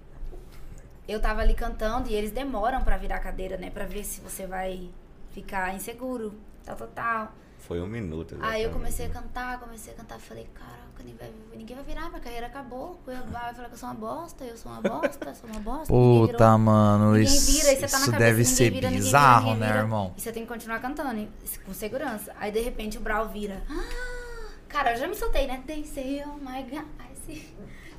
[1.08, 4.20] eu tava ali cantando e eles demoram pra virar a cadeira, né, pra ver se
[4.20, 4.88] você vai
[5.32, 6.32] ficar inseguro,
[6.64, 7.32] tal, tal, tal.
[7.68, 8.34] Foi um minuto.
[8.40, 8.72] Aí eu exatamente.
[8.72, 12.46] comecei a cantar, comecei a cantar, falei, caraca, ninguém vai, ninguém vai virar, minha carreira
[12.46, 12.98] acabou.
[13.04, 15.86] Cuiabá vai falar que eu sou uma bosta, eu sou uma bosta, sou uma bosta.
[15.92, 16.58] Puta, virou.
[16.58, 19.78] mano, isso, vira, e você tá na isso cabeça, deve ser vira, bizarro, né, vira.
[19.80, 20.14] irmão?
[20.16, 21.28] E você tem que continuar cantando, e-
[21.66, 22.34] com segurança.
[22.40, 23.62] Aí de repente o Brau vira.
[23.68, 25.62] Ah, cara, eu já me soltei, né?
[25.66, 26.86] They say, oh my god.
[26.98, 27.54] I see.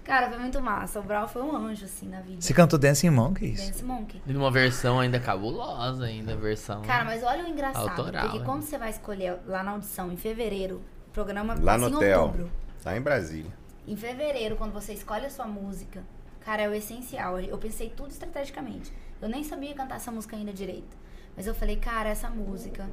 [0.10, 1.00] Cara, foi muito massa.
[1.00, 2.42] O Brau foi um anjo, assim, na vida.
[2.42, 3.68] Você cantou Dancing Monkeys?
[3.68, 4.20] Dance Monkey.
[4.26, 6.82] E numa versão ainda cabulosa, ainda, versão.
[6.82, 7.88] Cara, mas olha o engraçado.
[7.88, 8.44] Autoral, porque né?
[8.44, 12.22] quando você vai escolher lá na audição, em fevereiro, o programa Lá no em hotel.
[12.24, 12.52] outubro.
[12.84, 13.52] Tá em Brasília.
[13.88, 16.02] Em fevereiro, quando você escolhe a sua música,
[16.44, 17.40] cara, é o essencial.
[17.40, 18.92] Eu pensei tudo estrategicamente.
[19.22, 20.98] Eu nem sabia cantar essa música ainda direito.
[21.38, 22.90] Mas eu falei, cara, essa música,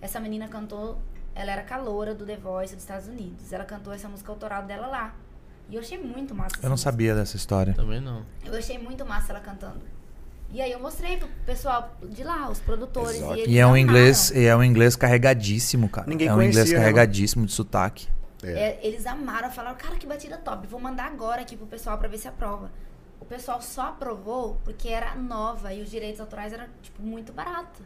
[0.00, 0.98] essa menina cantou,
[1.34, 3.52] ela era caloura do The Voice dos Estados Unidos.
[3.52, 5.16] Ela cantou essa música autoral dela lá.
[5.70, 6.56] E eu achei muito massa.
[6.56, 6.90] Eu não música.
[6.90, 7.72] sabia dessa história.
[7.74, 8.24] Também não.
[8.44, 9.80] Eu achei muito massa ela cantando.
[10.52, 13.20] E aí eu mostrei pro pessoal de lá, os produtores.
[13.20, 13.78] E, eles E é um amaram.
[13.82, 16.08] inglês, e é um inglês carregadíssimo, cara.
[16.08, 16.80] Ninguém é um inglês conhecia, né?
[16.84, 18.08] carregadíssimo de sotaque.
[18.42, 18.50] É.
[18.50, 20.66] É, eles amaram, falaram, cara, que batida top.
[20.66, 22.70] Vou mandar agora aqui pro pessoal pra ver se aprova.
[23.20, 27.80] O pessoal só aprovou porque era nova e os direitos autorais eram, tipo, muito barato.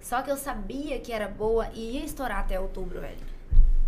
[0.00, 3.18] Só que eu sabia que era boa e ia estourar até outubro, velho.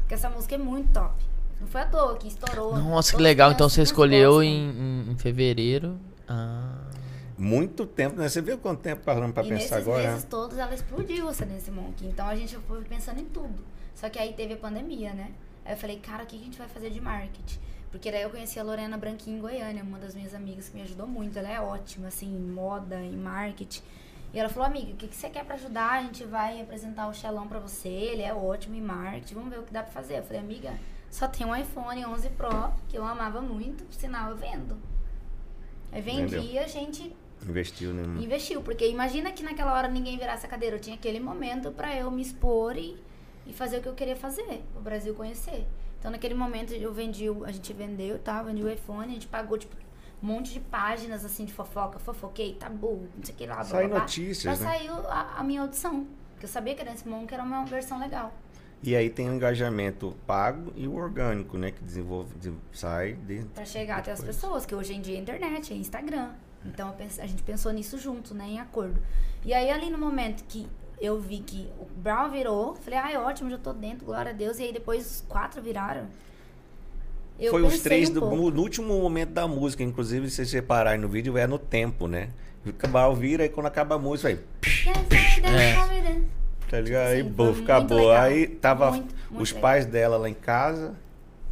[0.01, 1.15] Porque essa música é muito top.
[1.61, 2.77] Não foi à toa que estourou.
[2.77, 3.53] Nossa, que legal.
[3.53, 5.99] Então você escolheu em, em, em fevereiro.
[6.29, 6.89] Ah.
[7.37, 8.29] Muito tempo, né?
[8.29, 10.11] Você viu quanto tempo parando pra e pensar nesses agora?
[10.11, 12.07] meses todos ela explodiu essa Dance Monkey.
[12.07, 13.65] Então a gente foi pensando em tudo.
[13.95, 15.33] Só que aí teve a pandemia, né?
[15.65, 17.59] Aí eu falei, cara, o que a gente vai fazer de marketing?
[17.91, 20.83] Porque daí eu conheci a Lorena Branquinho em Goiânia, uma das minhas amigas que me
[20.83, 21.39] ajudou muito.
[21.39, 23.83] Ela é ótima, assim, em moda, em marketing.
[24.33, 25.93] E ela falou, amiga, o que, que você quer pra ajudar?
[25.93, 29.59] A gente vai apresentar o Xelão pra você, ele é ótimo em marketing, vamos ver
[29.59, 30.19] o que dá pra fazer.
[30.19, 30.79] Eu falei, amiga,
[31.11, 34.77] só tem um iPhone 11 Pro, que eu amava muito, por sinal eu vendo.
[35.93, 36.63] Aí vendi Vendeu.
[36.63, 38.03] a gente Investiu, né?
[38.23, 38.63] investiu.
[38.63, 40.77] Porque imagina que naquela hora ninguém virasse a cadeira.
[40.77, 42.97] Eu tinha aquele momento pra eu me expor e,
[43.47, 45.67] e fazer o que eu queria fazer, o Brasil conhecer.
[45.99, 48.43] Então naquele momento eu vendi, a gente vendeu, tá?
[48.43, 49.75] Vendi o iPhone, a gente pagou tipo
[50.23, 53.65] um monte de páginas assim de fofoca, fofoquei, tabu, não sei o que lá, blá,
[53.65, 54.77] Sai blá, notícias, Pra né?
[54.79, 56.07] sair a, a minha audição.
[56.33, 58.33] Porque eu sabia que a Dance Monk era uma versão legal.
[58.83, 61.71] E aí tem o engajamento pago e o orgânico, né?
[61.71, 63.41] Que desenvolve, de- sai de.
[63.55, 66.31] Pra chegar até as pessoas, que hoje em dia é internet, é Instagram.
[66.65, 68.47] Então a gente pensou nisso junto, né?
[68.49, 69.01] Em acordo.
[69.45, 70.67] E aí ali no momento que
[71.01, 74.59] eu vi que o Brown virou, falei, ai, ótimo, já tô dentro, glória a Deus.
[74.59, 76.07] E aí depois os quatro viraram.
[77.39, 78.37] Eu Foi os três um do, pouco.
[78.37, 79.83] no, no último momento da música.
[79.83, 82.29] Inclusive, se vocês repararem no vídeo, é no tempo, né?
[82.67, 84.39] O cabal vira e quando acaba a música, vai.
[85.43, 86.20] É.
[86.71, 87.09] Tá ligado?
[87.09, 87.99] Aí, Assim, buf, acabou.
[88.11, 88.23] legal.
[88.23, 89.63] Aí tava Muito, muito os legal.
[89.63, 90.95] pais dela lá em casa,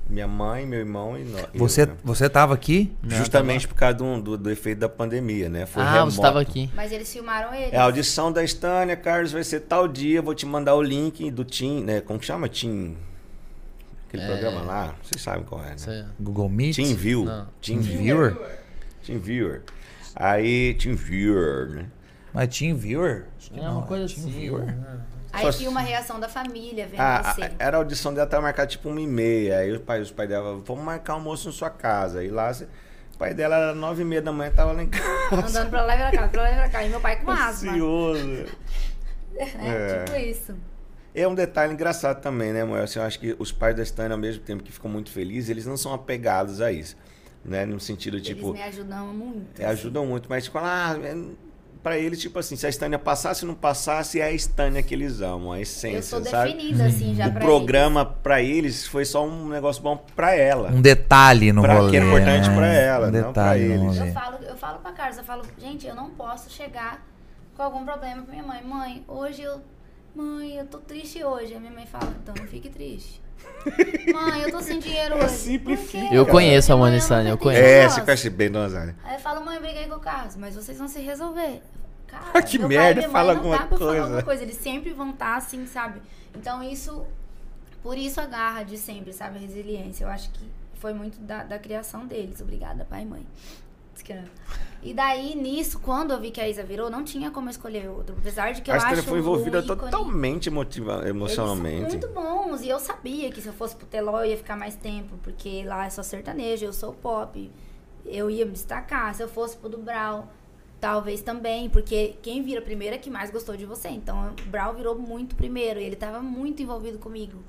[0.09, 1.43] minha mãe, meu irmão e nós.
[1.53, 1.93] eu, Você, né?
[2.05, 2.93] você tava aqui?
[3.03, 5.67] Justamente por causa do, do, do efeito da pandemia, né?
[5.67, 6.13] Foi ah, remoto.
[6.13, 6.71] você tava aqui.
[6.75, 7.75] Mas eles filmaram ele.
[7.75, 11.31] É a audição da Estânia, Carlos, vai ser tal dia, vou te mandar o link
[11.33, 12.01] do Tim, né?
[12.01, 12.49] Como que chama?
[12.49, 12.97] Tim.
[14.09, 14.27] Aquele É.
[14.27, 15.77] programa lá, vocês sabem qual é, né?
[15.89, 16.05] Aí.
[16.21, 16.77] Google Meet?
[16.77, 17.25] Team View.
[17.25, 17.47] Não.
[17.61, 17.99] Team View.
[17.99, 18.37] Viewer?
[19.05, 19.63] Team Viewer.
[20.17, 21.87] Aí, Team Viewer, né?
[22.33, 23.27] Mas Team Viewer?
[23.39, 24.31] Acho que É uma coisa Team assim.
[24.41, 24.65] Viewer.
[24.67, 25.01] né?
[25.33, 27.51] Aí Só- filma a reação da família vendo Ah, você.
[27.59, 29.59] era a audição dela, tava marcada tipo uma e meia.
[29.59, 32.25] Aí os pais, os pais dela, vamos marcar almoço na sua casa.
[32.25, 32.51] E lá,
[33.15, 35.47] o pai dela era nove e meia da manhã, tava lá em casa.
[35.47, 36.85] Andando pra lá e pra cá, pra lá e pra cá.
[36.85, 37.73] E meu pai com asma.
[37.73, 38.27] Ansioso.
[38.27, 38.47] Né?
[39.39, 40.05] É.
[40.05, 40.57] Tipo isso.
[41.15, 42.83] É um detalhe engraçado também, né, Moel?
[42.85, 45.49] Assim, eu acho que os pais da Stânia, ao mesmo tempo que ficam muito felizes,
[45.51, 46.97] eles não são apegados a isso.
[47.45, 47.65] Né?
[47.65, 49.61] No sentido, tipo, Eles me ajudam muito.
[49.63, 50.97] é, ajudam muito, mas tipo, ah,
[51.83, 54.95] pra eles, tipo assim, se a Stânia passasse ou não passasse, é a Stânia que
[54.95, 56.53] eles amam, a Eu essência, sou sabe?
[56.53, 60.71] definida, assim, já O pra programa pra eles foi só um negócio bom pra ela.
[60.71, 61.91] Um detalhe no Pra- rolê.
[61.91, 62.57] que é importante né?
[62.57, 63.97] pra ela, um não eles.
[63.99, 67.07] Eu falo, eu falo pra Carlos, eu falo, gente, eu não posso chegar
[67.57, 68.63] com algum problema pra minha mãe.
[68.65, 69.61] Mãe, hoje eu.
[70.15, 71.55] Mãe, eu tô triste hoje.
[71.55, 73.21] A minha mãe fala, então não fique triste.
[74.13, 75.29] mãe, eu tô sem dinheiro hoje.
[75.29, 75.99] simplifica.
[76.05, 76.17] Por quê?
[76.17, 77.63] Eu conheço a Sânia, não eu conheço.
[77.65, 78.97] É, você conhece bem, Dona Zara.
[79.05, 81.63] Aí eu falo, mãe, eu briguei com o Carlos, mas vocês vão se resolver.
[82.07, 84.03] Cara, Que meu pai e merda, fala alguma coisa.
[84.03, 84.43] alguma coisa.
[84.43, 86.01] Eles sempre vão estar assim, sabe?
[86.35, 87.07] Então isso,
[87.83, 89.37] por isso a garra de sempre, sabe?
[89.37, 90.05] A resiliência.
[90.05, 92.41] Eu acho que foi muito da, da criação deles.
[92.41, 93.27] Obrigada, pai e mãe.
[94.83, 98.15] E daí, nisso, quando eu vi que a Isa virou, não tinha como escolher outro.
[98.19, 101.77] Apesar de que a eu acho foi envolvida totalmente emotiva, emocionalmente.
[101.83, 102.15] eles são muito
[102.49, 102.63] bons.
[102.63, 105.65] E eu sabia que se eu fosse pro Teló eu ia ficar mais tempo, porque
[105.65, 107.51] lá é só sertanejo, eu sou pop.
[108.07, 109.13] Eu ia me destacar.
[109.15, 110.33] Se eu fosse pro do Brau,
[110.81, 113.89] talvez também, porque quem vira primeiro é que mais gostou de você.
[113.89, 117.43] Então o Brau virou muito primeiro e ele tava muito envolvido comigo.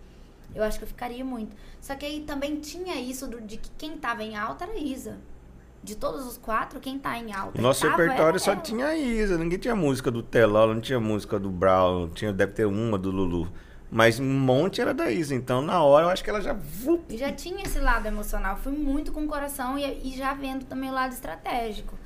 [0.56, 1.56] Eu acho que eu ficaria muito.
[1.80, 4.78] Só que aí também tinha isso do- de que quem tava em alta era a
[4.80, 5.20] Isa.
[5.84, 7.58] De todos os quatro, quem tá em alta.
[7.58, 10.82] O nosso tava repertório era só tinha a Isa, ninguém tinha música do Teló, não
[10.82, 13.50] tinha música do Brown, tinha, deve ter uma do Lulu.
[13.92, 16.56] Mas um monte era da Isa, então na hora eu acho que ela já.
[17.10, 18.58] já tinha esse lado emocional.
[18.58, 21.98] Fui muito com o coração e, e já vendo também o lado estratégico.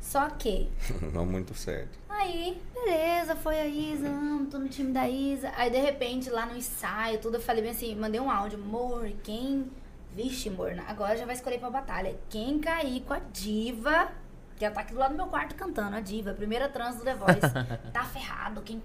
[0.00, 0.68] Só que,
[1.12, 1.98] Não muito certo.
[2.08, 5.52] aí, beleza, foi a Isa, amo, tô no time da Isa.
[5.56, 9.10] Aí, de repente, lá no ensaio, tudo, eu falei bem assim, mandei um áudio, amor,
[9.22, 9.70] quem...
[10.14, 12.16] Vixe, amor, agora já vai escolher pra batalha.
[12.28, 14.08] Quem cair com a diva,
[14.56, 16.96] que ela tá aqui do lado do meu quarto cantando, a diva, a primeira trans
[16.96, 17.40] do The Voice,
[17.92, 18.60] tá ferrado.
[18.62, 18.82] Quem...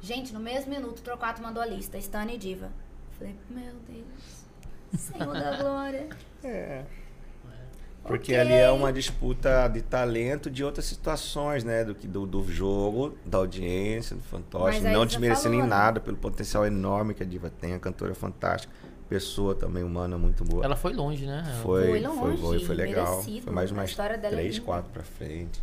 [0.00, 2.70] Gente, no mesmo minuto, o Trocato mandou a lista, Stana e Diva.
[3.18, 4.46] Falei, meu Deus,
[4.98, 6.08] Senhor da Glória.
[6.42, 6.84] É.
[8.02, 8.40] Porque Ok.
[8.40, 11.84] ali é uma disputa de talento de outras situações, né?
[11.84, 14.80] Do, que do, do jogo, da audiência, do fantoche.
[14.80, 15.76] Não desmerecendo em falou, né?
[15.76, 18.74] nada pelo potencial enorme que a diva tem, a cantora é fantástica,
[19.12, 20.64] pessoa também humana muito boa.
[20.64, 21.42] Ela foi longe, né?
[21.62, 23.10] Foi, Foi foi, longe, foi, foi legal.
[23.16, 23.42] merecido.
[23.44, 24.66] Foi mais A umas história dela é três, linda.
[24.66, 25.62] quatro pra frente.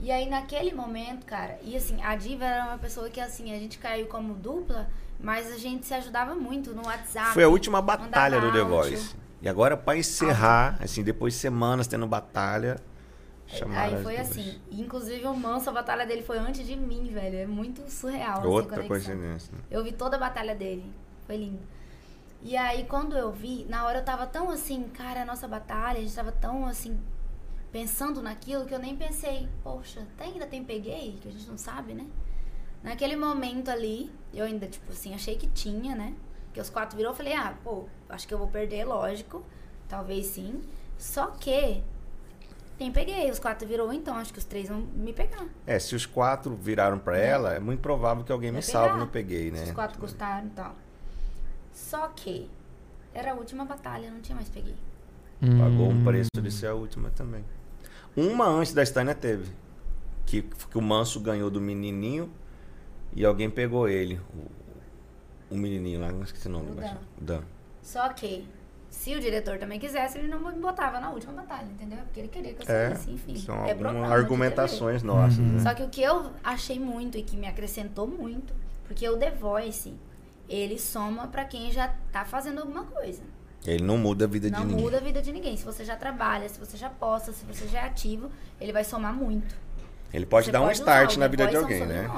[0.00, 3.58] E aí, naquele momento, cara, e assim, a Diva era uma pessoa que, assim, a
[3.58, 4.88] gente caiu como dupla,
[5.20, 7.32] mas a gente se ajudava muito no WhatsApp.
[7.32, 8.62] Foi a última batalha do The.
[8.64, 9.14] Voice.
[9.40, 12.80] E agora, pra encerrar, assim, depois de semanas tendo batalha,
[13.46, 14.58] chamaram Aí foi assim.
[14.70, 17.36] E, Inclusive, o Manso, a batalha dele foi antes de mim, velho.
[17.38, 18.38] É muito surreal.
[18.38, 18.88] assim, Outra conexão.
[18.88, 19.52] coincidência.
[19.52, 19.60] né?
[19.70, 20.84] Eu vi toda a batalha dele.
[21.26, 21.60] Foi lindo.
[22.42, 25.98] E aí, quando eu vi, na hora eu tava tão assim, cara, a nossa batalha,
[25.98, 26.98] a gente tava tão assim,
[27.70, 31.56] pensando naquilo que eu nem pensei, poxa, até ainda tem peguei, que a gente não
[31.56, 32.06] sabe, né?
[32.82, 36.14] Naquele momento ali, eu ainda, tipo assim, achei que tinha, né?
[36.52, 39.44] Que os quatro virou, eu falei, ah, pô, acho que eu vou perder, lógico.
[39.88, 40.60] Talvez sim.
[40.98, 41.82] Só que
[42.76, 45.46] tem peguei, os quatro virou, então acho que os três vão me pegar.
[45.64, 47.28] É, se os quatro viraram pra É.
[47.28, 49.58] ela, é muito provável que alguém me salve no peguei, né?
[49.58, 50.74] Se os quatro custaram e tal.
[51.72, 52.48] Só que
[53.14, 54.74] era a última batalha, não tinha mais peguei.
[55.40, 56.00] Pagou Hum.
[56.00, 57.44] um preço de ser a última também.
[58.16, 59.50] Uma antes da Stânia teve.
[60.26, 62.30] Que, que o Manso ganhou do menininho
[63.14, 64.20] e alguém pegou ele.
[65.50, 66.70] O, o menininho lá, não esqueci o nome.
[66.70, 66.96] O Dan.
[67.20, 67.42] Dan.
[67.82, 68.46] Só que,
[68.88, 71.98] se o diretor também quisesse, ele não me botava na última batalha, entendeu?
[72.04, 73.36] Porque ele queria que eu É, saísse, enfim.
[73.36, 75.54] são é algumas argumentações nossas, Uhum.
[75.54, 75.60] né?
[75.60, 78.54] Só que o que eu achei muito e que me acrescentou muito,
[78.86, 79.92] porque o The Voice,
[80.48, 83.22] ele soma pra quem já tá fazendo alguma coisa.
[83.66, 84.84] Ele não muda a vida Não de ninguém.
[84.84, 85.56] muda a vida de ninguém.
[85.56, 88.28] Se você já trabalha, se você já posta, se você já é ativo,
[88.60, 89.54] ele vai somar muito.
[90.12, 92.10] Ele pode Você dar um usar start na vida de é um alguém, né?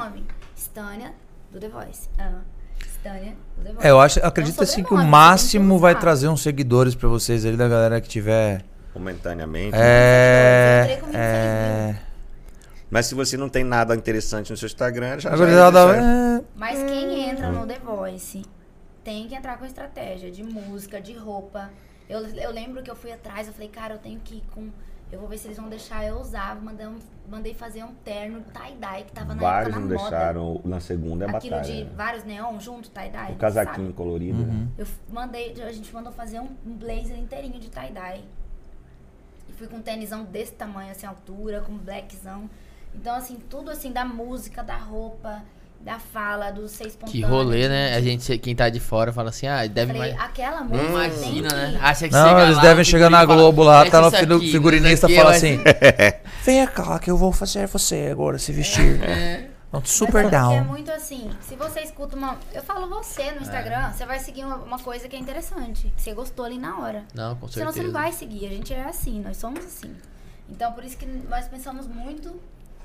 [0.56, 1.12] Stânia
[1.52, 2.08] do The Voice.
[2.18, 2.40] Ah,
[2.80, 3.86] Stânia do The Voice.
[3.86, 6.94] É, eu acho, eu É um acredito assim que o máximo vai trazer uns seguidores
[6.94, 8.64] pra vocês ali da galera que tiver.
[8.94, 9.76] Momentaneamente.
[9.76, 10.98] É.
[11.00, 11.96] Com 26 É.
[12.90, 15.96] Mas se você não tem nada interessante no seu Instagram, já, já já é dá.
[15.96, 18.42] é, Mas quem entra no The Voice
[19.02, 21.70] tem que entrar com estratégia de música, de roupa.
[22.08, 24.68] Eu, eu lembro que eu fui atrás, eu falei, cara, eu tenho que ir com.
[25.10, 26.54] Eu vou ver se eles vão deixar eu usar.
[26.60, 26.98] Mandei, um-
[27.28, 30.10] mandei fazer um terno tie-dye que tava na Vários época não na moda.
[30.10, 30.60] deixaram.
[30.64, 31.74] Na segunda é Aquilo batalha.
[31.74, 31.90] de né?
[31.96, 33.32] vários neon junto, tie-dye.
[33.32, 34.38] O casaquinho colorido.
[34.42, 34.46] Uhum.
[34.64, 34.68] né?
[34.78, 38.24] Eu f- mandei, a gente mandou fazer um um blazer inteirinho de tie-dye.
[39.48, 42.48] E fui com um tênisão desse tamanho, assim, altura, com blackzão.
[42.94, 45.42] Então, assim, tudo assim, da música, da roupa,
[45.80, 47.12] da fala, dos seis pontos.
[47.12, 47.94] Que rolê, né?
[47.94, 50.24] A gente, quem tá de fora fala assim, ah, deve Falei, mais.
[50.24, 51.70] aquela música Imagina, tem né?
[51.78, 51.84] que...
[51.84, 54.36] Acha que Não, eles lá, devem chegar na Globo lá, tá no "Mexe isso figu-
[54.36, 59.02] aqui, figurinista fala assim: ser-" Vem cá que eu vou fazer você agora se vestir.
[59.02, 59.50] É.
[59.68, 60.64] Então, Mas super é porque É down.
[60.64, 62.38] muito assim, se você escuta uma...
[62.54, 65.92] Eu falo você no Instagram, você vai seguir uma, uma coisa que é interessante.
[65.96, 67.02] Que você gostou ali na hora.
[67.12, 67.72] Não, com Senão certeza.
[67.72, 68.46] você não vai seguir.
[68.46, 69.92] A gente é assim, nós somos assim.
[70.48, 72.36] Então, por isso que nós pensamos muito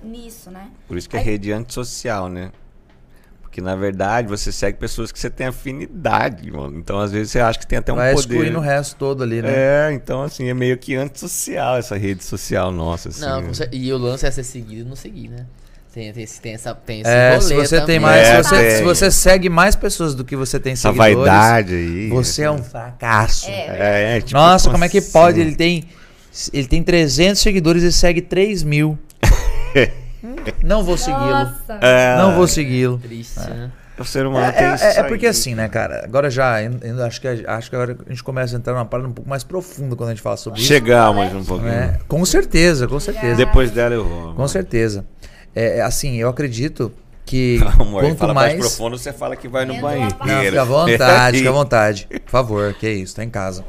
[0.04, 0.68] nisso, né?
[0.88, 2.52] Por isso que é Aí- rede antissocial, né?
[3.42, 6.78] Porque na verdade você segue pessoas que você tem afinidade, mano.
[6.78, 8.34] Então às vezes você acha que tem até um Vai poder.
[8.36, 9.50] excluindo o resto todo ali, né?
[9.52, 13.10] É, então assim, é meio que antissocial essa rede social nossa.
[13.10, 13.52] Assim, Não, né?
[13.72, 15.46] e o lance é ser seguido e não seguir, né?
[15.92, 16.76] Tem, tem, esse- tem essa.
[16.76, 18.28] Tem esse É, se rolê você tem mais.
[18.28, 18.76] É, se, você, tem.
[18.78, 22.10] se você segue mais pessoas do que você tem Essa seguidores, vaidade aí.
[22.10, 23.48] você é um fracasso.
[23.50, 25.12] É, É, é, tipo, Nossa, como é que assim?
[25.12, 25.40] pode?
[25.40, 25.86] Ele tem,
[26.54, 29.00] ele tem 300 seguidores e segue 3 mil.
[30.64, 31.52] Não vou segui-lo.
[31.82, 32.98] É, Não vou segui-lo.
[32.98, 33.72] Triste, né?
[33.98, 34.84] O ser humano É, tem é- isso.
[34.86, 35.08] é aí.
[35.10, 36.06] porque assim, né, cara?
[36.06, 36.56] Agora já,
[37.06, 39.44] acho que, acho que agora a gente começa a entrar numa parada um pouco mais
[39.44, 40.70] profunda quando a gente fala sobre isso.
[40.70, 41.70] Chegamos um pouquinho.
[41.70, 42.00] né?
[42.08, 43.36] Com certeza, com certeza.
[43.36, 44.34] Depois dela eu vou.
[44.36, 45.06] Com certeza.
[45.54, 46.90] É, é, assim, eu acredito
[47.26, 48.54] que Amor, quanto fala mais...
[48.54, 48.66] mais.
[48.68, 50.16] profundo, você fala que vai no banheiro.
[50.26, 52.08] Não, fica à vontade, fica à vontade.
[52.24, 53.66] Por favor, que isso, tá em casa.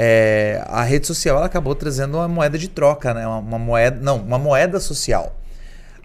[0.00, 3.26] É, a rede social ela acabou trazendo uma moeda de troca, né?
[3.26, 5.36] Uma, uma moeda, não, uma moeda social.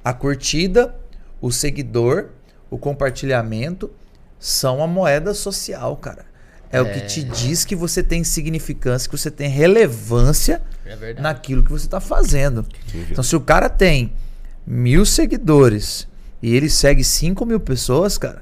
[0.03, 0.95] A curtida,
[1.39, 2.29] o seguidor,
[2.71, 3.91] o compartilhamento
[4.39, 6.25] são a moeda social, cara.
[6.71, 7.05] É, o que É.
[7.05, 11.99] te diz que você tem significância, que você tem relevância É naquilo que você está
[11.99, 12.65] fazendo.
[13.11, 14.11] Então, se o cara tem
[14.65, 16.07] mil seguidores
[16.41, 18.41] e ele segue 5 mil pessoas, cara,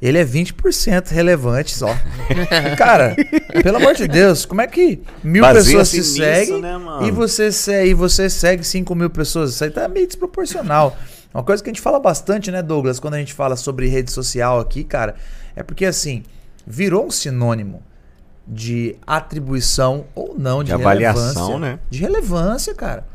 [0.00, 1.94] ele é 20% relevante só.
[2.78, 3.14] cara,
[3.62, 7.52] pelo amor de Deus, como é que mil pessoas se nisso, seguem né, e, você
[7.52, 9.54] se- e você segue 5 mil pessoas?
[9.54, 10.96] Isso aí tá meio desproporcional.
[11.32, 14.10] Uma coisa que a gente fala bastante, né, Douglas, quando a gente fala sobre rede
[14.10, 15.14] social aqui, cara,
[15.54, 16.22] é porque assim,
[16.66, 17.82] virou um sinônimo
[18.46, 21.78] de atribuição ou não de, De avaliação, né?
[21.88, 23.06] De relevância, cara.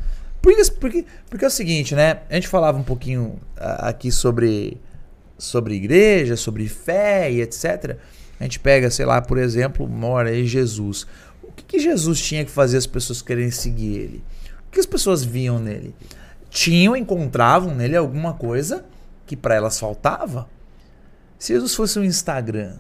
[0.42, 2.20] Porque, porque, porque é o seguinte, né?
[2.30, 4.78] A gente falava um pouquinho ah, aqui sobre,
[5.38, 7.98] sobre igreja, sobre fé e etc.
[8.40, 11.06] A gente pega, sei lá, por exemplo, mora aí Jesus.
[11.44, 14.24] O que, que Jesus tinha que fazer as pessoas quererem seguir ele?
[14.68, 15.96] O que as pessoas viam nele?
[16.50, 18.86] Tinham, encontravam nele alguma coisa
[19.26, 20.48] que para elas faltava?
[21.40, 22.76] Se Jesus fosse um Instagram,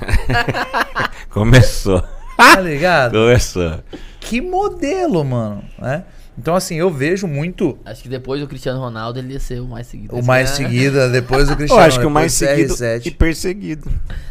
[1.30, 2.02] Começou.
[2.36, 3.12] tá ligado?
[3.12, 3.80] Começou.
[4.20, 6.04] que modelo, mano, né?
[6.40, 9.66] Então, assim, eu vejo muito Acho que depois do Cristiano Ronaldo ele ia ser o
[9.66, 10.16] mais seguido.
[10.16, 13.16] o mais seguido, depois do Eu Cristiano acho que o mais seguido e CR7.
[13.16, 13.90] perseguido.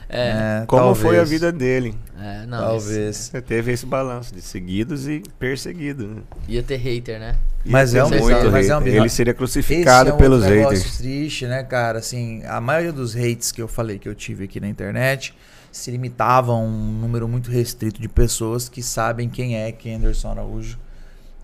[0.10, 1.30] É, É, Como foi a talvez.
[1.30, 1.94] vida dele?
[2.20, 2.58] é, não.
[2.58, 3.16] Talvez.
[3.16, 6.08] Você teve esse balanço de seguidos e perseguidos.
[6.08, 6.22] Né?
[6.48, 7.36] Ia ter hater, né?
[7.64, 8.88] Mas é um- muito mas é um-.
[8.88, 10.98] Ele seria Esse crucificado é um pelos haters.
[10.98, 12.00] triste, né, cara?
[12.00, 15.36] Assim, a maioria dos hates que eu falei que eu tive aqui na internet
[15.72, 20.80] se limitavam a um número muito restrito de pessoas que sabem quem é Kenderson Araújo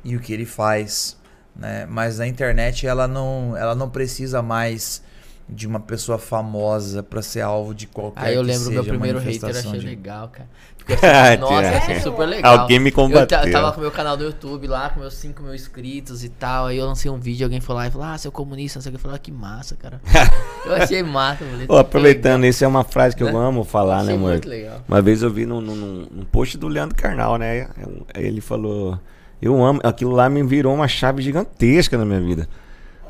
[0.05, 1.17] e o que ele faz,
[1.53, 1.85] né?
[1.89, 5.03] Mas a internet ela não, ela não precisa mais
[5.49, 9.19] de uma pessoa famosa pra ser alvo de qualquer Aí eu que lembro meu primeiro
[9.19, 10.47] hater, eu achei de- legal, cara.
[10.87, 12.03] Eu achei, nossa, eu achei Sério?
[12.03, 12.59] super legal.
[12.59, 13.51] Alguém me Eu combateu.
[13.51, 16.67] tava com meu canal do YouTube lá, com meus 5 mil inscritos e tal.
[16.67, 18.91] Aí eu lancei um vídeo, alguém foi lá e falou, ah, seu comunista, não sei
[18.91, 18.97] o que.
[18.97, 19.99] Eu falei, ah, que massa, cara.
[20.63, 21.71] eu achei massa, moleque.
[21.71, 23.33] Ô, aproveitando, isso é uma frase que eu Né?
[23.35, 24.13] amo falar, né,
[24.45, 24.79] legal.
[24.87, 27.67] Uma vez eu vi num, num, num post do Leandro Carnal, né?
[28.13, 28.99] Ele falou:
[29.41, 29.79] Eu amo.
[29.83, 32.49] Aquilo lá me virou uma chave gigantesca na minha vida.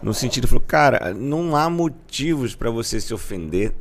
[0.02, 3.74] No sentido, falou, cara, não há motivos pra você se ofender.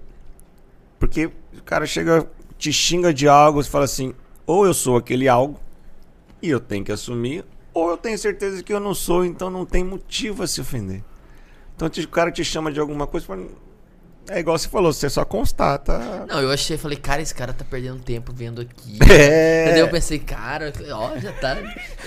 [0.98, 2.26] Porque o cara chega,
[2.56, 4.14] te xinga de algo, você fala assim:
[4.46, 5.58] ou eu sou aquele algo
[6.40, 9.64] e eu tenho que assumir, ou eu tenho certeza que eu não sou, então não
[9.64, 11.02] tem motivo a se ofender.
[11.74, 13.46] Então o cara te chama de alguma coisa, fala,
[14.28, 16.24] É igual você falou, você só constata.
[16.26, 18.98] Não, eu achei, falei, cara, esse cara tá perdendo tempo vendo aqui.
[19.10, 19.64] É.
[19.66, 19.86] Entendeu?
[19.86, 21.58] Eu pensei, cara, ó, já tá.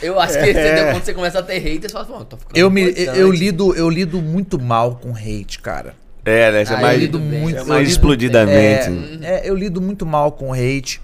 [0.01, 0.91] Eu acho que, entendeu?
[0.91, 3.31] Quando você começa a ter haters, você fala, pô, tô ficando Eu, me, eu, eu
[3.31, 5.95] lido, eu lido muito mal com hate, cara.
[6.25, 6.65] É, né?
[6.65, 8.89] Você é Ah, mais, eu lido muito- é eu mais lido- explodidamente.
[9.23, 10.99] É, é, eu lido muito mal com hate.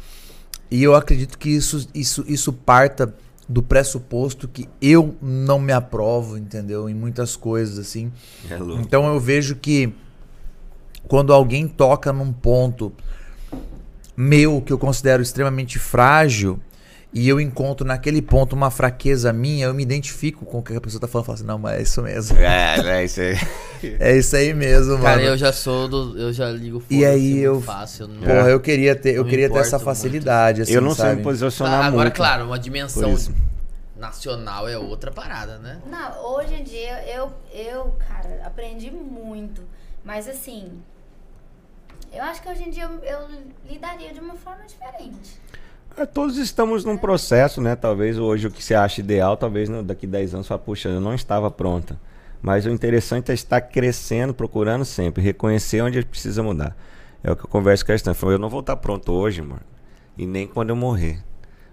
[0.72, 3.14] E eu acredito que isso, isso, isso parta
[3.48, 6.90] do pressuposto que eu não me aprovo, entendeu?
[6.90, 8.11] Em muitas coisas, assim.
[8.49, 8.81] É louco.
[8.81, 9.94] Então eu vejo que
[11.08, 12.94] quando alguém toca num ponto
[14.16, 16.60] meu que eu considero extremamente frágil
[17.12, 20.82] e eu encontro naquele ponto uma fraqueza minha, eu me identifico com o que a
[20.82, 22.38] pessoa tá falando, falo assim, não, mas é isso mesmo.
[22.40, 23.06] É, né?
[23.06, 23.36] Isso aí.
[24.00, 25.28] É isso aí mesmo, Cara, mano.
[25.28, 26.18] eu já sou do.
[26.18, 28.08] Eu já ligo foda E aí eu- fácil.
[28.08, 31.18] Não, Porra, eu queria ter, eu queria ter essa facilidade, assim, eu não sei sabe?
[31.18, 32.16] me posicionar Ah, Agora, muito.
[32.16, 33.14] claro, uma dimensão
[33.98, 35.80] nacional é outra parada, né?
[35.86, 39.62] Não, hoje em dia eu, eu, cara, aprendi muito.
[40.06, 40.72] Mas assim,
[42.14, 43.27] eu acho que hoje em dia eu, eu
[43.69, 45.40] lidaria de uma forma diferente.
[45.98, 47.76] É, Todos estamos num processo, né?
[47.76, 50.90] Talvez hoje o que você acha ideal, talvez no- daqui 10 anos você fala, puxa,
[50.90, 51.99] eu não estava pronta.
[52.41, 56.76] Mas o interessante é estar crescendo, procurando sempre, reconhecer onde precisa mudar.
[57.23, 58.14] É o que eu converso com a Stan.
[58.23, 59.61] Eu não vou estar pronto hoje, mano.
[60.18, 61.23] E nem quando eu morrer.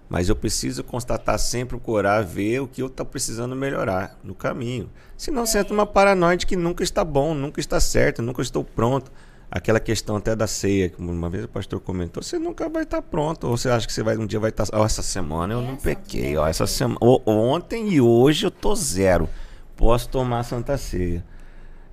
[0.07, 4.89] Mas eu preciso constatar sempre, procurar ver o que eu estou precisando melhorar no caminho.
[5.17, 8.63] Senão você entra numa paranoia de que nunca está bom, nunca está certo, nunca estou
[8.63, 9.11] pronto.
[9.53, 13.01] Aquela questão até da ceia, que uma vez o pastor comentou, você nunca vai estar
[13.01, 13.47] pronto.
[13.47, 14.65] Ou você acha que você vai um dia vai estar.
[14.71, 16.37] Ó, essa semana eu não pequei.
[16.37, 16.97] Ó, essa semana.
[17.01, 19.27] o- Ontem e hoje eu tô zero.
[19.75, 21.25] Posso tomar Santa Ceia.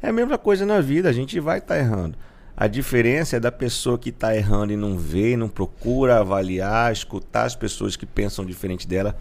[0.00, 2.16] É a mesma coisa na vida, a gente vai estar errando.
[2.56, 7.44] A diferença é da pessoa que está errando e não vê, não procura avaliar, escutar
[7.44, 9.16] as pessoas que pensam diferente dela,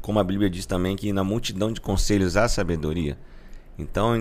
[0.00, 3.18] como a Bíblia diz também, que na multidão de conselhos há sabedoria.
[3.78, 4.14] Então,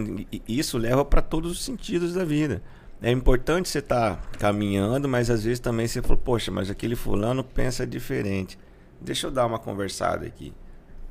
[0.48, 2.62] isso leva para todos os sentidos da vida.
[3.02, 7.44] É importante você estar caminhando, mas às vezes também você fala, poxa, mas aquele fulano
[7.44, 8.60] pensa diferente.
[9.00, 10.54] Deixa eu dar uma conversada aqui.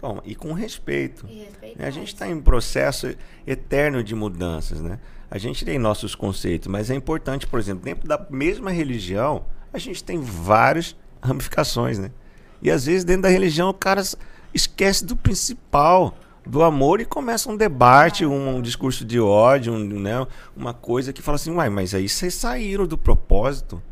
[0.01, 1.27] Bom, e com respeito.
[1.29, 1.49] E.
[1.77, 1.87] Né?
[1.87, 3.15] A gente está em processo
[3.47, 4.99] eterno de mudanças, né?
[5.31, 9.79] A gente tem nossos conceitos, mas é importante, por exemplo, dentro da mesma religião, a
[9.79, 12.11] gente tem várias ramificações, né?
[12.63, 14.03] E às vezes dentro da religião o cara
[14.55, 16.17] esquece do principal,
[16.49, 20.27] do amor e começa um debate, um, um discurso de ódio, um, né?
[20.57, 23.83] uma coisa que fala assim, uai, mas aí vocês saíram do propósito.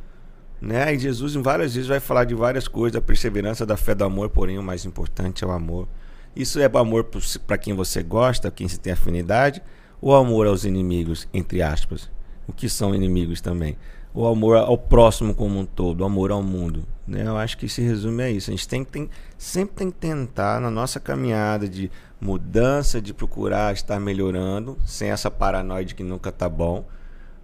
[0.59, 0.95] Né?
[0.95, 4.05] E Jesus em várias vezes vai falar de várias coisas, da perseverança, da fé, do
[4.05, 5.87] amor, porém o mais importante é o amor.
[6.35, 7.05] Isso é amor
[7.47, 9.63] para quem você gosta, quem você tem afinidade,
[10.01, 12.11] ou amor aos inimigos, entre aspas,
[12.49, 13.77] o que são inimigos também.
[14.15, 16.87] O amor ao próximo como um todo, o amor ao mundo.
[17.07, 17.27] Né?
[17.27, 18.51] Eu acho que se resume a isso.
[18.51, 23.73] A gente tem, tem, sempre tem que tentar, na nossa caminhada de mudança, de procurar
[23.73, 26.85] estar melhorando, sem essa paranoia de que nunca tá bom,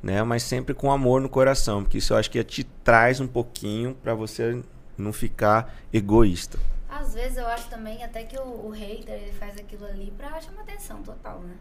[0.03, 0.23] né?
[0.23, 3.95] mas sempre com amor no coração, porque isso eu acho que te traz um pouquinho
[4.03, 4.63] para você
[4.97, 6.59] não ficar egoísta.
[6.89, 10.41] Às vezes eu acho também até que o, o hater ele faz aquilo ali pra
[10.41, 11.55] chamar atenção total, né?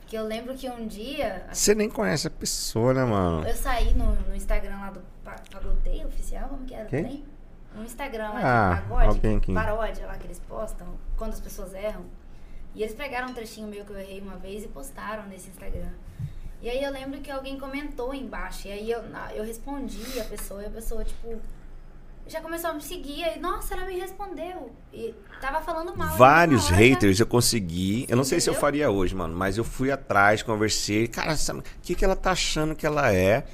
[0.00, 3.46] Porque eu lembro que um dia Você nem conhece a pessoa, né, mano?
[3.46, 6.86] eu saí no, no Instagram lá do Pa- Pagodeio oficial, como que era?
[6.86, 7.04] Quem?
[7.04, 7.24] Tem?
[7.74, 10.86] No Instagram lá Ah, de pagode, alguém que- paródia lá que eles postam,
[11.16, 12.04] quando as pessoas erram.
[12.74, 15.90] E eles pegaram um trechinho meu que eu errei uma vez e postaram nesse Instagram.
[16.62, 19.00] E aí eu lembro que alguém comentou embaixo, e aí eu,
[19.34, 21.38] eu respondi a pessoa, e a pessoa, tipo,
[22.26, 24.70] já começou a me seguir, aí, nossa, ela me respondeu.
[24.92, 26.14] E tava falando mal.
[26.14, 28.06] e Vários já- haters eu consegui.
[28.08, 31.06] Eu não sei se eu faria hoje, mano, mas eu fui atrás, conversei.
[31.06, 33.46] Cara, o que, que ela tá achando que ela é?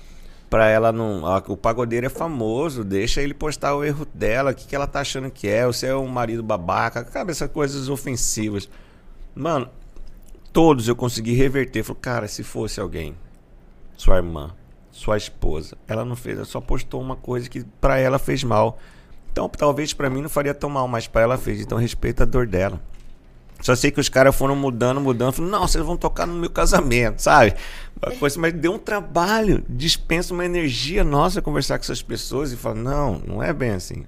[0.55, 1.25] Pra ela não.
[1.49, 4.53] o pagodeiro é famoso, deixa ele postar o erro dela.
[4.53, 5.67] O que, que ela tá achando que é?
[5.67, 7.03] Você é um marido babaca.
[7.03, 8.69] Cabe essas coisas ofensivas.
[9.35, 9.69] Mano,
[10.53, 11.83] todos eu consegui reverter.
[11.83, 13.17] Falei, cara, se fosse alguém,
[13.97, 14.55] sua irmã,
[14.93, 18.79] sua esposa, ela não fez, ela só postou uma coisa que pra ela fez mal.
[19.33, 21.61] Então, talvez pra mim não faria tão mal, mas pra ela fez.
[21.63, 22.81] Então, respeita a dor dela.
[23.61, 25.33] Só sei que os caras foram mudando, mudando.
[25.33, 27.55] Falaram, não, vocês vão tocar no meu casamento, sabe?
[28.03, 29.65] Uma coisa, mas deu um trabalho.
[29.69, 34.05] Dispensa uma energia nossa conversar com essas pessoas e falar, não, não é bem assim.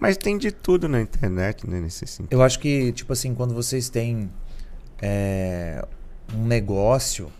[0.00, 1.80] Mas tem de tudo na internet, né?
[1.80, 2.32] Nesse sentido.
[2.32, 4.30] Eu acho que, tipo assim, quando vocês têm
[5.02, 5.84] é,
[6.34, 7.30] um negócio,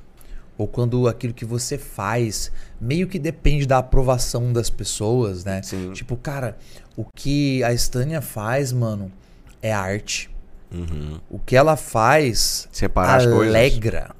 [0.56, 2.50] ou quando aquilo que você faz
[2.80, 5.62] meio que depende da aprovação das pessoas, né?
[5.62, 5.92] Sim.
[5.92, 6.58] Tipo, cara,
[6.96, 9.10] o que a Estânia faz, mano,
[9.62, 10.28] é arte.
[10.70, 11.18] Uhum.
[11.30, 14.10] O que ela faz Separar alegra.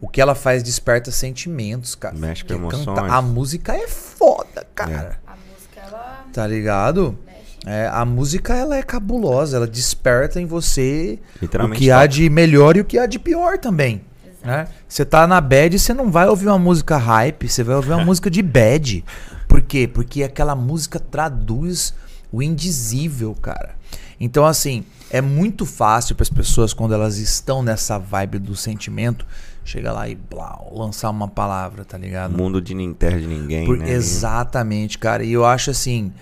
[0.00, 2.14] O que ela faz desperta sentimentos, cara.
[2.14, 3.10] Mexe com Porque emoções.
[3.10, 5.18] A música é foda, cara.
[5.26, 7.18] A música, ela Tá ligado?
[7.26, 7.58] mexe.
[7.66, 12.76] É, a música ela é cabulosa, ela desperta em você o que há de melhor
[12.76, 14.02] e o que há de pior também.
[14.42, 14.68] né?
[14.86, 18.04] Você tá na bad, você não vai ouvir uma música hype, você vai ouvir uma
[18.04, 19.02] música de bad.
[19.48, 19.88] Por quê?
[19.88, 21.94] Porque aquela música traduz
[22.30, 23.74] o indizível, cara.
[24.20, 29.26] Então, assim, é muito fácil para as pessoas, quando elas estão nessa vibe do sentimento,
[29.64, 32.36] chegar lá e blau, lançar uma palavra, tá ligado?
[32.36, 33.90] Mundo de nin- terra de ninguém, Por- né?
[33.90, 35.24] Exatamente, cara.
[35.24, 36.12] E eu acho assim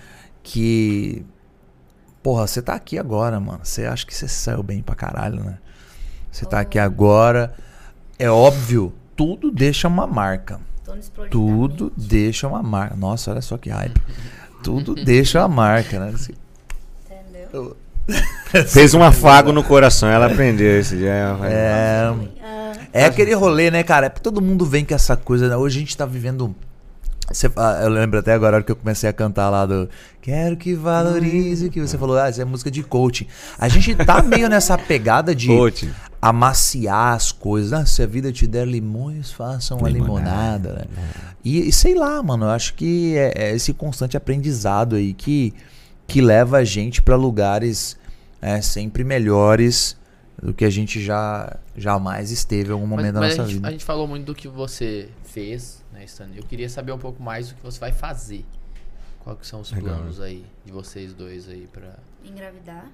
[0.41, 1.25] que.
[2.21, 3.59] Porra, você tá aqui agora, mano.
[3.63, 5.57] Você acha que você saiu bem pra caralho, né?
[6.31, 7.53] Você tá aqui agora.
[8.17, 10.59] É óbvio, tudo deixa uma marca.
[10.85, 11.31] Tô no explodidamente.
[11.77, 12.95] Tudo deixa uma marca.
[12.95, 14.01] Nossa, olha só que hype.
[14.63, 16.13] Tudo deixa uma marca, né?
[17.05, 17.75] Entendeu?
[18.67, 21.37] Fez um afago no coração, ela aprendeu esse dia.
[21.43, 22.13] É.
[22.43, 24.05] Ah, É aquele rolê, né, cara?
[24.07, 25.47] É porque todo mundo vem com essa coisa.
[25.49, 25.55] né?
[25.57, 26.53] Hoje a gente tá vivendo.
[27.31, 27.49] Você,
[27.81, 29.89] eu lembro até agora a hora que eu comecei a cantar lá do
[30.21, 32.17] Quero que valorize o que você falou.
[32.17, 33.25] Ah, isso é música de coaching.
[33.57, 35.89] A gente tá meio nessa pegada de Coaching.
[36.21, 37.71] amaciar as coisas.
[37.73, 40.73] Ah, se a vida te der limões, faça uma limonada.
[40.73, 40.85] né?
[41.43, 45.53] E, e sei lá, mano, eu acho que é, é esse constante aprendizado aí que,
[46.13, 47.97] que leva a gente pra lugares
[48.39, 49.97] é, sempre melhores
[50.39, 53.45] do que a gente já jamais esteve em algum Mas, momento da mas nossa a,
[53.45, 53.67] gente, vida.
[53.67, 56.37] a gente falou muito do que você fez, né, Stanley?
[56.37, 58.45] Eu queria saber um pouco mais do que você vai fazer.
[59.21, 59.95] Quais são os Legal.
[59.95, 61.95] planos aí de vocês dois aí pra.
[62.23, 62.91] engravidar.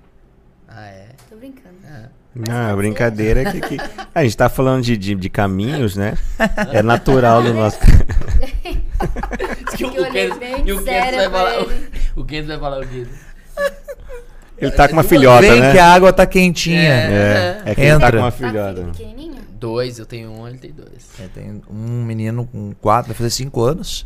[0.70, 1.08] Ah, é?
[1.30, 1.76] Tô brincando.
[1.86, 2.06] É.
[2.36, 3.78] Não, a brincadeira é que, que-
[4.14, 6.16] a gente tá falando de, de, de caminhos, né?
[6.72, 7.78] É natural do nosso.
[9.76, 11.66] Que eu olhei bem e o séria vai falar.
[12.16, 13.08] O Kento vai falar o quê?
[14.58, 15.72] Ele tá com uma filhota, Vem né?
[15.72, 16.82] que a água tá quentinha.
[16.82, 18.12] É, é que ele tá Entra.
[18.12, 18.84] com uma Tá filho filhota.
[18.91, 19.36] pequenininho?
[19.58, 21.08] Dois, eu tenho um, ele tem dois.
[21.20, 24.06] É, tem um menino com quatro, vai fazer cinco anos.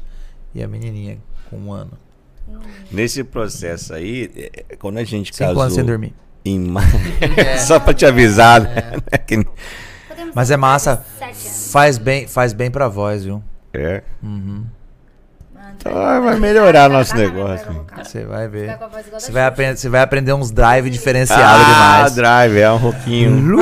[0.54, 1.18] E a menininha
[1.50, 1.92] com um ano.
[2.92, 6.14] Nesse processo aí, é, é, quando a gente Cinco casou anos sem dormir.
[6.46, 6.82] Em ma-
[7.60, 8.76] Só pra te avisar, né?
[9.26, 9.46] Que-
[10.36, 11.04] Mas é massa.
[11.72, 13.44] Faz bem, faz bem pra voz, viu?
[13.74, 14.04] É.
[14.22, 14.66] Uhum.
[15.76, 17.86] Então vai- vai melhorar nosso negócio.
[17.98, 18.78] Você vai ver.
[19.12, 22.16] Você vai, aprender, você vai aprender uns drive diferenciados Ah, demais.
[22.16, 23.58] drive, é um roquinho.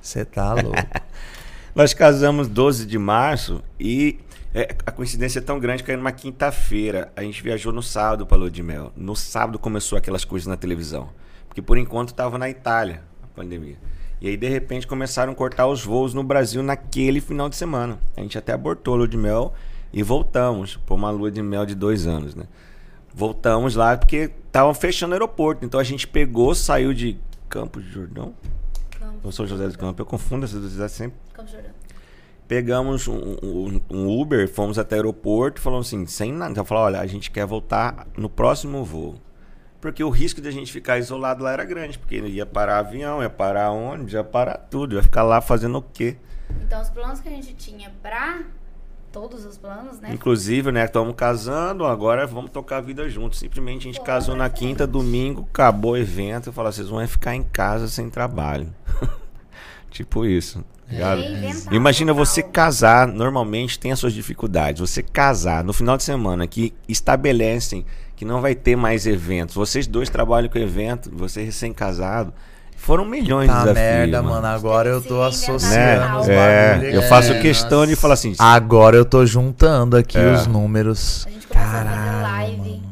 [0.00, 0.76] Você tá louco.
[1.74, 4.18] Nós casamos 12 de março e
[4.54, 7.10] é, a coincidência é tão grande que era numa quinta-feira.
[7.16, 8.92] A gente viajou no sábado para Lua de Mel.
[8.94, 11.08] No sábado começou aquelas coisas na televisão.
[11.48, 13.78] Porque por enquanto estava na Itália a pandemia.
[14.20, 17.98] E aí de repente começaram a cortar os voos no Brasil naquele final de semana.
[18.16, 19.54] A gente até abortou a Lua de Mel
[19.92, 22.44] e voltamos para uma Lua de Mel de dois anos, né?
[23.14, 25.64] Voltamos lá porque estavam fechando o aeroporto.
[25.64, 27.18] Então a gente pegou, saiu de
[27.48, 28.34] Campos de Jordão.
[28.98, 31.18] Campos Eu sou José dos Campos, eu confundo essas duas cidades sempre.
[31.32, 31.72] Campos Jordão.
[32.48, 36.50] Pegamos um, um- um Uber, fomos até o aeroporto, falamos assim, sem nada.
[36.52, 39.14] Então, falou, olha, a gente quer voltar no próximo voo.
[39.80, 43.22] Porque o risco de a gente ficar isolado lá era grande, porque ia parar avião,
[43.22, 46.16] ia parar ônibus, ia parar tudo, ia ficar lá fazendo o quê?
[46.62, 48.42] Então, os planos que a gente tinha pra
[49.10, 50.10] todos os planos, né?
[50.12, 53.38] Inclusive, né, estamos casando, agora vamos tocar a vida juntos.
[53.38, 57.06] Simplesmente a gente Pô, casou na quinta, domingo, acabou o evento, eu falei, vocês vão
[57.06, 58.72] ficar em casa sem trabalho.
[59.90, 60.64] tipo isso.
[60.92, 61.20] Ligado?
[61.20, 64.80] Reinventar Imagina você casar, normalmente tem as suas dificuldades.
[64.80, 67.84] Você casar no final de semana que estabelecem
[68.16, 69.54] que não vai ter mais eventos.
[69.54, 72.32] Vocês dois trabalham com evento, você recém-casado.
[72.76, 73.80] Foram milhões de Tá desafios.
[73.86, 74.46] merda, mano.
[74.46, 75.98] Agora eu tô reinventar associando Né?
[75.98, 77.90] bagulho É, eu faço É, questão nossa.
[77.90, 78.34] de falar assim.
[78.38, 80.32] Agora eu tô juntando aqui É.
[80.32, 81.24] os números.
[81.26, 82.56] A gente começou a fazer Caralho, live.
[82.58, 82.91] mano.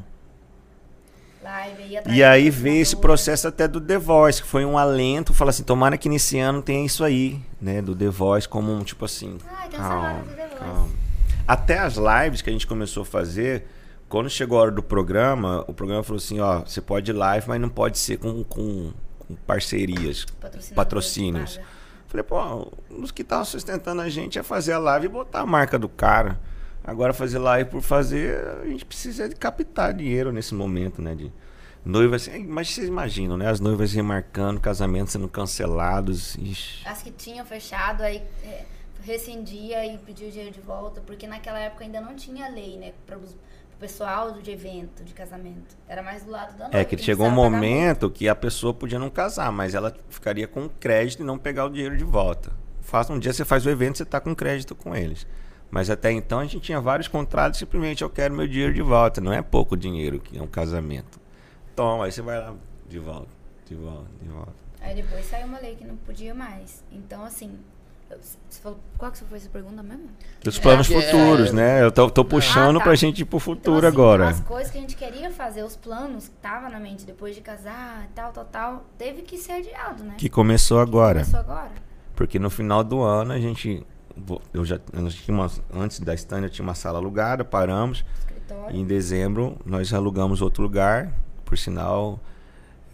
[2.01, 5.51] Atrás E aí veio esse processo até do The Voice, que foi um alento, falar
[5.51, 9.05] assim, tomara que nesse ano tenha isso aí, né, do The Voice como um tipo
[9.05, 9.39] assim,
[9.71, 10.59] calma, do The Voice.
[10.59, 10.89] calma.
[11.47, 13.67] Até as lives que a gente começou a fazer,
[14.09, 17.49] quando chegou a hora do programa, o programa falou assim, ó, você pode ir live,
[17.49, 20.27] mas não pode ser com, com, com parcerias,
[20.75, 21.57] patrocínios.
[21.57, 21.81] paga.
[22.11, 25.47] Falei, pô, os que estavam sustentando a gente é fazer a live e botar a
[25.47, 26.41] marca do cara.
[26.83, 31.15] Agora fazer live por fazer, a gente precisa de captar dinheiro nesse momento, né?
[31.15, 31.33] De
[31.85, 33.49] noivas, mas vocês imaginam, né?
[33.49, 36.37] As noivas remarcando, casamentos sendo cancelados.
[36.37, 36.87] Ixi.
[36.87, 38.65] As que tinham fechado, aí é,
[39.03, 42.93] rescindia e pediu o dinheiro de volta, porque naquela época ainda não tinha lei, né?
[43.07, 43.23] Para o
[43.79, 45.77] pessoal de evento, de casamento.
[45.89, 46.79] Era mais do lado da noiva.
[46.79, 50.69] É que chegou um momento que a pessoa podia não casar, mas ela ficaria com
[50.69, 52.53] crédito e não pegar o dinheiro de volta.
[52.83, 55.27] Faça um dia você faz o evento, você está com crédito com eles.
[55.71, 59.21] Mas até então a gente tinha vários contratos, simplesmente eu quero meu dinheiro de volta.
[59.21, 61.20] Não é pouco dinheiro que é um casamento.
[61.81, 62.53] Toma, aí você vai lá
[62.87, 63.29] de volta,
[63.67, 64.53] de volta, de volta.
[64.83, 66.85] Aí depois saiu uma lei que não podia mais.
[66.93, 67.59] Então, assim,
[68.11, 70.11] eu- você falou, qual que foi essa pergunta mesmo?
[70.45, 71.83] Dos planos que é- futuros, né?
[71.83, 72.85] Eu tô, tô puxando Ah, tá.
[72.85, 74.29] pra gente ir pro futuro então, assim, agora.
[74.29, 77.41] As coisas que a gente queria fazer, os planos que tava na mente depois de
[77.41, 80.17] casar, tal, tal, tal, teve que ser adiado, né?
[80.19, 81.21] Que começou agora.
[81.21, 81.71] Começou agora.
[82.15, 83.87] Porque no final do ano a gente.
[84.53, 88.05] Eu já, nós tinha uma- antes da stand eu tinha uma sala alugada, paramos.
[88.19, 88.77] Escritório.
[88.77, 91.11] Em dezembro nós alugamos outro lugar,
[91.51, 92.21] por sinal,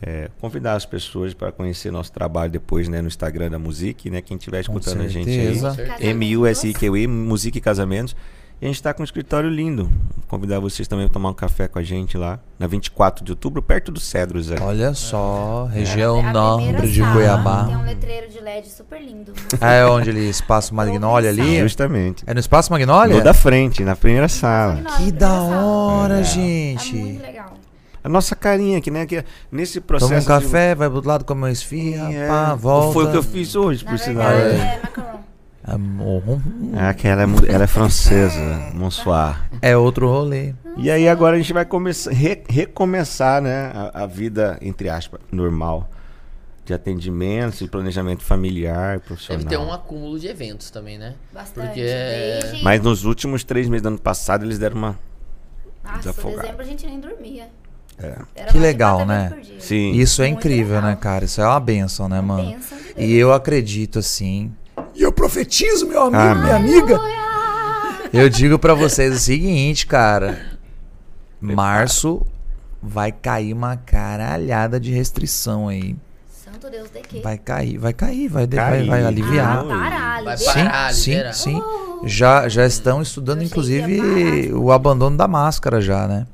[0.00, 4.22] é, convidar as pessoas para conhecer nosso trabalho depois né, no Instagram da Musique, né?
[4.22, 5.54] Quem estiver escutando a gente aí.
[7.06, 8.16] Musique e Casamentos.
[8.58, 9.90] E a gente está com um escritório lindo.
[10.28, 13.60] Convidar vocês também a tomar um café com a gente lá, na 24 de outubro,
[13.60, 14.50] perto do Cedros.
[14.50, 14.58] É.
[14.58, 17.64] Olha só, região A norte primeira de sala Cuiabá.
[17.66, 19.34] Tem um letreiro de LED super lindo.
[19.60, 21.60] Ah, é onde ele Espaço Magnólia ali?
[21.60, 22.24] Justamente.
[22.26, 23.18] É no Espaço Magnólia?
[23.18, 24.76] No da frente, na primeira sala.
[24.76, 25.64] Magnólia, Que primeira da sala.
[25.66, 26.16] hora, É.
[26.16, 26.94] Tá gente.
[26.96, 27.55] muito legal.
[28.06, 29.04] A nossa carinha aqui, né?
[29.04, 30.10] Que nesse processo.
[30.10, 32.92] Toma um de- café, vai pro outro lado, come uma esfirra, É, pá, volta.
[32.92, 34.30] Foi o que eu fiz hoje, por sinal.
[34.30, 34.52] É.
[34.54, 35.20] é macarrão.
[35.64, 36.22] Amor.
[36.88, 38.38] É que ela é, ela é francesa,
[38.72, 39.50] Monsoir.
[39.60, 40.54] É outro rolê.
[40.76, 45.20] E aí agora a gente vai começar, re- recomeçar, né, a, a vida, entre aspas,
[45.32, 45.90] normal.
[46.64, 49.42] De atendimento, de planejamento familiar, profissional.
[49.44, 51.14] Deve ter um acúmulo de eventos também, né?
[51.34, 51.66] Bastante.
[51.66, 52.60] Porque é-.
[52.62, 54.98] Mas nos últimos três meses do ano passado, eles deram uma...
[55.84, 56.42] Nossa, desafogado.
[56.42, 57.48] dezembro a gente nem dormia.
[57.98, 58.44] É.
[58.50, 59.32] Que legal, né?
[59.58, 59.92] Sim.
[59.92, 60.90] Isso é Muito incrível, legal.
[60.90, 61.24] né, cara?
[61.24, 62.44] Isso é uma benção, né, mano?
[62.44, 62.66] De Deus.
[62.96, 64.52] E eu acredito assim.
[64.94, 67.00] E eu profetizo, meu amigo, Ah, minha amiga.
[68.12, 70.58] Eu digo pra vocês o seguinte, cara.
[71.40, 72.24] Março
[72.82, 75.96] vai cair uma caralhada de restrição aí.
[76.28, 77.20] Santo Deus de quê?
[77.22, 78.86] Vai cair, vai cair, vai, vai, Cair.
[78.86, 79.58] vai aliviar.
[79.58, 80.36] Ah, parar, Vai.
[80.36, 81.62] Sim, sim, sim.
[82.04, 86.26] Já, já estão estudando, inclusive, o abandono da máscara já, né?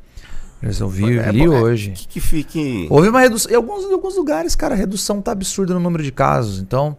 [0.63, 1.91] Eu vi, É, li é, hoje.
[1.91, 2.87] Que, que fique...
[2.89, 3.51] Houve uma redução.
[3.51, 6.61] Em alguns, em alguns lugares, cara, a redução tá absurda no número de casos.
[6.61, 6.97] Então,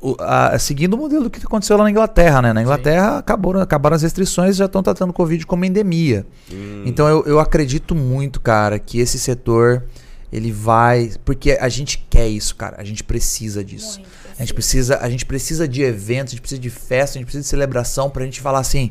[0.00, 2.52] o- a- seguindo o modelo que aconteceu lá na Inglaterra, né?
[2.52, 6.24] Na Inglaterra acabou, acabaram as restrições e já estão tratando o Covid como endemia.
[6.52, 9.84] Hum, Então eu, eu acredito muito, cara, que esse setor
[10.32, 11.10] ele vai.
[11.24, 12.76] Porque a gente quer isso, cara.
[12.78, 13.98] A gente precisa disso.
[13.98, 17.18] Muito, A gente precisa, a gente precisa de eventos, a gente precisa de festa, a
[17.18, 18.90] gente precisa de celebração pra gente falar assim.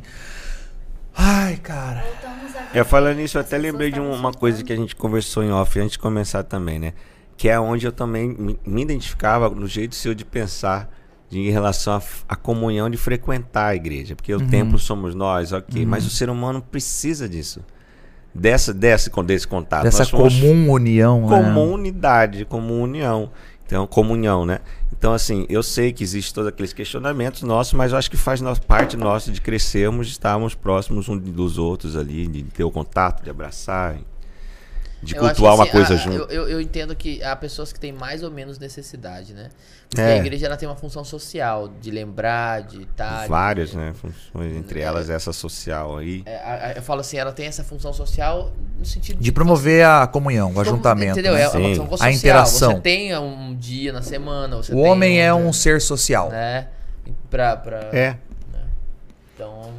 [1.15, 2.03] Ai, cara.
[2.73, 5.77] Eu falando nisso, eu até lembrei de uma coisa que a gente conversou em off
[5.79, 6.93] antes de começar também, né?
[7.35, 8.29] Que é onde eu também
[8.65, 10.89] me, identificava no jeito seu de pensar
[11.29, 14.15] de, em relação à comunhão de frequentar a igreja.
[14.15, 14.41] Porque Uhum.
[14.41, 15.85] o templo somos nós, ok.
[15.85, 17.61] Mas o ser humano precisa disso.
[18.33, 19.83] Dessa, dessa, desse contato.
[19.83, 21.43] Dessa comum união, né?
[21.43, 23.29] comunidade, como união.
[23.71, 24.59] Então, comunhão, né?
[24.91, 28.41] Então, assim, eu sei que existem todos aqueles questionamentos nossos, mas eu acho que faz
[28.67, 33.29] parte nossa de crescermos, estarmos próximos uns dos outros ali, de ter o contato, de
[33.29, 33.95] abraçar,
[35.03, 36.15] de Eu acho cultuar que, uma assim, coisa a- junto.
[36.17, 39.49] Eu, eu, eu entendo que há pessoas que têm mais ou menos necessidade, né?
[39.89, 40.13] Porque É.
[40.13, 43.27] a igreja ela tem uma função social, de lembrar, de estar.
[43.27, 43.93] Várias, né?
[43.93, 46.23] Funções, entre elas essa social aí.
[46.25, 49.85] É, a- a- eu falo assim, ela tem essa função social no sentido De promover
[49.85, 51.11] a comunhão, o ajuntamento.
[51.13, 51.33] Entendeu?
[51.33, 51.41] né?
[51.41, 52.11] É uma função A social.
[52.11, 52.71] interação.
[52.75, 54.55] Você tem um dia na semana.
[54.57, 56.29] Você O tem homem é um um ser social.
[56.29, 56.67] Né?
[57.29, 58.15] Pra, pra, É.
[59.35, 59.69] Então.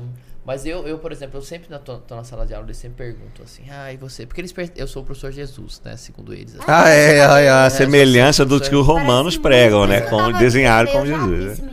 [0.45, 2.77] Mas eu, eu, por exemplo, eu sempre na, tô, tô na sala de aula, eles
[2.77, 4.27] sempre perguntam assim, ah, e você?
[4.27, 5.97] Porque eles per- eu sou o professor Jesus, né?
[5.97, 6.55] Segundo eles.
[6.57, 6.65] assim.
[6.67, 10.01] Ah, é, é, a É, semelhança do que os romanos Parece pregam, né?
[10.01, 11.59] Como desenharam como Jesus.
[11.61, 11.71] né?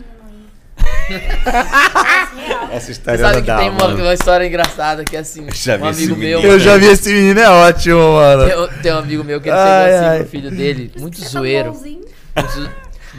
[2.71, 5.47] Essa Você história sabe não que dá, tem uma, uma história engraçada que é assim,
[5.51, 6.39] Já um amigo meu.
[6.41, 8.45] Eu já vi esse menino, é ótimo, mano.
[8.69, 10.19] Tem, tem um amigo meu que ele Ai, chegou assim ai.
[10.19, 11.73] pro filho dele, muito Você tá zoeiro.
[11.73, 12.09] Muito,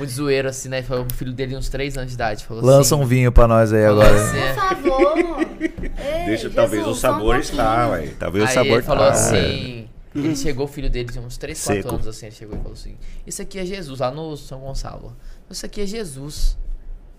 [0.01, 0.83] muito zoeiro, assim, né?
[0.83, 2.45] Falou pro filho dele, uns 3 anos de idade.
[2.45, 4.15] Falou Lança assim, um vinho pra nós aí agora.
[4.15, 4.53] assim, é.
[4.53, 5.19] Por favor.
[5.61, 8.15] Ei, Deixa, talvez o Jesus, só um sabor está, ué.
[8.19, 9.13] Talvez o Aí sabor ele falou tá.
[9.13, 9.89] assim.
[10.15, 11.95] Ele chegou, o filho dele tinha uns 3, 4 Seco.
[11.95, 12.97] anos assim, ele chegou e falou assim:
[13.27, 15.17] Isso aqui é Jesus, lá no São Gonçalo.
[15.49, 16.59] Isso aqui é Jesus.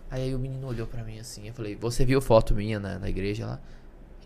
[0.10, 3.10] Aí o menino olhou pra mim assim, eu falei, você viu foto minha na, na
[3.10, 3.60] igreja lá?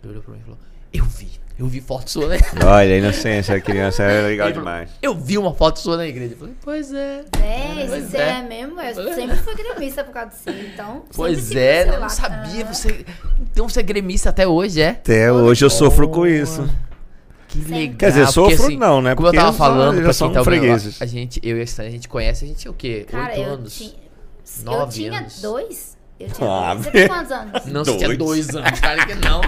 [0.02, 0.58] Ele olhou pra mim e falou,
[0.98, 1.28] eu vi,
[1.58, 2.38] eu vi foto sua, né?
[2.64, 4.90] Olha, a inocência, a criança é legal falou, demais.
[5.00, 6.34] Eu vi uma foto sua na igreja.
[6.34, 7.24] Eu falei, pois é.
[7.40, 8.28] É, Pois se você é.
[8.30, 11.04] é mesmo, eu sempre fui gremista por causa de você, então.
[11.14, 11.96] Pois é, né?
[11.96, 12.64] eu não sabia.
[12.68, 12.72] Ah.
[12.74, 13.06] Você.
[13.52, 14.90] Então você é gremista até hoje, é?
[14.90, 16.68] Até hoje eu sofro com isso.
[17.48, 17.96] Que legal.
[17.96, 19.14] Quer dizer, porque, sofro assim, não, né?
[19.14, 21.00] Como eu Porque tava falando, pra quem tá ouvindo, fregueses.
[21.00, 23.06] a, a gente, eu e a Stan, a gente conhece, a gente é o quê?
[23.08, 23.74] Cara, Oito eu anos?
[23.76, 23.90] tinha.
[24.58, 25.40] Eu Nove tinha anos.
[25.40, 25.95] dois.
[26.18, 26.84] Eu tinha Ah, dois.
[26.84, 27.66] Você tem quantos anos?
[27.66, 28.46] Não, você tinha Dois.
[28.46, 28.80] dois anos.
[28.80, 29.40] Claro que não.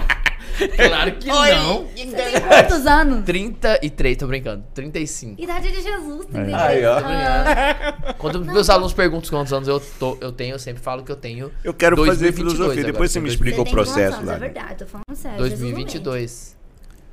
[0.75, 1.85] Claro que não.
[1.85, 3.25] Você tem quantos anos?
[3.25, 4.63] 33, tô brincando.
[4.73, 5.41] 35.
[5.41, 6.97] Idade de Jesus, 33 Aí, ó.
[7.03, 11.11] Ah, Quando meus alunos perguntam quantos anos eu, tô, eu tenho, eu sempre falo que
[11.11, 13.73] eu tenho Eu quero fazer 2022 filosofia, agora, depois você me tem explica o tem
[13.73, 14.27] processo anos?
[14.27, 14.35] lá.
[14.35, 15.37] É verdade, tô falando sério.
[15.37, 16.57] 2022.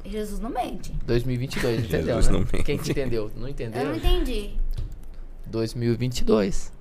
[0.05, 0.93] Jesus não mente.
[1.07, 2.07] 2022, entendeu?
[2.07, 2.33] Jesus né?
[2.33, 2.63] não mente.
[2.65, 3.31] Quem que entendeu?
[3.37, 3.81] Não entendeu?
[3.83, 4.51] Eu não entendi.
[5.47, 6.73] 2022.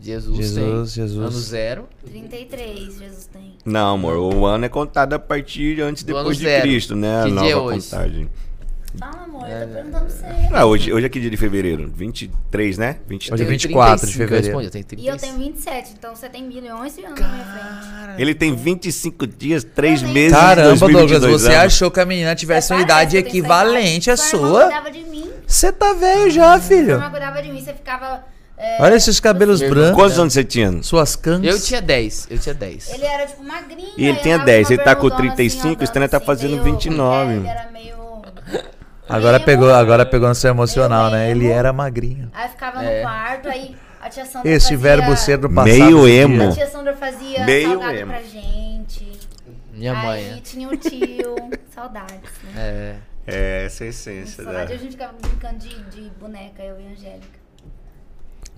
[0.00, 1.18] Jesus, Jesus, tem Jesus.
[1.18, 1.88] ano zero.
[2.06, 3.54] 33, Jesus tem.
[3.64, 6.62] Não, amor, o ano é contado a partir antes e Do depois de zero.
[6.62, 7.20] Cristo, né?
[7.22, 7.90] A Que nova dia é hoje?
[7.90, 8.28] contagem.
[8.98, 9.62] Fala, amor, É.
[9.62, 10.24] eu tô perguntando pra você.
[10.50, 11.92] Ah, hoje, hoje é que dia de fevereiro?
[11.94, 12.96] 23, né?
[13.06, 13.32] 23.
[13.32, 14.46] Hoje é Tenho 24 de 35, eu fevereiro.
[14.58, 15.36] respondi, eu tenho E eu 35.
[15.38, 18.22] tenho 27, então você tem milhões de anos na minha frente.
[18.22, 21.74] Ele tem 25 dias, 3 Eu meses Caramba, de 2022 Douglas, você anos.
[21.74, 24.16] achou que a menina tivesse uma Você idade eu equivalente à.
[24.16, 25.04] Sua de.
[25.46, 26.92] Você tá velho já, filho.
[26.92, 28.24] irmã cuidava de mim, você ficava...
[28.58, 30.82] é, Olha esses cabelos Meu brancos, Quantos anos você tinha?
[30.82, 31.46] suas canas.
[31.46, 32.90] Eu tinha 10, eu tinha 10.
[32.92, 33.88] Ele era, tipo, magrinho.
[33.96, 35.76] E ele aí tinha eu tava 10, com uma ele tá com bermudona 35, assim,
[35.80, 37.32] o Stanley tá assim, fazendo meio- 29.
[37.34, 37.98] Ele era meio...
[39.08, 41.30] Agora meio- pegou, agora pegou no seu emocional, né?
[41.30, 42.30] Ele era magrinho.
[42.34, 42.96] Aí ficava É.
[42.96, 44.78] no quarto, aí a tia Sandra Esse fazia...
[44.78, 45.72] verbo ser do passado.
[45.74, 46.48] Meio emo.
[46.48, 48.12] A tia Sandra fazia Meio salgado emo.
[48.12, 49.18] pra gente.
[49.72, 50.40] Minha mãe, Aí né?
[50.44, 51.36] tinha o tio.
[51.74, 52.52] Saudades, né?
[52.56, 52.94] É.
[53.30, 54.42] É, essa é a essência.
[54.44, 54.74] Saudade, Da...
[54.74, 57.38] a gente ficava brincando de, de boneca, eu e a Angélica.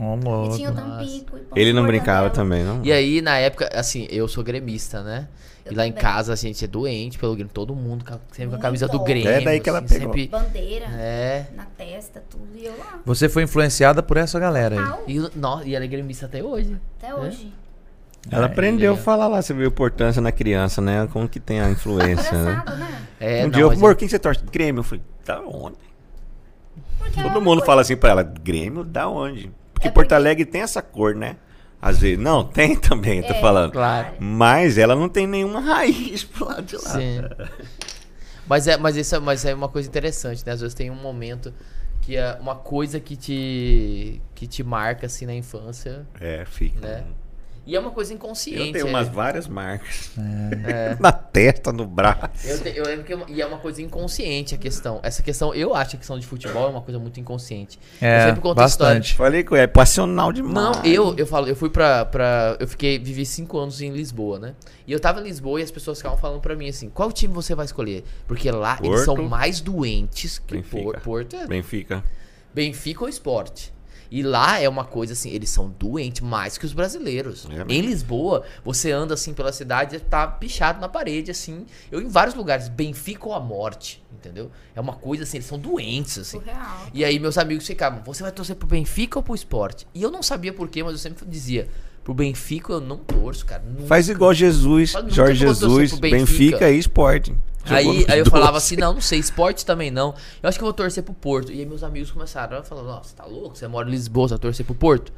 [0.01, 0.75] E tinha o.
[0.75, 1.37] Tampico.
[1.55, 2.31] e Ele não brincava mortadela.
[2.31, 2.81] também, não?
[2.83, 5.29] E aí, na época, assim, eu sou gremista, né?
[5.65, 7.53] Eu e lá em casa a gente é doente pelo Grêmio.
[7.53, 8.03] Todo mundo
[8.33, 9.29] sempre com a camisa do Grêmio.
[9.29, 10.15] É daí que ela assim, pegou.
[10.15, 10.29] Sempre...
[10.29, 11.47] Bandeira É.
[11.55, 12.49] na testa, tudo.
[12.57, 13.01] E eu lá.
[13.05, 15.17] Você foi influenciada por essa galera aí.
[15.17, 16.77] E, no, e ela é gremista até hoje.
[16.99, 17.53] até hoje.
[18.31, 19.01] Ela aprendeu a é.
[19.01, 21.07] falar lá, você viu a importância na criança, né?
[21.13, 22.63] Como que tem a influência, né?
[22.67, 23.07] Né?
[23.21, 24.43] É, um não, dia eu amor, quem você torce?
[24.51, 24.81] Grêmio.
[24.81, 25.77] Eu falei, da onde?
[26.99, 29.51] Porque é Todo mundo coisa- fala assim pra ela, Grêmio, da onde?
[29.81, 31.37] Porque É Porto Alegre tem essa cor, né?
[31.81, 32.19] Às vezes.
[32.19, 33.73] Não, tem também, eu tô É, falando.
[33.73, 34.15] Claro.
[34.21, 36.83] Mas ela não tem nenhuma raiz pro lado de lá.
[36.83, 37.21] Sim.
[38.47, 40.53] mas, é, mas, isso é, mas é uma coisa interessante, né?
[40.53, 41.53] Às vezes tem um momento
[42.03, 46.81] que é uma coisa que te, que te marca, assim, na infância, É, fica.
[46.87, 47.05] né?
[47.67, 48.59] E é uma coisa inconsciente.
[48.67, 48.91] Eu tenho é.
[48.91, 50.11] umas várias marcas.
[50.19, 50.97] É.
[51.01, 52.31] Na testa, no braço.
[52.49, 54.99] Eu, te- eu lembro que é uma- e é uma coisa inconsciente a questão.
[55.03, 57.79] Essa questão, eu acho que a questão de futebol é uma coisa muito inconsciente.
[58.01, 58.95] eu É, sempre conto a história.
[58.99, 59.15] bastante.
[59.15, 60.55] Falei que é passional demais.
[60.79, 62.57] Não, eu, eu falo, eu fui pra, pra.
[62.59, 64.55] Eu fiquei, vivi cinco anos em Lisboa, né?
[64.87, 67.33] E eu tava em Lisboa e as pessoas ficavam falando pra mim assim: qual time
[67.33, 68.03] você vai escolher?
[68.27, 69.29] Porque lá eles são Porto.
[69.29, 70.83] mais doentes que o Benfica.
[70.83, 71.37] Por- Porto.
[71.37, 72.03] É Benfica.
[72.53, 73.73] Benfica ou esporte.
[74.11, 77.47] E lá é uma coisa assim, eles são doentes mais que os brasileiros.
[77.51, 81.65] É em Lisboa, você anda assim pela cidade e tá pichado na parede, assim.
[81.91, 84.51] Eu em vários lugares, Benfica ou a morte, entendeu?
[84.75, 86.39] É uma coisa assim, eles são doentes, assim.
[86.39, 86.89] Surreal.
[86.93, 89.87] E aí meus amigos ficavam, você vai torcer pro Benfica ou pro esporte?
[89.95, 91.69] E eu não sabia porquê, mas eu sempre dizia,
[92.11, 93.63] pro Benfica eu não torço, cara.
[93.63, 93.87] nunca.
[93.87, 96.59] Faz igual Jesus, Jorge Jesus, Benfica.
[96.59, 97.37] Benfica e Esporte.
[97.65, 100.15] Jogou Aí, aí eu falava assim, não, não sei, esporte também não.
[100.43, 101.53] Eu acho que eu vou torcer pro Porto.
[101.53, 103.57] E aí meus amigos começaram a falar, nossa, tá louco?
[103.57, 105.13] Você mora em Lisboa, você vai torcer pro Porto?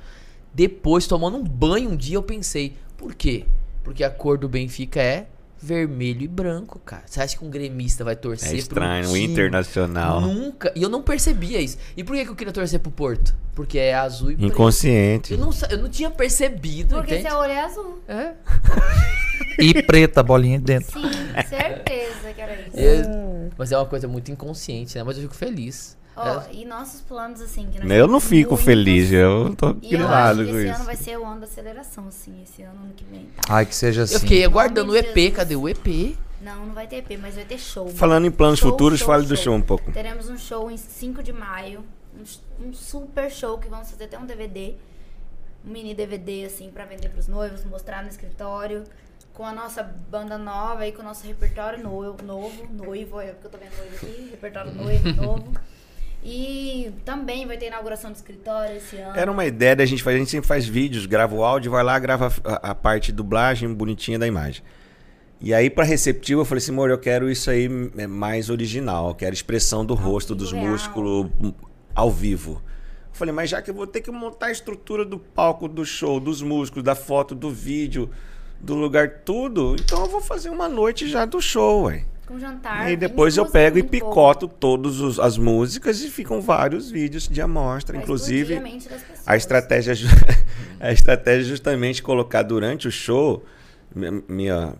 [0.52, 3.46] Depois, tomando um banho um dia, eu pensei, por quê?
[3.82, 5.28] Porque a cor do Benfica é
[5.62, 7.04] vermelho e branco, cara.
[7.06, 9.24] Você acha que um gremista vai torcer É pro estranho, o time?
[9.32, 10.20] internacional.
[10.20, 10.72] Nunca.
[10.74, 11.78] E eu não percebia isso.
[11.96, 13.34] E por que, que eu queria torcer pro Porto?
[13.54, 14.52] Porque é azul e preto.
[14.52, 15.32] Inconsciente.
[15.34, 17.28] Eu não, eu não tinha percebido, Porque entende?
[17.28, 18.02] seu olho é azul.
[18.08, 18.32] É.
[19.58, 20.92] E preta, bolinha de dentro.
[21.00, 21.10] Sim,
[21.48, 22.76] certeza que era isso.
[22.76, 25.04] Eu- Mas é uma coisa muito inconsciente, né?
[25.04, 25.96] Mas eu fico feliz.
[26.14, 26.46] Ó, É.
[26.52, 30.50] e nossos planos, assim, que nós Eu não fico muitos, feliz, eu tô grilado com
[30.58, 30.74] esse isso.
[30.76, 33.26] ano vai ser o ano da aceleração, assim, esse ano, ano que vem.
[33.36, 33.42] Tá?
[33.54, 34.14] Ai, que seja assim.
[34.14, 35.36] Eu fiquei aguardando o EP, Jesus.
[35.36, 36.16] cadê o EP?
[36.42, 37.88] Não, não vai ter EP, mas vai ter show.
[37.88, 39.44] Falando em planos Show, futuros, show, fale do show.
[39.44, 39.90] show um pouco.
[39.92, 41.84] Teremos um show em 5 de maio.
[42.60, 44.74] Um, um super show que vamos fazer até um DVD.
[45.64, 48.82] Um mini DVD, assim, pra vender pros noivos, mostrar no escritório.
[49.32, 52.68] Com a nossa banda nova e com o nosso repertório no- novo.
[52.70, 54.28] Noivo, é porque eu tô vendo noivo aqui.
[54.32, 55.52] Repertório noivo, novo.
[56.24, 59.16] E também vai ter inauguração do escritório esse ano.
[59.16, 61.82] Era uma ideia da gente fazer, a gente sempre faz vídeos, grava o áudio, vai
[61.82, 64.62] lá, grava a, a parte de dublagem bonitinha da imagem.
[65.40, 69.08] E aí, pra receptivo, eu falei assim, amor, eu quero isso aí é, mais original,
[69.08, 70.66] eu quero expressão do rosto, dos real.
[70.66, 71.52] músculos hum,
[71.92, 72.62] ao vivo.
[73.10, 75.84] Eu falei, mas já que eu vou ter que montar a estrutura do palco, do
[75.84, 78.08] show, dos músicos, da foto, do vídeo,
[78.60, 82.04] do lugar, tudo, então eu vou fazer uma noite já do show, ué.
[82.26, 82.86] Com E jantar.
[82.86, 87.96] tem depois eu pego e picoto todas as músicas e ficam vários vídeos de amostra,
[87.96, 88.54] inclusive...
[89.26, 89.94] a estratégia,
[90.80, 93.44] a estratégia é justamente colocar durante o show,
[93.94, 94.74] mi- minha,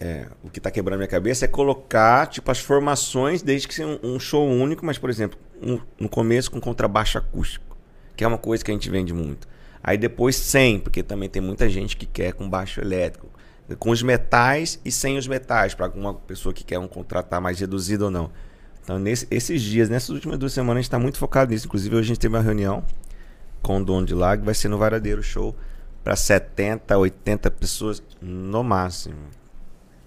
[0.00, 3.88] é, o que está quebrando minha cabeça é colocar tipo as formações, desde que seja
[4.02, 7.76] um, um show único, mas por exemplo, um- no começo com contrabaixo acústico,
[8.16, 9.48] que é uma coisa que a gente vende muito.
[9.82, 13.28] Aí depois sem, porque também tem muita gente que quer com baixo elétrico,
[13.76, 17.58] com os metais e sem os metais, para alguma pessoa que quer um contratar mais
[17.60, 18.30] reduzido ou não.
[18.82, 21.66] Então, nesse- esses dias, nessas últimas duas semanas, a gente está muito focado nisso.
[21.66, 22.82] Inclusive, hoje a gente teve uma reunião
[23.62, 25.54] com o dono de lá, que vai ser no Varadeiro Show
[26.02, 29.16] para 70, 80 pessoas no máximo.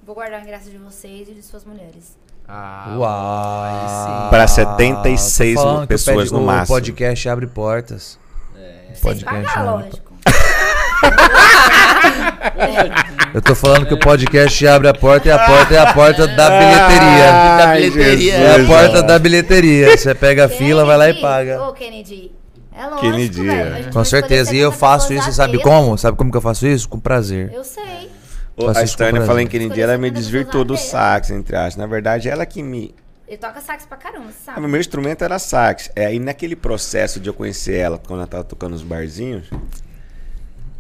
[0.04, 2.18] Vou guardar a graça de vocês e de suas mulheres.
[2.48, 4.30] Ah, Uau.
[4.32, 6.76] Pra 76 Tô falando que o pessoas no o máximo.
[6.76, 8.18] podcast abre portas.
[8.58, 8.94] É.
[8.96, 9.72] Sem Podcast, pagar, né?
[9.72, 10.12] lógico.
[13.34, 16.28] Eu tô falando que o podcast abre a porta e a porta é a porta
[16.28, 17.32] da bilheteria.
[17.58, 18.34] Da bilheteria.
[18.36, 19.92] É a porta da bilheteria.
[19.98, 21.64] Você pega a fila, vai lá e Kennedy, paga.
[21.64, 22.32] Ô, Kennedy.
[22.76, 23.52] É lógico, Kennedy, velho.
[23.52, 23.62] é.
[23.62, 24.56] A gente Com vai escolher certeza.
[24.56, 25.98] E eu 70 faço isso, sabe como?
[25.98, 26.90] Sabe como que eu faço isso?
[26.90, 27.52] Com prazer.
[27.54, 28.10] Eu sei.
[28.58, 29.28] Ô, Faço A isso com Stânia prazer.
[29.28, 31.76] falando que dia ela me desvirtuou do 50 sax, entre aspas.
[31.78, 32.94] Na verdade, ela que me.
[33.28, 34.66] Ele toca sax pra caramba, você Ah, sabe?
[34.66, 35.90] O meu instrumento era sax.
[35.96, 39.50] É, aí naquele processo de eu conhecer ela, quando ela tava tocando nos barzinhos,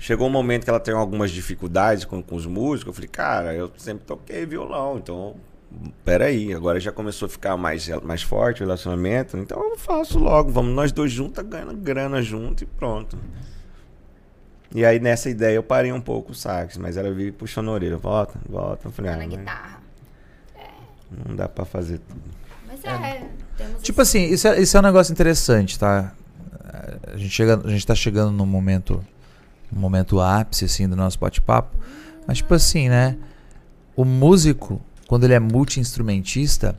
[0.01, 2.87] chegou um momento que ela tem algumas dificuldades com, com os músicos.
[2.87, 5.35] Eu falei, cara, eu sempre toquei violão, então.
[6.03, 10.51] Peraí, agora já começou a ficar mais, mais forte o relacionamento, então eu faço logo,
[10.51, 13.17] vamos nós dois juntos, ganhando grana junto e pronto.
[14.75, 17.71] E aí nessa ideia eu parei um pouco o sax, mas ela veio puxando a
[17.71, 18.87] orelha, volta, volta.
[18.87, 19.81] Eu falei, Tá ah, na mas guitarra.
[21.25, 22.21] não dá pra fazer tudo.
[22.67, 26.13] Mas é, temos Tipo assim, isso é, isso é um negócio interessante, tá?
[27.13, 29.01] A gente, chega, a gente tá chegando num momento,
[29.71, 31.75] num momento ápice, assim, do nosso bate-papo.
[32.27, 33.17] Mas, tipo assim, né?
[33.95, 36.75] O músico, quando ele é multi-instrumentista,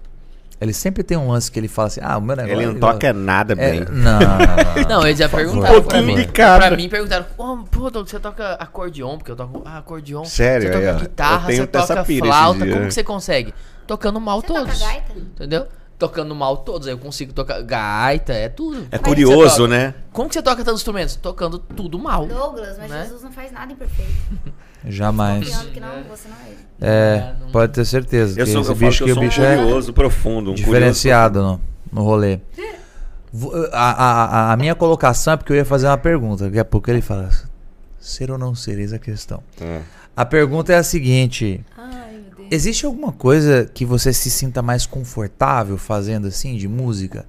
[0.61, 2.57] ele sempre tem um lance que ele fala assim, ah, o meu negócio...
[2.57, 3.81] Ele não eu- toca nada É, bem.
[3.91, 4.89] não, não, não.
[4.89, 6.15] Não, eles já perguntaram Um pra mim.
[6.17, 6.67] de cada.
[6.69, 9.17] Pra mim perguntaram, oh, pô, você toca acordeon?
[9.19, 10.25] Porque eu toco ah, acordeon.
[10.25, 13.55] Sério, Você toca guitarra, Eu tenho você toca flauta, como que você consegue?
[13.87, 14.79] Tocando mal Você todos.
[14.79, 15.13] toca gaita?
[15.19, 15.67] Entendeu?
[16.03, 18.89] Tocando mal todos, aí eu consigo tocar gaita, é tudo.
[18.91, 19.95] É que curioso, né?
[20.13, 21.15] Como que você toca tantos instrumentos?
[21.15, 22.27] Tocando tudo mal.
[22.27, 23.03] Douglas, mas Né?
[23.05, 24.11] Jesus não faz nada imperfeito.
[24.85, 25.45] Jamais.
[25.49, 26.59] Confiando que não, você não é ele.
[26.81, 28.41] É, pode ter certeza.
[28.41, 29.93] Eu que sou, esse eu bicho que eu que o sou um bicho é curioso
[29.93, 30.51] profundo.
[30.51, 31.61] Um diferenciado no,
[31.93, 32.41] no rolê.
[33.33, 36.47] Vo- A, a, a- minha colocação é porque eu ia fazer uma pergunta.
[36.47, 37.31] Daqui a pouco ele fala:
[38.01, 39.41] ser ou não ser, eis a questão.
[39.57, 39.79] curioso.
[39.79, 39.83] É.
[40.17, 42.12] A pergunta é a seguinte: Ai.
[42.55, 47.27] Existe alguma coisa que você se sinta mais confortável fazendo assim, de música?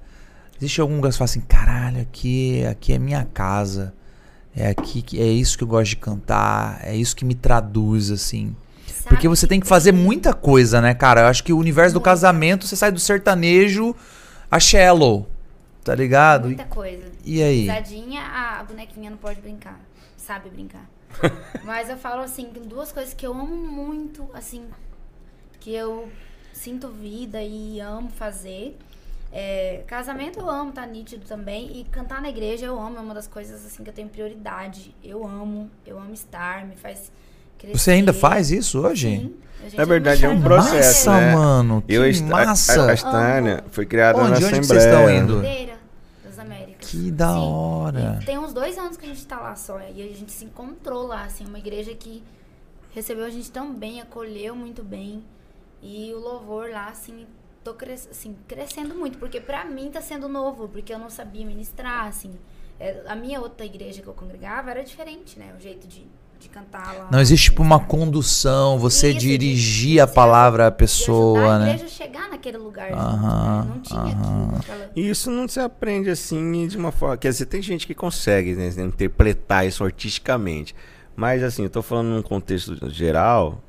[0.58, 3.94] Existe algum lugar que você fala assim: caralho, aqui, aqui é minha casa.
[4.56, 8.12] É aqui que é isso que eu gosto de cantar, é isso que me traduz
[8.12, 8.54] assim.
[9.08, 11.22] Porque Sabe você tem que fazer muita coisa, né, cara?
[11.22, 12.10] Eu acho que o universo do Muita.
[12.10, 13.96] casamento, você sai do sertanejo
[14.48, 15.28] a shallow,
[15.82, 16.46] tá ligado?
[16.46, 17.02] Muita coisa.
[17.24, 17.62] E aí?
[17.62, 19.80] Pisadinha, a bonequinha não pode brincar.
[20.16, 20.88] Sabe brincar.
[21.64, 24.62] Mas eu falo assim, que duas coisas que eu amo muito, assim,
[25.64, 26.10] que eu
[26.52, 28.76] sinto vida e amo fazer.
[29.32, 31.80] É, casamento eu amo, tá nítido também.
[31.80, 34.94] E cantar na igreja eu amo, é uma das coisas assim que eu tenho prioridade.
[35.02, 37.10] Eu amo, eu amo estar, me faz
[37.58, 37.78] crescer.
[37.78, 39.08] Você ainda faz isso hoje?
[39.08, 39.34] Sim.
[39.60, 41.34] A gente Na verdade, é um processo, Massa, né?
[41.34, 41.82] mano.
[41.82, 42.82] Que Eu, massa.
[42.82, 44.32] A, a Stânia foi criada Onde?
[44.32, 44.64] na Onde Assembleia.
[44.66, 45.34] vocês estão indo?
[45.36, 45.78] Bandeira
[46.22, 46.90] das Américas.
[46.90, 47.38] Que da Sim.
[47.38, 48.18] hora.
[48.20, 49.80] E tem uns dois anos que a gente tá lá só.
[49.80, 52.22] E a gente se encontrou lá, assim, uma igreja que
[52.94, 55.24] recebeu a gente tão bem, acolheu muito bem.
[55.86, 57.26] E o louvor lá, assim,
[57.62, 59.18] tô cres assim, crescendo muito.
[59.18, 62.32] Porque pra mim tá sendo novo, porque eu não sabia ministrar, assim.
[62.80, 65.54] É, a minha outra igreja que eu congregava era diferente, né?
[65.56, 66.06] O jeito de,
[66.40, 67.08] de cantar lá.
[67.12, 71.66] Não existe tipo uma condução, você Isso, de- dirigir a palavra à pessoa, a né?
[71.74, 72.90] igreja a chegar naquele lugar.
[72.90, 72.96] né?
[72.96, 74.46] Não tinha aham.
[74.48, 74.58] aquilo.
[74.58, 74.90] Aquela...
[74.96, 77.16] E isso não se aprende assim de uma forma.
[77.18, 80.74] Quer dizer, tem gente que consegue né, interpretar isso artisticamente.
[81.14, 83.62] Mas assim, eu tô falando num contexto geral,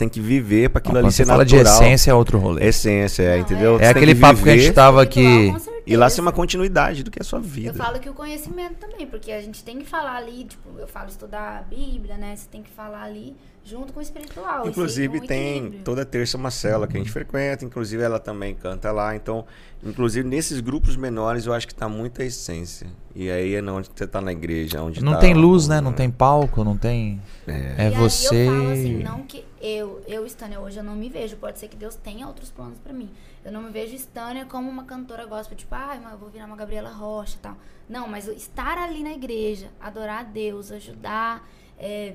[0.00, 1.74] tem que viver para aquilo Quando ali você ser fala de natural.
[1.82, 2.66] essência é outro rolê.
[2.66, 3.74] Essência, é, Não, entendeu?
[3.76, 3.78] é.
[3.78, 5.52] Você É aquele papo que a gente viver tava Espiritual, aqui.
[5.52, 5.80] com certeza.
[5.86, 7.74] E lá ser uma continuidade do que é a sua Eu vida.
[7.74, 11.08] falo que o conhecimento também, porque a gente tem que falar ali, tipo, eu falo
[11.08, 12.34] estudar a Bíblia, né?
[12.36, 13.34] Você tem que falar ali
[13.64, 14.66] junto com o espiritual.
[14.66, 15.82] Inclusive um tem equilíbrio.
[15.84, 19.44] toda terça uma cela que a gente frequenta, inclusive ela também canta lá, então,
[19.84, 22.88] inclusive nesses grupos menores eu acho que tá muita essência.
[23.14, 25.80] E aí é onde você tá na igreja, onde Não tá tem luz, o- né?
[25.80, 27.20] Não tem palco, não tem.
[27.46, 27.52] É.
[27.52, 28.46] É E aí você.
[28.48, 31.36] eu falo assim, não que eu, eu, Stânia, hoje eu não me vejo.
[31.36, 33.10] Pode ser que Deus tenha outros planos pra mim.
[33.44, 36.46] Eu não me vejo Stânia como uma cantora gospel, tipo, ai, mas eu vou virar
[36.46, 37.56] uma Gabriela Rocha e tal.
[37.88, 42.14] Não, mas estar ali na igreja, adorar a Deus, ajudar, é,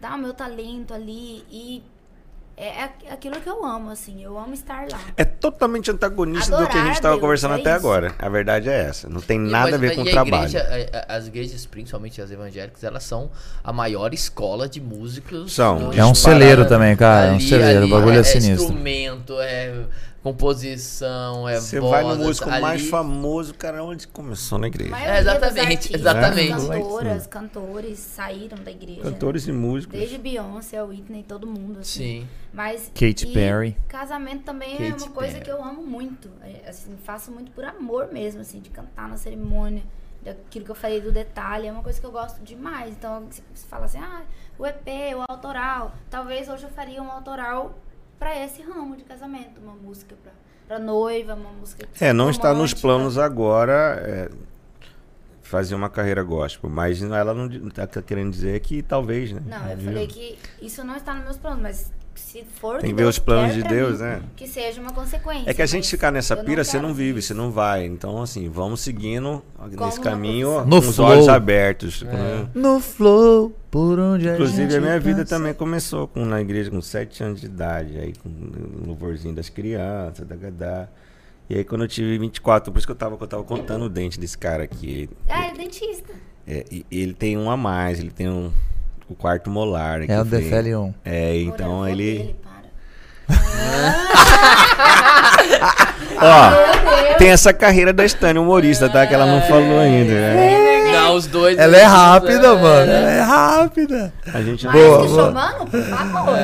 [0.00, 1.82] dar o meu talento ali e
[2.58, 4.24] é aqu- aquilo que eu amo, assim.
[4.24, 4.98] Eu amo estar lá.
[5.16, 7.78] É totalmente antagonista do que a Adorar gente estava conversando é até isso.
[7.86, 8.14] agora.
[8.18, 9.10] A verdade é essa.
[9.10, 10.48] Não tem E- nada mas- a ver com e o a trabalho.
[10.48, 13.30] igreja, as igrejas, principalmente as evangélicas, elas são
[13.62, 15.52] a maior escola de músicos.
[15.54, 15.92] São.
[15.92, 18.52] É um celeiro também, cara, é um celeiro, o bagulho é sinistro.
[18.64, 19.74] instrumento, é
[20.26, 21.90] composição, é Você voz.
[21.90, 24.96] vai no músico ali- mais famoso, cara, onde começou na igreja.
[24.96, 26.52] É, exatamente, artistas, exatamente.
[26.66, 29.02] Cantoras, cantores saíram da igreja.
[29.02, 29.98] Cantores e músicos.
[29.98, 32.20] Desde Beyoncé, Whitney, todo mundo, assim.
[32.22, 32.28] Sim.
[32.52, 33.76] Mas, Katy e Perry.
[33.88, 35.44] Casamento também é Katy uma coisa Perry.
[35.44, 36.30] que eu amo muito.
[36.42, 39.82] É, Assim, faço muito por amor mesmo, assim, de cantar na cerimônia,
[40.22, 42.90] daquilo que eu falei do detalhe, é uma coisa que eu gosto demais.
[42.92, 44.22] Então, se você fala assim, ah,
[44.58, 47.78] o EP, o autoral, talvez hoje eu faria um autoral
[48.18, 50.16] pra esse ramo de casamento, uma música
[50.66, 54.30] pra noiva, uma música É, não está nos planos agora é,
[55.42, 56.68] fazer uma carreira gospel.
[56.68, 59.42] Mas ela não está querendo dizer que talvez, né?
[59.46, 61.92] Não, eu falei que isso não está nos meus planos, mas
[62.36, 64.22] se for Tem que ver Deus os planos quer de Deus, mim, né?
[64.36, 65.50] Que seja uma consequência.
[65.50, 67.86] É que a gente ficar nessa pira, você não vive, você não vai.
[67.86, 70.64] Então, assim, vamos seguindo nesse uma caminho.
[70.66, 72.02] No com os olhos abertos.
[72.02, 72.48] né?
[72.54, 75.36] No flow, por onde a Inclusive, a minha vida passa.
[75.36, 79.48] também começou com, na igreja com sete anos de idade, aí com o louvorzinho das
[79.48, 80.88] crianças, da gadá.
[81.48, 83.84] E aí, quando eu tive 24, por isso que eu tava, que eu tava contando
[83.84, 85.08] o dente desse cara aqui.
[85.28, 86.12] Ah, ele é dentista.
[86.46, 88.52] É, e ele tem um a mais, ele tem um,
[89.08, 90.00] o quarto molar.
[90.00, 90.42] né, É o eu falei.
[90.44, 90.90] Defelion.
[91.04, 92.36] É, então vou ele.
[96.18, 99.06] Ó, tem essa carreira da Stânia humorista, tá?
[99.06, 100.12] Que ela não falou ainda.
[100.12, 100.92] né?
[100.92, 101.58] Não, os dois.
[101.58, 102.90] Ela é rápida, mano.
[102.90, 104.12] Ela é rápida.
[104.32, 105.24] A gente Mas Boa, boa.
[105.26, 106.34] chamando, por favor.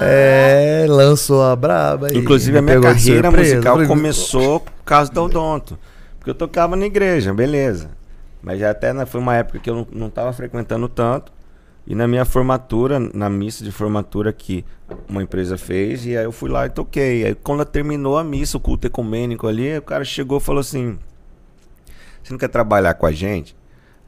[0.00, 2.08] É, lançou a braba.
[2.12, 3.54] Inclusive, a minha carreira surpresa.
[3.56, 5.78] musical começou por causa do Odonto.
[6.18, 7.88] Porque eu tocava na igreja, beleza.
[8.42, 11.32] Mas já até na- foi uma época que eu não, não tava frequentando tanto.
[11.86, 14.64] E na minha formatura, na missa de formatura que
[15.08, 17.24] uma empresa fez, e aí eu fui lá e toquei.
[17.24, 20.98] Aí quando terminou a missa, o culto ecumênico ali, o cara chegou e falou assim:
[22.22, 23.56] Você não quer trabalhar com a gente?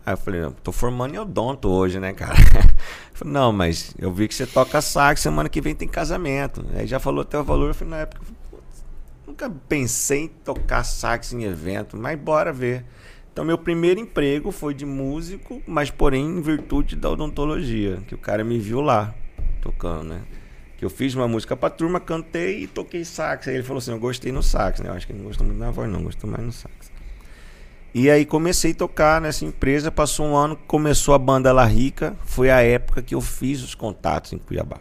[0.09, 2.35] Aí eu falei, não, tô formando em odonto hoje, né, cara?
[3.13, 6.65] Falei, não, mas eu vi que você toca sax, semana que vem tem casamento.
[6.75, 8.85] Aí já falou até o valor, eu falei, na época, "Putz,
[9.27, 12.87] nunca pensei em tocar sax em evento, mas bora ver.
[13.39, 18.19] Então meu primeiro emprego foi de músico, mas porém em virtude da odontologia, que o
[18.19, 19.15] cara me viu lá,
[19.63, 20.23] tocando, né?
[20.77, 23.47] Que eu fiz uma música pra turma, cantei e toquei sax.
[23.47, 24.89] Aí ele falou assim, eu gostei no sax, né?
[24.89, 26.91] Eu acho que ele não gostou muito na voz, não, gostou mais no sax.
[27.95, 32.17] E aí comecei a tocar nessa empresa, passou um ano, começou a banda La Rica,
[32.25, 34.79] foi a época que eu fiz os contatos em Cuiabá.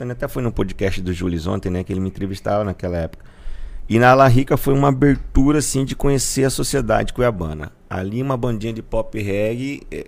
[0.00, 3.26] Até foi no podcast do Jules ontem, né, que ele me entrevistava naquela época.
[3.88, 7.72] E na La Rica foi uma abertura, assim, de conhecer a sociedade cuiabana.
[7.88, 10.06] Ali uma bandinha de pop reggae eh,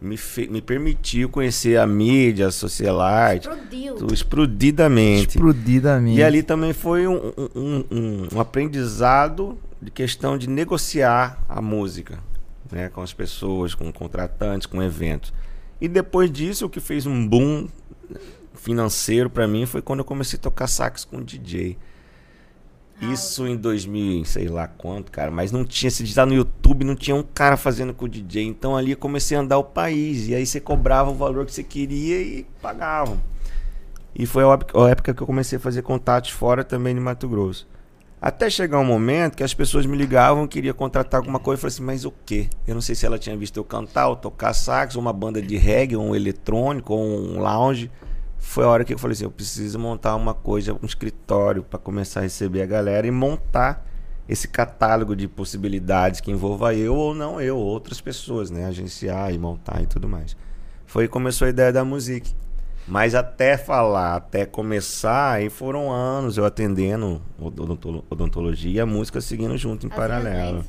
[0.00, 4.06] me, fe- me permitiu conhecer a mídia, a socialite, Explodiu.
[4.12, 5.36] explodidamente.
[5.36, 6.18] Explodidamente.
[6.18, 11.60] E ali também foi um, um- um- um- um aprendizado de questão de negociar a
[11.60, 12.18] música
[12.72, 15.32] né, com as pessoas, com contratantes, com eventos.
[15.80, 17.68] E depois disso, o que fez um boom
[18.54, 21.76] financeiro para mim foi quando eu comecei a tocar sax com DJ.
[23.00, 25.30] Isso em 2000, sei lá quanto, cara.
[25.30, 28.44] Mas não tinha, se digitar no YouTube, não tinha um cara fazendo com o DJ.
[28.44, 30.26] Então ali eu comecei a andar o país.
[30.28, 33.20] E aí você cobrava o valor que você queria e pagavam.
[34.14, 37.00] E foi a época- a época que eu comecei a fazer contatos fora também de
[37.00, 37.68] Mato Grosso.
[38.20, 41.74] Até chegar um momento que as pessoas me ligavam, queria contratar alguma coisa, eu falei
[41.74, 42.48] assim, mas o quê?
[42.66, 45.40] Eu não sei se ela tinha visto eu cantar, ou tocar sax, ou uma banda
[45.40, 47.88] de reggae, ou um eletrônico, ou um lounge.
[48.38, 51.78] Foi a hora que eu falei assim, eu preciso montar uma coisa, um escritório para
[51.78, 53.86] começar a receber a galera e montar
[54.28, 58.66] esse catálogo de possibilidades que envolva eu ou não eu, outras pessoas, né?
[58.66, 60.36] Agenciar e montar e tudo mais.
[60.86, 62.28] Foi que começou a ideia da música.
[62.86, 69.20] Mas até falar, até começar, aí foram anos eu atendendo odontolo- odontologia e a música
[69.20, 70.64] seguindo junto em As paralelo.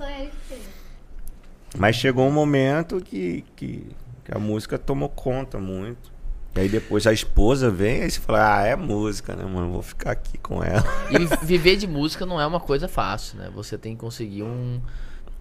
[1.77, 3.87] Mas chegou um momento que, que,
[4.25, 6.11] que a música tomou conta muito.
[6.55, 9.71] E aí depois a esposa vem e você fala, ah, é música, né, mano?
[9.71, 10.83] Vou ficar aqui com ela.
[11.11, 13.49] E vi- viver de música não é uma coisa fácil, né?
[13.53, 14.81] Você tem que conseguir um.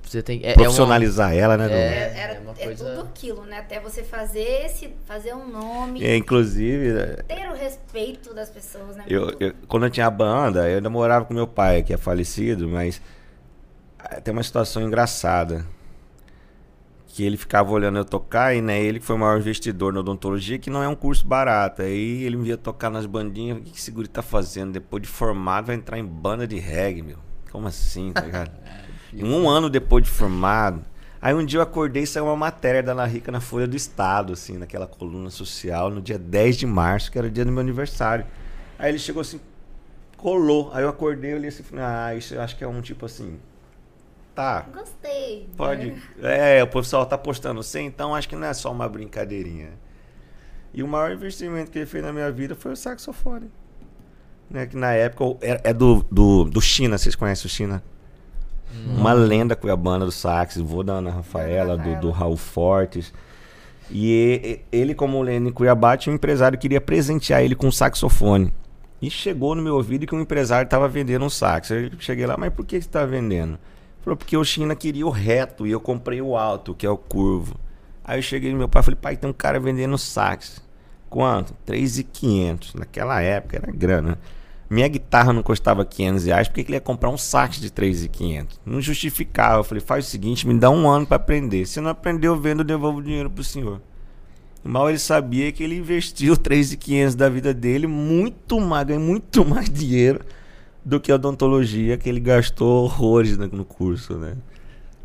[0.05, 0.41] Você tem.
[0.43, 1.75] É, é uma- Profissionalizar ela, né, Dom?
[1.75, 3.59] É, Era, é uma é coisa- tudo aquilo, né?
[3.59, 8.95] Até você fazer esse, fazer um nome, É, inclusive, é, ter o respeito das pessoas,
[8.97, 9.05] né?
[9.09, 11.97] Eu, eu- quando eu tinha a banda, eu ainda morava com meu pai, que é
[11.99, 13.01] falecido, mas
[14.23, 15.67] tem uma situação engraçada.
[17.19, 19.99] Que ele ficava olhando eu tocar, e né, ele que foi o maior investidor na
[19.99, 21.83] odontologia, que não é um curso barato.
[21.83, 24.71] Aí ele me via tocar nas bandinhas, o que esse guri tá fazendo?
[24.71, 27.19] Depois de formado, vai entrar em banda de reggae, meu.
[27.51, 28.53] Como assim, tá ligado?
[29.21, 30.85] um ano depois de formado.
[31.21, 33.75] Aí um dia eu acordei e saiu uma matéria da Ana Rica na Folha do
[33.75, 37.51] Estado, assim, naquela coluna social, no dia 10 de março, que era o dia do
[37.51, 38.27] meu aniversário.
[38.79, 39.41] Aí ele chegou assim,
[40.17, 40.71] colou.
[40.73, 43.41] Aí eu acordei e olhei assim, ah, isso eu acho que é um tipo assim.
[44.39, 45.49] Tá, Gostei.
[45.57, 45.97] pode.
[46.17, 46.59] né?
[46.59, 49.71] É, o pessoal tá postando assim, então acho que não é só uma brincadeirinha.
[50.73, 53.51] E o maior investimento que ele fez na minha vida foi o saxofone.
[54.49, 57.83] Né, que na época é, é do, do, do China, vocês conhecem o China?
[58.87, 62.11] Uma lenda cuiabana do sax, vô da Ana Rafaela, do, do.
[62.13, 63.13] Raul Fortes.
[63.91, 68.55] E ele, como em Cuiabá, tinha um empresário que queria presentear ele com um saxofone.
[69.03, 71.71] E chegou no meu ouvido que um empresário estava vendendo um sax.
[71.73, 73.59] Eu cheguei lá, mas por que você está vendendo?
[74.01, 76.97] Falou, porque o China queria o reto e eu comprei o alto, que é o
[76.97, 77.57] curvo.
[78.05, 80.63] Aí eu cheguei no meu pai e falei, pai, tem um cara vendendo sax.
[81.11, 81.55] Quanto?
[81.65, 82.75] 3,500.
[82.75, 84.19] Naquela época era grana.
[84.71, 87.71] Minha guitarra não custava 500 reais, por que que ele ia comprar um sax de
[87.71, 88.61] 3,500?
[88.67, 89.61] Não justificava.
[89.61, 91.67] Eu falei, faz o seguinte, me dá um ano para aprender.
[91.67, 93.81] Se não aprender, eu vendo, eu devolvo o dinheiro pro senhor.
[94.63, 99.71] Mal ele sabia que ele investiu 3,500 da vida dele, muito mais, ganhou muito mais
[99.71, 100.21] dinheiro
[100.89, 104.37] do que a odontologia que ele gastou horrores no, no curso, né?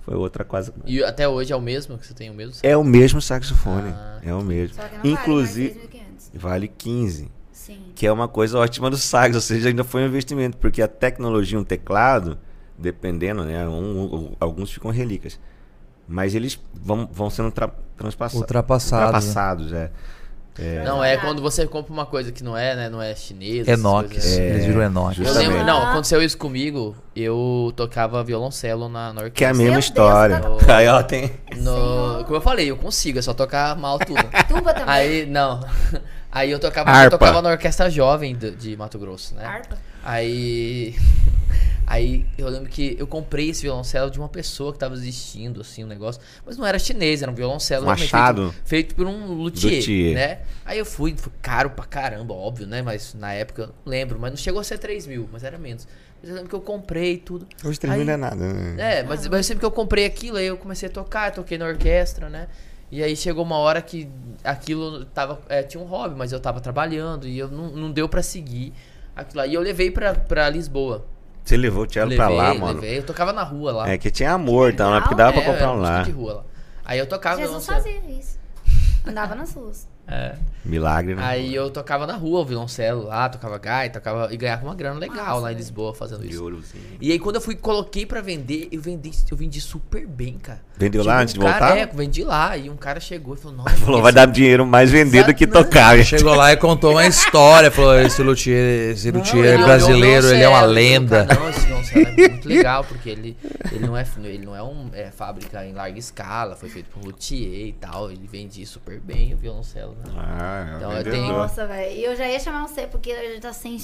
[0.04, 0.74] Foi outra coisa.
[0.86, 2.56] E até hoje é o mesmo que você tem o mesmo?
[2.64, 4.20] É o mesmo saxofone, Ah.
[4.24, 4.76] é o mesmo.
[4.76, 6.40] Só que não Inclusive, vale mais 3.500.
[6.42, 7.32] vale 15.
[7.52, 7.78] Sim.
[7.96, 10.88] Que é uma coisa ótima do sax, ou seja, ainda foi um investimento, porque a
[10.88, 12.38] tecnologia, um teclado,
[12.78, 13.68] dependendo, né?
[13.68, 15.38] um- um- alguns ficam relíquias.
[16.08, 19.72] Mas eles vão, vão sendo tra transpassa- Ultrapassado, ultrapassados.
[19.74, 19.92] É.
[20.60, 22.90] É, Não, é quando você compra uma coisa que não é, né?
[22.90, 23.72] Não é chinesa.
[23.72, 24.16] Enoch.
[24.16, 25.18] É, Eles viram Enoch.
[25.20, 25.50] Eu justamente.
[25.50, 26.96] lembro, não, aconteceu isso comigo.
[27.16, 29.54] Eu tocava violoncelo na, na que é a orquestra.
[29.54, 30.40] mesma Deus, história.
[30.40, 31.32] tá- Aí, ó, tem.
[31.58, 34.22] No, como eu falei, eu consigo, é só tocar mal tudo.
[34.48, 34.94] Tuba também.
[34.94, 35.60] Aí, não.
[36.32, 39.46] Aí eu tocava, eu tocava na orquestra jovem de, de Mato Grosso, né?
[39.46, 39.78] Harpa.
[40.04, 40.96] Aí.
[41.86, 45.84] Aí eu lembro que eu comprei esse violoncelo de uma pessoa que tava existindo, assim,
[45.84, 46.22] um negócio.
[46.46, 48.52] Mas não era chinês, era um violoncelo Machado.
[48.52, 50.16] Feito, feito por um luthier, Luthier.
[50.16, 50.40] né?
[50.66, 52.82] Aí eu fui, foi caro pra caramba, óbvio, né?
[52.82, 55.58] Mas na época eu não lembro, mas não chegou a ser 3 mil, mas era
[55.58, 55.88] menos.
[56.22, 57.46] Mas eu lembro que eu comprei tudo.
[57.66, 58.54] Hoje 3 mil não é nada.
[58.54, 59.00] né?
[59.00, 61.66] É, mas, mas sempre que eu comprei aquilo, aí eu comecei a tocar, toquei na
[61.68, 62.48] orquestra, né?
[62.90, 64.08] E aí chegou uma hora que
[64.44, 65.42] aquilo tava.
[65.50, 68.72] é, tinha um hobby, mas eu tava trabalhando e eu não, não deu pra seguir
[69.16, 69.48] aquilo lá.
[69.48, 71.06] E eu levei pra, pra Lisboa.
[71.44, 72.80] Você levou o cello pra lá, mano.
[72.80, 73.00] levei.
[73.00, 73.90] Eu tocava na rua lá.
[73.90, 75.00] É que tinha amor, então, né?
[75.02, 76.02] Porque dava É, pra comprar um lá.
[76.04, 76.44] de rua lá.
[76.86, 78.38] Aí eu tocava Jesus fazia isso.
[79.06, 79.88] Andava nas ruas.
[80.08, 80.36] É.
[80.66, 81.22] Milagre, né?
[81.26, 84.98] Aí eu tocava na rua o violoncelo lá, tocava gaita, tocava e ganhava uma grana
[84.98, 85.56] legal Nossa, lá em.
[85.56, 86.42] Lisboa fazendo De isso.
[86.44, 86.84] ourozinho.
[87.02, 90.62] E aí quando eu fui coloquei pra vender, eu vendi, eu vendi super bem, cara.
[90.78, 91.78] Vendeu Chegou lá um antes de cara- voltar?
[91.78, 94.90] É, vendi lá e um cara chegou e falou: "Nossa, Falou, vai dar dinheiro mais
[94.90, 96.02] vender do que Exato, tocar.
[96.04, 97.70] Chegou lá e contou uma história.
[97.70, 101.26] Falou: esse luthier, esse Não, luthier olhou brasileiro, ele é uma falou, lenda.
[101.26, 103.38] "Cara, Não, esse violoncelo é muito legal, porque ele,
[103.72, 107.02] ele não é ele não é um é, fábrica em larga escala, foi feito por
[107.04, 110.14] um luthier e tal, ele vende super bem o violoncelo, né?
[110.18, 111.92] Ah, é Então, eu tenho- Nossa, velho.
[111.96, 113.80] E eu já ia chamar você, porque ele tá sem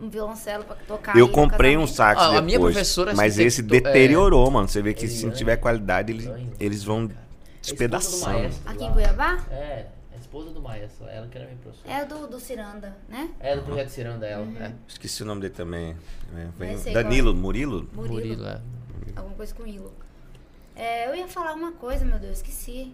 [0.00, 1.16] um violoncelo pra tocar.
[1.16, 2.44] Eu comprei um sax Ah, a depois.
[2.44, 4.68] minha professora acho mas esse detectou- deteriorou, mano.
[4.68, 5.38] Você vê que Ele se não ganha.
[5.38, 6.28] tiver qualidade, eles,
[6.58, 7.14] eles vão A do
[7.62, 8.50] despedaçando.
[8.66, 9.38] Aqui em Cuiabá?
[9.50, 11.92] É, a esposa do maestro, ela que era minha professora.
[11.92, 13.30] É do, do Ciranda, né?
[13.40, 14.72] É do projeto Ciranda ela, é.
[14.88, 15.96] Esqueci o nome dele também.
[16.60, 17.88] É, Danilo, qual Murilo?
[17.94, 18.14] Murilo.
[18.14, 18.60] Murilo, é.
[19.16, 19.92] Alguma coisa com Ilo.
[20.76, 22.92] É, eu ia falar uma coisa, meu Deus, esqueci.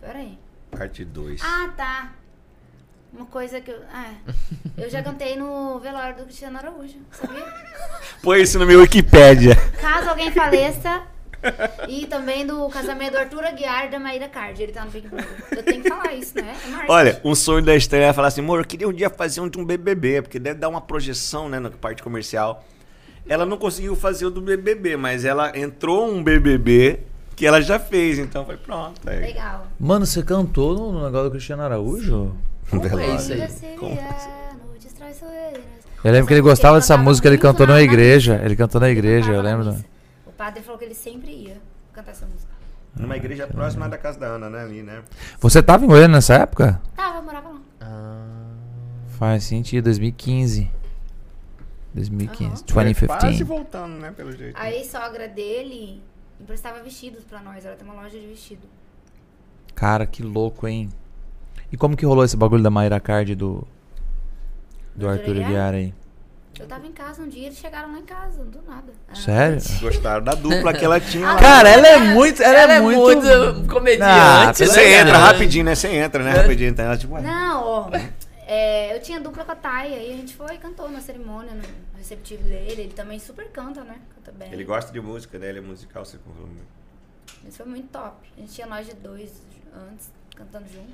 [0.00, 0.38] Pera aí.
[0.70, 1.40] Parte 2.
[1.42, 2.12] Ah, tá.
[3.12, 3.78] Uma coisa que eu.
[3.92, 4.12] Ah,
[4.76, 4.84] é.
[4.84, 7.44] eu já cantei no velório do Cristiano Araújo, sabia?
[8.22, 9.56] Põe isso no meu Wikipédia.
[9.80, 11.02] Caso alguém faleça.
[11.88, 14.60] E também do casamento do Arthur Aguiar e da Maíra Card.
[14.60, 15.28] Ele tá no Big Brother.
[15.52, 16.56] Eu tenho que falar isso, né?
[16.64, 16.92] É marketing.
[16.92, 19.48] Olha, um sonho da estreia é falar assim, amor, eu queria um dia fazer um
[19.48, 22.64] de um BBB, porque deve dar uma projeção, né, na parte comercial.
[23.28, 27.00] Ela não conseguiu fazer o do BBB, mas ela entrou um BBB
[27.36, 29.00] que ela já fez, então foi pronto.
[29.08, 29.20] Aí.
[29.20, 29.66] Legal.
[29.78, 32.34] Mano, você cantou no no negócio do Cristiano Araújo?
[32.70, 33.38] Como é isso aí?
[34.96, 35.62] Traiçoeiras.
[36.02, 38.34] Eu lembro que ele gostava dessa música, ele cantou na- igreja.
[38.34, 38.44] missa.
[38.46, 39.76] Ele cantou na igreja, eu lembro.
[40.26, 41.56] O padre falou que ele sempre ia
[41.92, 42.50] cantar essa música.
[42.94, 45.02] Numa igreja próxima da casa da Ana, né, ali, né?
[45.40, 46.80] Você tava em Goiânia nessa época?
[46.96, 47.60] Tava, eu morava lá.
[47.80, 48.24] Ah,
[49.18, 50.70] Faz sentido, 2015.
[51.94, 52.54] 2015, Aham.
[52.68, 53.44] É quase 2015.
[53.44, 54.56] voltando, né, pelo jeito.
[54.58, 56.02] A ex-sogra dele
[56.40, 57.64] emprestava vestidos pra nós.
[57.64, 58.62] Ela tem uma loja de vestido.
[59.74, 60.90] Cara, que louco, hein?
[61.70, 63.66] E como que rolou esse bagulho da Mayra Card do.
[64.94, 65.74] Do Do Arthur Aguiar?
[65.74, 65.92] Aí?
[66.58, 68.90] Eu tava em casa um dia, eles chegaram lá em casa, do nada.
[69.10, 69.58] Ah, Sério?
[69.78, 71.36] Gostaram da dupla que ela tinha lá.
[71.36, 72.42] Cara, ela é muito.
[72.42, 73.20] Ela, é muito.
[73.68, 74.02] comediante.
[74.02, 75.24] Ah, né, Você pelo entra cara?
[75.26, 75.74] rapidinho, né?
[75.74, 76.30] Você entra, né?
[76.30, 76.70] Rapidinho.
[76.70, 77.90] Então ela, tipo, Não, ó.
[78.46, 81.52] É, eu tinha dupla com a Thay, aí a gente foi e cantou na cerimônia,
[81.52, 82.82] no receptivo dele.
[82.82, 84.00] Ele também super canta, né?
[84.14, 84.52] Canta bem.
[84.52, 85.48] ele gosta de música, né?
[85.48, 86.48] Ele é musical, você falou.
[87.44, 88.16] Isso foi muito top.
[88.36, 89.42] A gente tinha nós de dois
[89.90, 90.92] antes, cantando junto.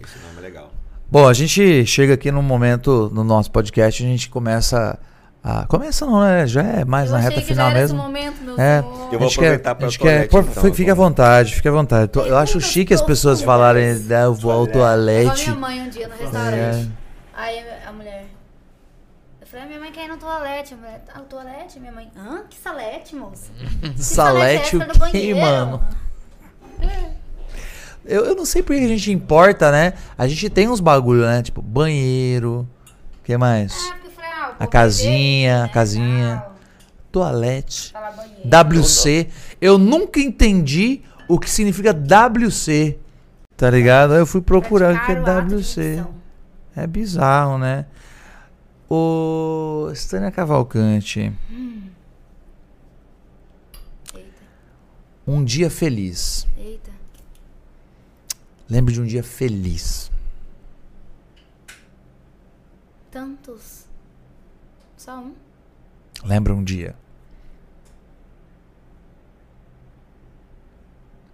[0.00, 0.72] Esse nome é legal.
[1.10, 4.98] Bom, a gente chega aqui num momento no nosso podcast, a gente começa
[5.44, 5.66] a.
[5.66, 6.46] Começa não, né?
[6.46, 7.98] Já é mais eu na reta final mesmo.
[7.98, 8.78] momento, É.
[9.12, 11.54] Eu vou quer, aproveitar pra a gente toalete, quer, por- então, fique- fique à vontade,
[11.54, 12.08] fique à vontade.
[12.10, 13.44] Tô- Eu acho chique as pessoas profundas.
[13.44, 15.50] falarem, né, eu vou ao toalete.
[15.50, 16.56] minha mãe um dia no restaurante.
[16.56, 16.86] É.
[17.36, 18.24] Aí a mulher.
[19.40, 20.74] Eu falei, "Ah, minha mãe quer ir no toalete.
[20.74, 21.78] A mulher, ah, o toalete?
[21.78, 22.42] Minha mãe, hã?
[22.48, 23.50] Que salete, moça?
[23.94, 25.80] Que Salete é o quê, banheiro?" mano?
[28.06, 29.94] Eu, eu não sei por que a gente importa, né?
[30.18, 31.42] A gente tem uns bagulho, né?
[31.42, 32.68] Tipo, banheiro.
[33.20, 33.74] O que mais?
[33.92, 33.96] Ah,
[34.58, 36.42] A casinha, a casinha.
[36.42, 36.54] tal.
[37.12, 37.92] Toalete.
[38.44, 39.28] WC.
[39.60, 42.98] Eu nunca entendi o que significa WC.
[43.56, 44.14] Tá ligado?
[44.14, 46.04] Aí eu fui procurar o que é o WC.
[46.74, 47.86] É bizarro, né?
[48.90, 51.32] Ô, Stânia Cavalcante,
[54.14, 54.40] Eita,
[55.26, 56.46] um dia feliz.
[56.58, 56.90] eita.
[58.68, 60.10] Lembre de um dia feliz.
[63.10, 63.73] Tantos.
[65.04, 65.34] Só um?
[66.24, 66.96] Lembra um dia.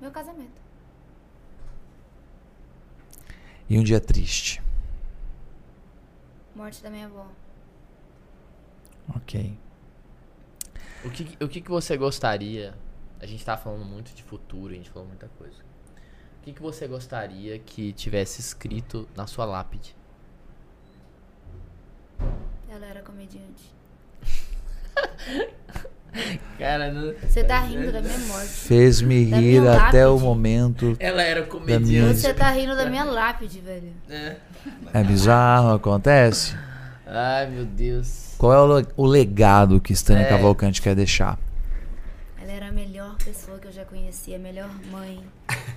[0.00, 0.60] Meu casamento.
[3.68, 4.60] E um dia triste.
[6.52, 7.28] Morte da minha avó.
[9.14, 9.56] Ok.
[11.04, 12.76] O que, o que, que você gostaria?
[13.20, 15.62] A gente tá falando muito de futuro, a gente falou muita coisa.
[16.40, 19.94] O que, que você gostaria que tivesse escrito na sua lápide?
[22.70, 23.70] Ela era comediante.
[26.58, 27.14] Cara, não...
[27.22, 28.48] Você tá rindo da minha morte.
[28.48, 30.96] Fez-me Da rir até o momento.
[30.98, 32.18] ela era minha- comediante.
[32.18, 33.92] Você tá rindo da minha lápide, velho.
[34.08, 34.36] É.
[34.92, 36.54] É bizarro, acontece.
[37.06, 38.34] Ai, meu Deus.
[38.36, 40.28] Qual é o, le- o legado que Stânia É.
[40.28, 41.38] Cavalcante quer deixar?
[42.40, 45.20] Ela era a melhor pessoa que eu já conheci, a melhor mãe,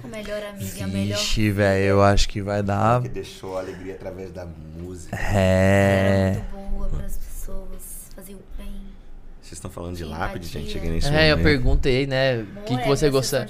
[0.04, 1.18] a melhor amiga, a melhor.
[1.18, 3.02] Vixe, velho, eu acho que vai dar.
[3.02, 4.46] Que deixou a alegria através da
[4.78, 5.16] música.
[5.16, 6.32] Ela era É.
[6.34, 7.82] muito boa pras pessoas,
[8.16, 8.72] fazia o bem.
[9.42, 10.72] Vocês estão falando de lápide, gente?
[10.72, 11.44] Cheguei nesse É, eu momento.
[11.44, 12.42] perguntei, né?
[12.42, 13.48] O que, que você é gosta?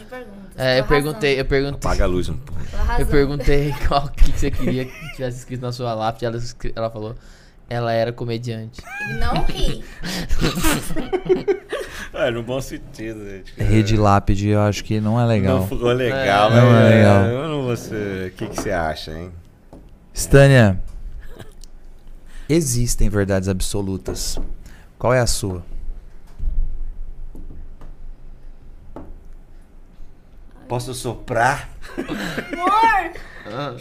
[0.57, 1.78] É, eu perguntei, eu perguntei.
[1.90, 2.61] Apaga a luz um pouco.
[2.99, 6.26] Eu perguntei qual que você queria que tivesse escrito na sua lápide.
[6.26, 6.38] Ela,
[6.76, 7.15] ela falou,
[7.74, 8.82] ela era comediante.
[9.20, 9.84] Não ri.
[12.16, 13.54] É, no bom sentido, gente.
[13.58, 15.62] Rede lápide, eu acho que não é legal.
[15.62, 17.24] Não ficou legal, É, mas não é legal.
[17.26, 18.28] eu não vou ser...
[18.28, 19.32] O que, que você acha, hein?
[20.14, 20.80] Stânia,
[22.48, 24.38] existem verdades absolutas.
[25.00, 25.64] Qual é a sua?
[30.68, 31.70] Posso soprar?
[31.98, 33.14] Amor!
[33.45, 33.76] Ah,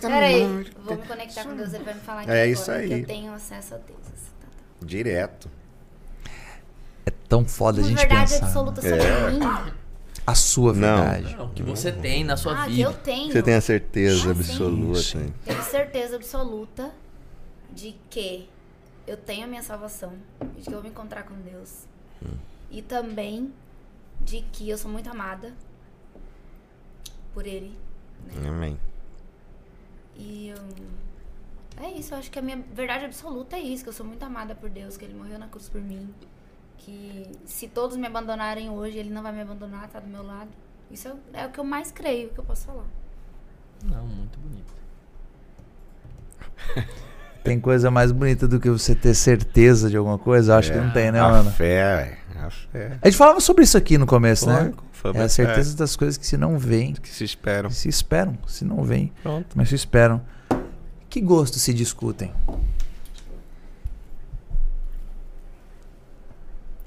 [0.00, 0.44] Peraí,
[0.84, 3.00] vou me conectar com Deus, ele vai me falar É agora isso que aí.
[3.00, 3.98] eu tenho acesso a Deus.
[4.40, 4.86] Tá, tá.
[4.86, 5.50] Direto.
[7.06, 8.46] É tão foda a gente verdade pensar.
[8.46, 9.30] absoluta sobre É.
[9.30, 9.40] mim.
[10.26, 11.34] A sua verdade.
[11.36, 12.88] não, que você tem na sua Ah, que vida.
[12.88, 13.32] eu tenho.
[13.32, 15.32] Você tem a certeza Ah, absoluta, Sim.
[15.44, 16.90] Tenho certeza absoluta
[17.72, 18.48] de que
[19.06, 20.12] eu tenho a minha salvação,
[20.56, 21.86] de que eu vou me encontrar com Deus.
[22.70, 23.52] E também
[24.20, 25.52] de que eu sou muito amada
[27.32, 27.76] por Ele.
[28.46, 28.78] Amém.
[30.16, 30.86] E hum,
[31.82, 34.22] é isso, eu acho que a minha verdade absoluta é isso, que eu sou muito
[34.22, 36.12] amada por Deus, que Ele morreu na cruz por mim.
[36.78, 40.50] Que se todos me abandonarem hoje, Ele não vai me abandonar, tá do meu lado.
[40.90, 42.86] Isso é, o- é o que eu mais creio que eu posso falar.
[43.84, 44.72] Não, muito bonito.
[47.42, 50.52] Tem coisa mais bonita do que você ter certeza de alguma coisa?
[50.52, 52.46] Eu acho que não tem, né, É, a fé, velho.
[52.46, 52.98] A fé.
[53.02, 54.72] A gente falava sobre isso aqui no começo, né?
[54.92, 57.70] Foi É a certeza das coisas que se não vêm, que se esperam.
[57.70, 58.36] se esperam.
[58.46, 59.48] Se não vêm, Pronto.
[59.56, 60.20] mas se esperam.
[61.08, 62.32] Que gosto se discutem?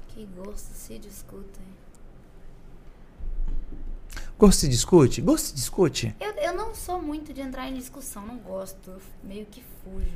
[0.08, 1.64] Que gosto se discutem.
[4.38, 5.20] Gosto se discute?
[5.20, 6.14] Gosto se discute?
[6.20, 8.90] Eu, eu não sou muito de entrar em discussão, não gosto.
[8.90, 10.06] Eu meio que fujo.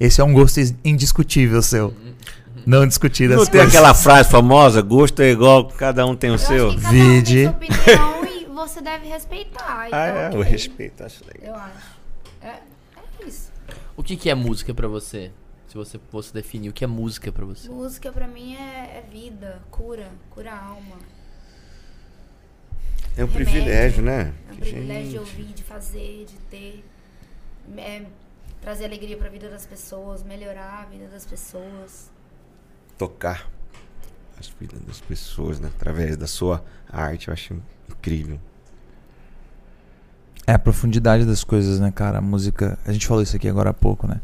[0.00, 1.94] Esse é um gosto is- indiscutível seu.
[2.66, 3.68] Não discutir Não tem coisas.
[3.68, 6.68] aquela frase famosa, gosto é igual, cada um tem o Eu seu?
[6.68, 7.46] acho que cada Vide.
[7.48, 9.86] um tem sua opinião e você deve respeitar.
[9.86, 10.38] Então, Ah, é, ok.
[10.38, 11.54] o respeito, acho legal.
[11.54, 11.86] Eu acho.
[12.42, 13.50] É, é isso.
[13.96, 15.30] O que, que é música pra você?
[15.68, 17.68] Se você fosse definir o que é música pra você.
[17.68, 20.96] Música pra mim é, é vida, cura, cura a alma.
[23.16, 23.32] É um Remédio.
[23.52, 24.32] privilégio, né?
[24.48, 26.84] É um Que privilégio de ouvir, de fazer, de ter.
[27.76, 28.02] É,
[28.60, 32.10] trazer alegria pra vida das pessoas, melhorar a vida das pessoas.
[32.98, 33.48] Tocar
[34.38, 35.70] as vidas das pessoas, né?
[35.74, 37.56] Através da sua arte, eu acho
[37.88, 38.38] incrível.
[40.46, 42.18] É a profundidade das coisas, né, cara?
[42.18, 42.78] A música.
[42.86, 44.20] A gente falou isso aqui agora há pouco, né?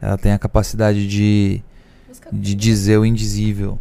[0.00, 1.62] Ela tem a capacidade de,
[2.32, 3.78] de dizer o indizível.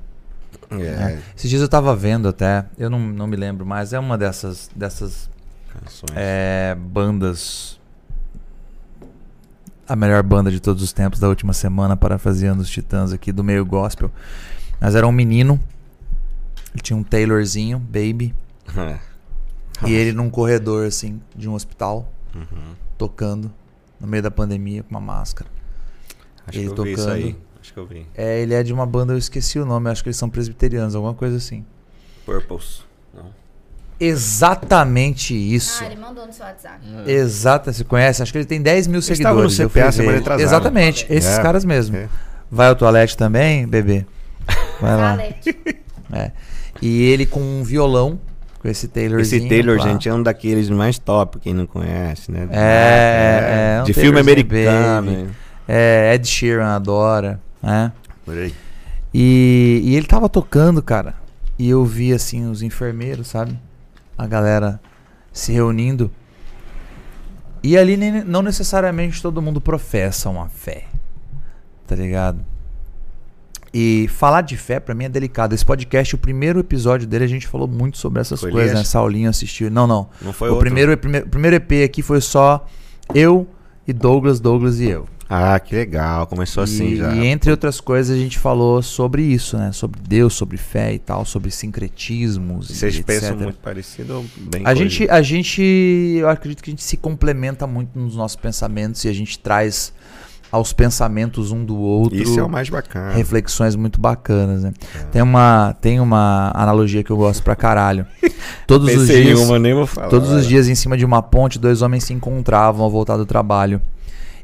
[0.71, 4.17] É, Esses dias eu tava vendo até, eu não, não me lembro mais, é uma
[4.17, 5.29] dessas, dessas
[5.71, 6.11] canções.
[6.13, 7.76] é, bandas.
[9.87, 13.43] A melhor banda de todos os tempos da última semana, parafraseando os titãs aqui do
[13.43, 14.11] meio gospel.
[14.81, 15.59] Mas era um menino,
[16.73, 18.35] ele tinha um Taylorzinho, baby,
[18.75, 18.99] É.
[19.87, 22.73] e ele num corredor assim, de um hospital, Uhum.
[22.97, 23.51] tocando,
[23.99, 25.49] no meio da pandemia, com uma máscara.
[26.45, 27.15] Acho Ele que eu vi isso tocando.
[27.15, 27.35] aí.
[27.61, 28.05] Acho que eu vi.
[28.15, 30.95] É, ele é de uma banda, eu esqueci o nome, acho que eles são presbiterianos,
[30.95, 31.65] alguma coisa assim.
[32.25, 32.85] Purples.
[33.99, 35.83] Exatamente isso.
[35.83, 36.79] Ah, ele mandou no seu WhatsApp.
[37.05, 38.21] Exato, você conhece?
[38.21, 39.73] Acho que ele tem 10 mil Eles estavam no seguidores.
[39.85, 40.17] CPA semana ver.
[40.19, 40.43] retrasada.
[40.43, 41.95] Exatamente, esses É, caras mesmo.
[41.97, 42.07] é.
[42.49, 44.05] Vai ao toalete também, bebê?
[44.79, 45.17] Vai lá.
[46.13, 46.31] É.
[46.81, 48.19] E ele com um violão,
[48.59, 49.39] com esse Taylorzinho.
[49.41, 49.83] Esse Taylor, lá.
[49.83, 52.47] gente, é um daqueles mais top, quem não conhece, né?
[52.51, 55.11] É, é, um De filme americano.
[55.11, 55.29] baby.
[55.67, 57.91] É, Ed Sheeran adora, né?
[58.23, 58.53] Por aí.
[59.13, 61.15] E, e ele tava tocando, cara.
[61.59, 63.57] E eu vi assim os enfermeiros, sabe?
[64.17, 64.79] A galera
[65.31, 66.11] se reunindo.
[67.63, 70.85] E ali nem- não necessariamente todo mundo professa uma fé.
[71.85, 72.43] Tá ligado?
[73.73, 75.53] E falar de fé pra mim é delicado.
[75.53, 78.85] Esse podcast, o primeiro episódio dele, a gente falou muito sobre essas Foi coisas, Elias?
[78.85, 78.89] né?
[78.89, 79.69] Saulinho assistiu.
[79.69, 80.09] Não, não.
[80.21, 80.65] Não foi o outro?
[80.65, 80.97] primeiro, o
[81.29, 82.65] primeiro EP aqui foi só
[83.13, 83.47] eu
[83.87, 85.07] e Douglas, Douglas e eu.
[85.29, 86.25] Ah, que legal.
[86.27, 87.13] Começou assim e, já.
[87.13, 89.71] e entre outras coisas a gente falou sobre isso, né?
[89.73, 92.69] Sobre Deus, sobre fé e tal, sobre sincretismos.
[92.69, 93.41] Vocês e pensam etc.
[93.41, 97.67] muito parecido ou bem A gente, a gente, eu acredito que a gente se complementa
[97.67, 99.93] muito nos nossos pensamentos e a gente traz
[100.49, 103.11] aos pensamentos um do outro Isso é o mais bacana.
[103.11, 104.73] reflexões muito bacanas, né?
[104.95, 105.03] É.
[105.05, 108.05] Tem uma, tem uma analogia que eu gosto pra caralho.
[108.65, 110.07] Todos os dias, uma, nem vou falar.
[110.07, 113.25] Todos os dias em cima de uma ponte, dois homens se encontravam ao voltar do
[113.25, 113.81] trabalho.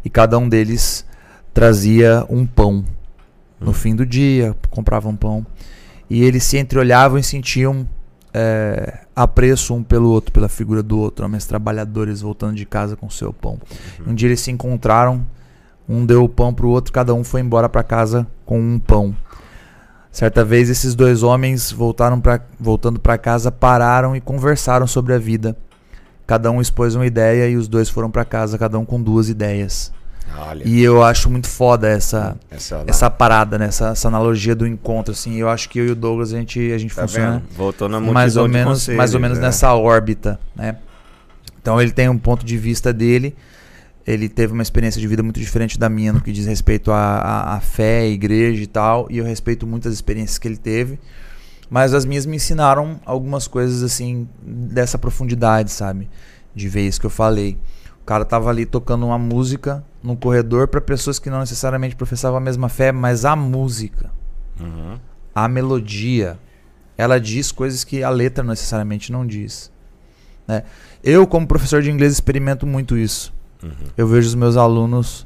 [0.04, 1.06] E cada um deles
[1.54, 2.84] trazia um pão.
[3.60, 3.74] No Hum.
[3.74, 5.46] fim do dia, compravam pão.
[6.10, 7.88] E eles se entreolhavam e sentiam
[8.34, 11.26] é, apreço um pelo outro, pela figura do outro.
[11.26, 13.60] Homens trabalhadores voltando de casa com seu pão.
[14.00, 14.12] Uhum.
[14.12, 15.26] Um dia eles se encontraram,
[15.88, 19.16] um deu o pão pro outro, cada um foi embora para casa com um pão.
[20.12, 25.18] Certa vez esses dois homens voltaram pra, voltando para casa, pararam e conversaram sobre a
[25.18, 25.56] vida.
[26.26, 29.30] Cada um expôs uma ideia e os dois foram para casa, cada um com duas
[29.30, 29.92] ideias.
[30.36, 33.66] Olha, E eu acho muito foda essa essa, essa parada, né?
[33.66, 35.36] essa, essa analogia do encontro assim.
[35.36, 37.44] Eu acho que eu e o Douglas a gente a gente tá funciona vendo?
[37.56, 39.42] Voltou na mais ou menos conselhos, mais ou menos é.
[39.42, 40.78] nessa órbita, né?
[41.62, 43.36] Então ele tem um ponto de vista dele.
[44.06, 47.20] Ele teve uma experiência de vida muito diferente da minha no que diz respeito à,
[47.20, 49.08] à, à fé, à igreja e tal.
[49.10, 51.00] E eu respeito muitas experiências que ele teve.
[51.70, 56.10] Mas as minhas me ensinaram algumas coisas assim dessa profundidade, sabe?
[56.54, 57.58] De ver isso que eu falei.
[58.02, 62.38] O cara tava ali tocando uma música no corredor para pessoas que não necessariamente professavam
[62.38, 64.12] a mesma fé, mas a música,
[64.60, 65.00] Uhum.
[65.34, 66.38] a melodia,
[66.98, 69.72] ela diz coisas que a letra necessariamente não diz.
[70.48, 70.64] né?
[71.02, 73.34] Eu, como professor de inglês, experimento muito isso.
[73.64, 73.72] Uhum.
[73.98, 75.26] Eu vejo os meus alunos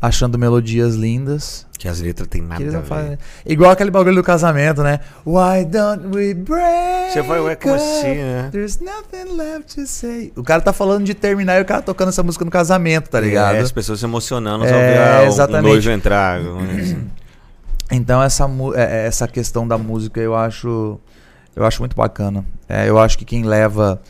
[0.00, 1.66] achando melodias lindas.
[1.78, 2.82] Que as letras tem nada a ver.
[2.82, 4.98] fazem- Igual aquele bagulho do casamento, né?
[5.24, 7.12] Why don't we break?
[7.12, 8.48] Você vai, ué, como assim, né?
[8.50, 10.32] There's nothing left to say.
[10.34, 13.20] O cara tá falando de terminar e o cara tocando essa música no casamento, tá
[13.20, 13.54] ligado?
[13.54, 15.70] É, as pessoas se emocionando É, ao ver ah, o- o exatamente.
[15.70, 16.40] noivo entrar.
[16.40, 17.06] assim.
[17.90, 18.44] Então essa,
[18.74, 21.00] é- é- essa questão da música eu acho
[21.56, 22.44] eu acho muito bacana.
[22.68, 24.00] É, eu acho que quem leva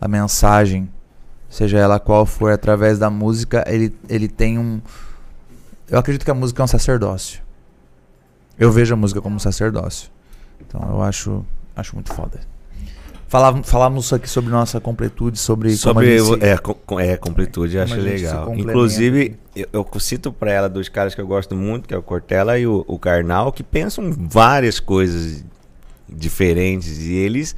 [0.00, 0.88] a mensagem,
[1.50, 4.80] seja ela qual for, através da música, ele, ele tem um.
[5.88, 7.40] Eu acredito que a música é um sacerdócio.
[8.58, 10.10] Eu vejo a música como um sacerdócio.
[10.60, 11.44] Então eu acho,
[11.76, 12.40] acho muito foda.
[13.28, 17.82] Falávamos, falávamos aqui sobre nossa completude, sobre, Sobre como se- é, com- é, completude, eu
[17.82, 18.44] acho legal.
[18.70, 22.02] Inclusive, eu, eu cito pra ela dos caras que eu gosto muito, que é o
[22.02, 25.44] Cortella e o, o Karnal, que pensam várias coisas
[26.08, 26.98] diferentes.
[27.00, 27.56] E eles.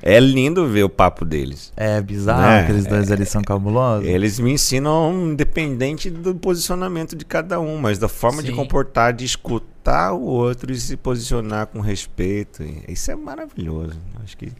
[0.00, 1.72] É lindo ver o papo deles.
[1.76, 4.06] É bizarro, É, aqueles dois ali são cabulosos.
[4.06, 8.56] Eles me ensinam independente do posicionamento de cada um, mas da forma de Sim.
[8.56, 12.62] comportar, de escutar o outro e se posicionar com respeito.
[12.86, 13.98] Isso é maravilhoso.
[14.22, 14.52] Acho que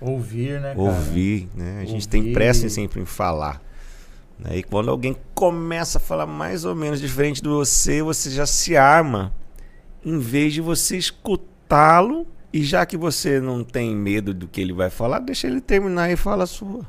[0.00, 0.80] Ouvir, né, cara?
[0.80, 1.78] ouvir, né?
[1.80, 2.34] A gente tem Ouvir.
[2.34, 3.62] pressa em sempre em falar.
[4.36, 4.56] né?
[4.56, 8.76] E quando alguém começa a falar mais ou menos diferente de você, você já se
[8.76, 9.32] arma
[10.04, 12.26] em vez de você escutá-lo.
[12.52, 16.10] E já que você não tem medo do que ele vai falar, deixa ele terminar
[16.10, 16.86] e fala a sua.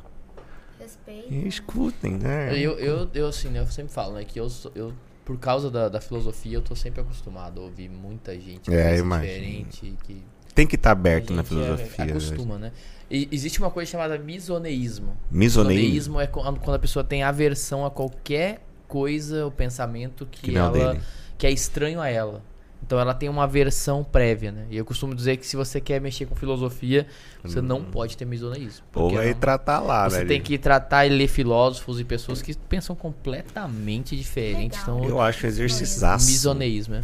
[0.79, 1.33] Respeito.
[1.33, 2.51] E escutem, né?
[2.57, 5.71] Eu, eu, eu, assim, né, eu sempre falo, né, que eu, sou- eu por causa
[5.71, 10.21] da, da filosofia, eu tô sempre acostumado a ouvir muita gente É, diferente, que
[10.53, 12.05] Tem que estar a aberto na gente filosofia.
[12.05, 12.71] É, acostuma, né?
[13.09, 15.15] E existe uma coisa chamada misoneísmo.
[15.31, 16.19] Misoneísmo.
[16.19, 20.71] é quando a pessoa tem aversão a qualquer coisa ou pensamento que, Que é ela
[20.93, 21.03] dele.
[21.37, 22.41] que é estranho a ela.
[22.85, 24.65] Então ela tem uma aversão prévia, né?
[24.69, 27.07] E eu costumo dizer que se você quer mexer com filosofia,
[27.43, 28.83] você não pode ter misoneísmo.
[28.93, 30.25] Ou porque vai não- tratar lá, você né?
[30.25, 34.79] tem que tratar e ler filósofos e pessoas que pensam completamente diferentes.
[34.81, 34.97] Legal.
[34.99, 36.25] Então, Eu acho exercizaço.
[36.25, 37.03] misoneísmo, né?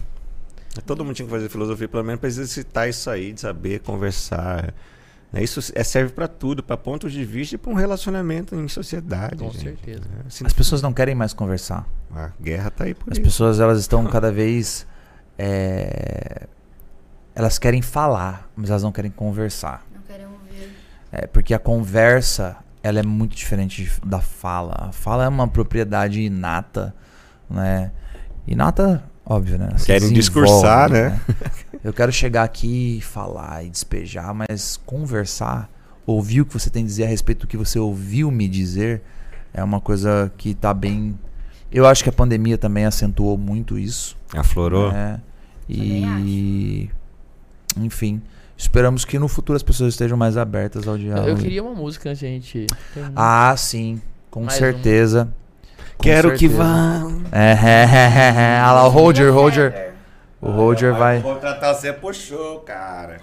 [0.85, 4.73] Todo mundo tinha que fazer filosofia, pelo menos, para exercitar isso aí, de saber conversar.
[5.31, 5.43] Né?
[5.43, 9.38] Isso é- serve para tudo, para pontos de vista e para um relacionamento em sociedade.
[9.38, 9.64] Com gente.
[9.64, 10.01] certeza.
[10.23, 11.88] É, assim, As pessoas não querem mais conversar.
[12.14, 13.26] A guerra tá aí por As isso.
[13.26, 14.85] pessoas elas estão cada vez
[15.41, 16.47] é,
[17.33, 19.85] elas querem falar, mas elas não querem conversar.
[19.95, 20.75] Não querem ouvir.
[21.09, 24.75] É, porque a conversa ela é muito diferente da fala.
[24.77, 26.93] A fala é uma propriedade inata,
[27.49, 27.91] né?
[28.45, 29.69] Inata, óbvio, né?
[29.77, 31.17] Se Querem desenvolve, discursar, né?
[31.81, 35.69] Eu quero chegar aqui e falar e despejar, mas conversar,
[36.05, 39.01] ouvir o que você tem a dizer a respeito do que você ouviu me dizer,
[39.53, 41.17] é uma coisa que tá bem
[41.71, 44.17] Eu acho que a pandemia também acentuou muito isso.
[44.35, 44.91] Aflorou?
[44.91, 45.21] né?
[45.69, 46.89] E.
[47.77, 48.21] Enfim.
[48.57, 51.29] Esperamos que no futuro as pessoas estejam mais abertas ao diálogo.
[51.29, 52.67] Eu queria uma música, gente.
[52.93, 54.01] Tem Ah, sim.
[54.29, 55.29] Com Mais certeza.
[55.97, 56.63] Com Quero que certeza.
[56.63, 57.01] vá.
[57.31, 58.61] É, é, é, é.
[58.63, 59.71] Olha lá, o Roger, Roger.
[59.71, 59.93] Fever.
[60.41, 61.21] O Roger vai.
[61.21, 63.17] Contratar você puxou, cara.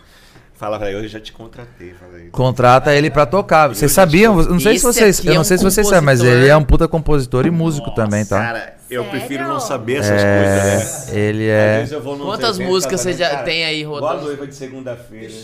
[0.54, 1.92] Fala pra ele, eu já te contratei.
[1.92, 2.28] Fala aí.
[2.30, 3.68] Contrata ele pra tocar.
[3.68, 4.40] Vocês sabiam?
[4.40, 6.56] Eu não sei se vocês, eu é não sei se vocês sabem, mas ele é
[6.56, 8.40] um puta compositor e músico também, tá?
[8.40, 9.10] Cara, eu Sério?
[9.18, 11.18] prefiro não saber essas É, coisas, né?
[11.20, 11.86] ele é.
[11.90, 14.24] eu Quantas músicas tá você já cara, tem aí Igual a rodando?
[14.26, 15.34] noiva de segunda-feira.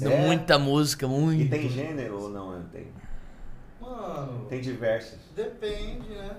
[0.00, 0.08] É.
[0.26, 1.50] Muita música, E muito.
[1.50, 2.62] tem gênero ou não?
[2.72, 2.86] Tem,
[3.80, 5.18] Mano, tem diversas.
[5.34, 6.30] depende, né?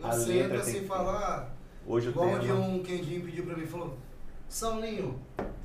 [0.00, 1.54] Eu A sempre letra assim tem falar.
[1.86, 2.42] Hoje o Igual um tema...
[2.44, 3.96] dia um Quendinho pediu pra mim falou:
[4.48, 5.18] Saulinho,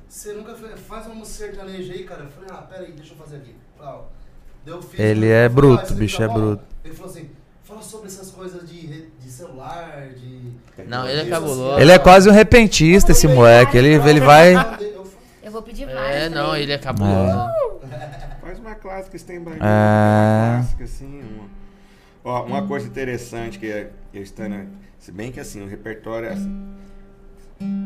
[0.08, 2.24] você nunca fez, faz uma música sertaneja aí, cara?
[2.24, 3.54] Eu falei: Ah, pera aí, deixa eu fazer aqui.
[3.76, 4.02] Falei, ó,
[4.64, 6.64] daí eu fiz, Ele eu é falei, bruto, "Ah, bicho tá é bom?" bruto.
[6.84, 7.30] Ele falou assim:
[7.64, 10.52] fala sobre essas coisas de, re- de celular, de.
[10.86, 11.80] Não, ele é cabuloso.
[11.80, 13.76] Ele é quase um repentista, esse moleque.
[13.76, 14.54] Ele, ele vai.
[14.54, 15.04] Eu-
[15.42, 16.22] Eu vou pedir várias.
[16.24, 16.78] É, não, ele é É.
[16.78, 17.54] cabuloso.
[18.40, 19.62] Faz uma clássica, se tem barulho.
[19.62, 19.66] É.
[19.66, 21.20] Uma clássica, assim.
[21.22, 21.48] Uma...
[22.24, 24.64] Ó, uma coisa interessante que é, que está na...
[24.98, 26.74] Se bem que, assim, o repertório é assim...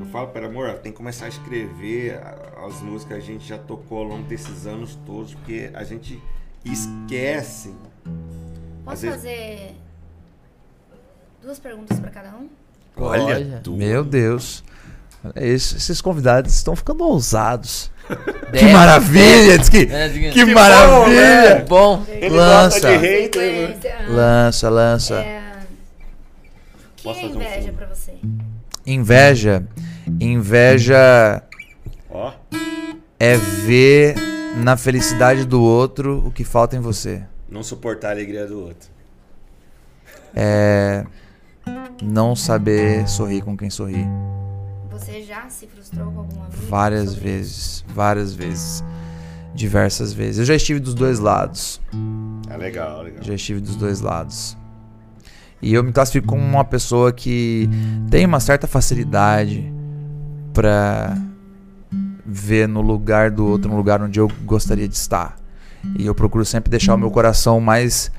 [0.01, 2.19] Eu falo, pera, amor, tem que começar a escrever
[2.67, 6.21] as músicas que a gente já tocou ao longo desses anos todos, porque a gente
[6.65, 7.75] esquece.
[8.91, 9.75] Posso vezes- fazer
[11.43, 12.49] duas perguntas pra cada um?
[12.97, 13.61] Olha.
[13.63, 13.73] tu.
[13.75, 14.65] Meu Deus.
[15.25, 17.91] Olha isso, Esses convidados estão ficando ousados.
[18.49, 18.73] Que Dez.
[18.73, 19.59] maravilha!
[19.59, 21.55] Diz que, É, que bom, maravilha!
[21.57, 21.65] né?
[21.69, 22.89] Bom, Ele Lança.
[22.97, 23.77] hater.
[23.77, 24.07] né?
[24.09, 25.15] Lança, lança.
[25.17, 27.73] É, O que Posso é um inveja fundo?
[27.75, 28.15] pra você?
[28.87, 29.63] Inveja.
[30.19, 31.43] Inveja
[32.11, 32.33] Ó,
[33.21, 34.15] é ver
[34.57, 37.23] na felicidade do outro o que falta em você.
[37.51, 38.89] Não suportar a alegria do outro.
[40.35, 41.05] É
[42.03, 44.07] não saber sorrir com quem sorri.
[44.91, 46.65] Você já se frustrou com alguma vez?
[46.69, 48.85] Várias vezes, várias vezes.
[49.55, 50.39] Diversas vezes.
[50.39, 51.81] Eu já estive dos dois lados.
[52.49, 53.23] É legal, legal.
[53.23, 54.57] Já estive dos dois lados.
[55.61, 57.69] E eu me classifico como uma pessoa que
[58.11, 59.73] tem uma certa facilidade
[60.53, 61.17] pra
[62.25, 65.38] ver no lugar do outro, no lugar onde eu gostaria de estar.
[65.99, 68.11] E eu procuro sempre deixar o meu coração mais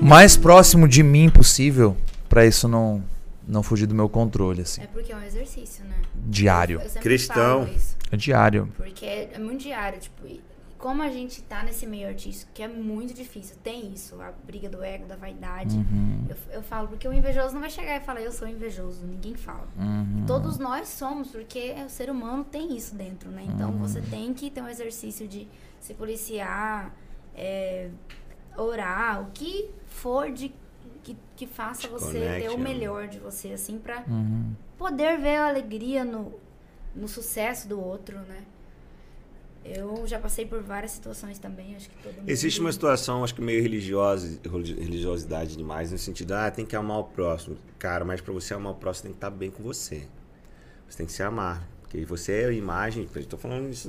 [0.00, 1.96] mais próximo de mim possível
[2.28, 3.02] pra isso não
[3.46, 4.80] não fugir do meu controle assim.
[4.82, 5.96] É porque é um exercício, né?
[6.26, 6.80] Diário.
[7.02, 7.64] Cristão.
[7.64, 7.94] falo isso.
[8.10, 8.68] É diário.
[8.74, 10.22] Porque é, muito diário, tipo,
[10.78, 14.68] como a gente tá nesse meio artístico, que é muito difícil, tem isso, a briga
[14.70, 15.76] do ego, da vaidade.
[15.76, 19.04] Uhum, Eu, eu falo, porque o invejoso não vai chegar e falar, eu sou invejoso,
[19.04, 19.68] ninguém fala.
[19.78, 20.24] uhum.
[20.26, 23.44] Todos nós somos, porque o ser humano tem isso dentro, né?
[23.46, 23.78] Então Uhum.
[23.78, 25.46] você tem que ter um exercício de
[25.84, 26.94] se policiar,
[27.36, 27.90] é,
[28.56, 30.50] orar, o que for de
[31.02, 32.64] que, que faça Te você conecte, ter o né?
[32.64, 34.54] melhor de você, assim, pra Uhum.
[34.78, 36.32] poder ver a alegria no,
[36.94, 38.44] no sucesso do outro, né?
[39.62, 42.28] Eu já passei por várias situações também, acho que todo mundo.
[42.30, 46.74] Existe uma situação, acho que meio religiosa, religi- religiosidade demais, no sentido, ah, tem que
[46.76, 47.58] amar o próximo.
[47.78, 50.08] Cara, mas pra você amar o próximo, tem que estar bem com você.
[50.88, 51.68] Você tem que se amar.
[51.94, 53.88] Porque você é a imagem, eu tô falando isso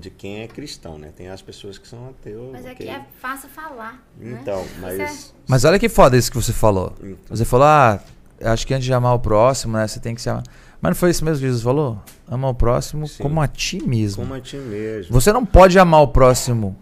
[0.00, 1.10] de quem é cristão, né?
[1.16, 2.52] Tem as pessoas que são ateus.
[2.52, 4.00] Mas é que é fácil falar.
[4.16, 4.38] né?
[4.40, 5.34] Então, Você- mas.
[5.48, 6.94] Mas olha que foda isso que você falou.
[7.02, 7.98] Então, Você falou, ah,
[8.40, 10.44] acho que antes de amar o próximo, né, você tem que se amar.
[10.80, 12.00] Mas não foi isso mesmo que Jesus falou?
[12.28, 13.20] Ama o próximo Sim.
[13.24, 14.22] como a ti mesmo.
[14.22, 15.12] como a ti mesmo.
[15.12, 16.78] Você não pode amar o próximo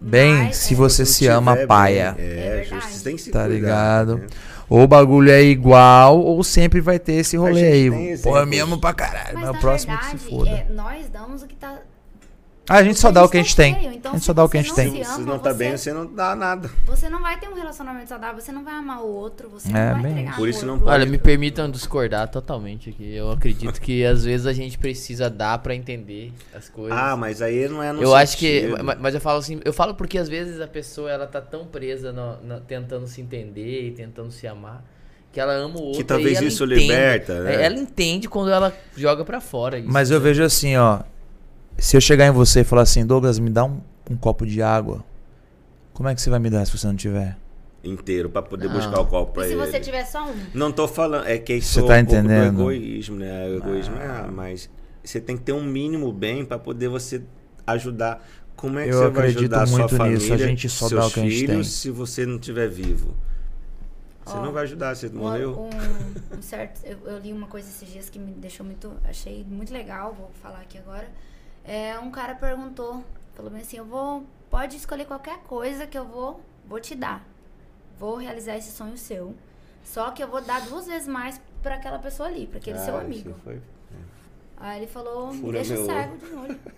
[0.00, 0.76] bem Mas, se é.
[0.78, 2.12] você se ama paia.
[2.12, 2.86] bem, É É, verdade.
[2.94, 4.16] Você tem que se Tá cuidar, ligado?
[4.16, 4.26] né?
[4.70, 8.18] Ou o bagulho é igual, ou sempre vai ter esse rolê aí.
[8.22, 10.48] Pô, eu me amo pra caralho, Mas mas, na o próximo verdade, que se foda.
[10.50, 11.76] é, nós damos o que tá.
[12.72, 13.72] Ah, a gente só dá o que a gente tem.
[13.96, 15.02] então a gente só dá o que a você gente tem.
[15.04, 16.70] se Se ama, não tá você- bem, você não dá nada.
[16.86, 19.72] Você não vai ter um relacionamento saudável, você não vai amar o outro, você É,
[19.72, 20.36] não vai bem entregar.
[20.36, 23.12] Por isso não pode- Olha, me permitam discordar totalmente aqui.
[23.12, 26.96] Eu acredito que às vezes a gente precisa dar pra entender as coisas.
[26.96, 28.84] Ah, mas aí não é no eu acho que, sentido.
[28.84, 31.64] ma- mas eu falo assim, eu falo porque às vezes a pessoa ela tá tão
[31.66, 34.84] presa no- na- tentando se entender e tentando se amar
[35.32, 35.98] que ela ama o outro.
[35.98, 36.80] Que talvez e ela isso entende.
[36.82, 37.54] liberta, né?
[37.56, 39.76] É, Ela entende quando ela joga pra fora.
[39.78, 39.88] Isso.
[39.90, 41.00] Mas eu vejo assim, ó.
[41.78, 43.80] Se eu chegar em você e falar assim, Douglas, me dá um,
[44.10, 45.04] um copo de água.
[45.94, 47.36] Como é que você vai me dar se você não tiver?
[47.82, 48.74] inteiro pra poder Não.
[48.76, 49.66] buscar o copo pra E se ele.
[49.66, 50.34] você tiver só um?
[50.52, 52.56] Não tô falando, é que isso Você é tá um pouco entendendo?
[52.56, 53.48] do egoísmo, né?
[53.48, 54.68] O egoísmo é, mas
[55.02, 57.22] você tem que ter um mínimo bem pra poder você
[57.66, 58.22] ajudar.
[58.54, 60.88] Como é que Eu você vai ajudar a sua muito família, nisso, a gente só
[60.88, 61.64] seus dá o que a gente filhos, tem.
[61.64, 63.14] se você não estiver vivo?
[64.26, 65.58] Você Ó, não vai ajudar, você Um- morreu.
[65.58, 69.42] Um, um certo, eu, eu li uma coisa esses dias que me deixou muito, achei
[69.48, 71.08] muito legal, vou falar aqui agora.
[71.64, 73.04] É, um cara perguntou,
[73.34, 77.24] falou bem assim, eu vou, pode escolher qualquer coisa que eu vou, vou te dar.
[77.98, 79.34] Vou realizar esse sonho seu.
[79.84, 82.96] Só que eu vou dar duas vezes mais pra aquela pessoa ali, pra aquele seu
[82.96, 83.30] Ah, amigo.
[83.30, 83.60] isso foi-
[84.62, 86.60] Aí ele falou, me Fura deixa meu cego de olho.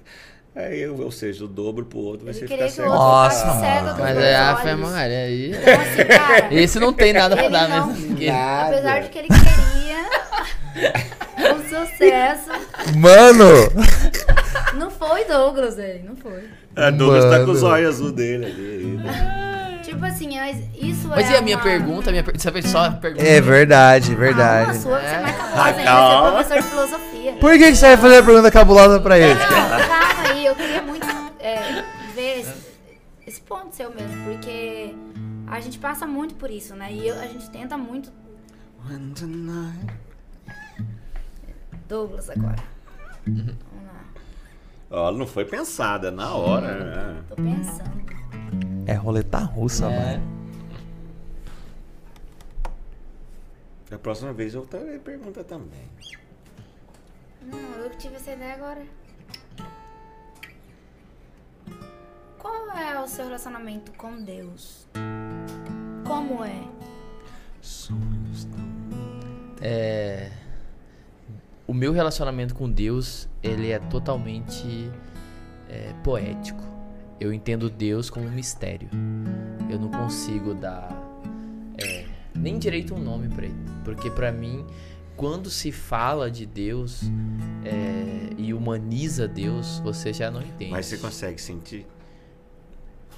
[0.54, 3.02] É, eu, ou seja, o dobro pro outro vai ser queria ficar que o cego.
[3.02, 3.88] outro Nossa, cego mano.
[3.94, 5.50] dos Mas é a fé Maria aí.
[5.50, 8.20] Então, assim, cara, Esse não tem nada pra dar não- mesmo.
[8.26, 8.68] Nada.
[8.68, 10.04] apesar de que ele queria
[11.54, 12.50] um sucesso,
[12.98, 14.11] Mano!
[15.02, 16.44] Não foi Douglas, velho, não foi.
[16.76, 17.52] A Douglas tá com Mano.
[17.52, 19.82] os olhos azul dele ali.
[19.82, 21.62] Tipo assim, mas isso Mas é e a minha uma...
[21.62, 22.08] pergunta?
[22.08, 22.38] A minha per...
[22.40, 23.24] Sabe só a pergunta?
[23.24, 24.78] É verdade, Calma, verdade.
[24.78, 26.30] sua, que você é mais cabulosa Ah, ainda, calma.
[26.30, 27.32] você é professor de filosofia.
[27.34, 29.34] Por que, que você vai fazer a pergunta cabulosa pra ele?
[29.34, 31.06] Não, calma aí, eu queria muito
[31.40, 31.84] é,
[32.14, 32.54] ver esse,
[33.26, 34.94] esse ponto seu mesmo, porque
[35.48, 36.88] a gente passa muito por isso, né?
[36.90, 38.10] E eu- a gente tenta muito.
[41.88, 42.56] Douglas agora.
[44.94, 46.84] Ó, não foi pensada, na hora.
[46.84, 47.24] né?
[47.28, 48.02] Tô pensando.
[48.86, 50.18] É roleta russa, É.
[50.18, 50.42] mano.
[53.88, 55.88] Da próxima vez eu também pergunta também.
[57.42, 58.82] Não, eu que tive essa ideia agora.
[62.38, 64.86] Qual é o seu relacionamento com Deus?
[66.06, 66.64] Como é?
[69.60, 70.30] É,
[71.66, 74.90] o meu relacionamento com Deus ele é totalmente
[75.68, 76.62] é, poético.
[77.20, 78.88] Eu entendo Deus como um mistério.
[79.70, 80.88] Eu não consigo dar
[81.78, 82.04] é,
[82.34, 83.54] nem direito um nome pra ele,
[83.84, 84.64] porque pra mim,
[85.16, 87.02] quando se fala de Deus
[87.64, 90.70] é, e humaniza Deus, você já não entende.
[90.72, 91.86] Mas você consegue sentir?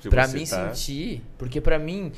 [0.02, 2.12] Se Pra você mim tá- sentir, porque pra mim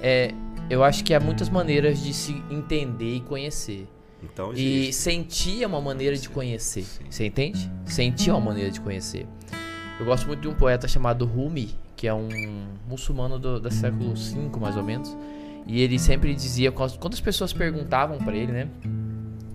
[0.00, 0.32] é,
[0.70, 3.88] eu acho que há muitas maneiras de se entender e conhecer.
[4.22, 6.82] Então E sentir é uma maneira de conhecer.
[6.82, 7.04] sim.
[7.10, 7.70] Você entende?
[7.84, 9.26] Sentir é uma maneira de conhecer.
[9.98, 12.28] Eu gosto muito de um poeta chamado Rumi, que é um
[12.88, 15.16] muçulmano do, do século V, mais ou menos.
[15.66, 18.68] E ele sempre dizia, quando as pessoas perguntavam pra ele, né?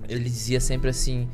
[0.07, 1.27] Ele dizia sempre assim: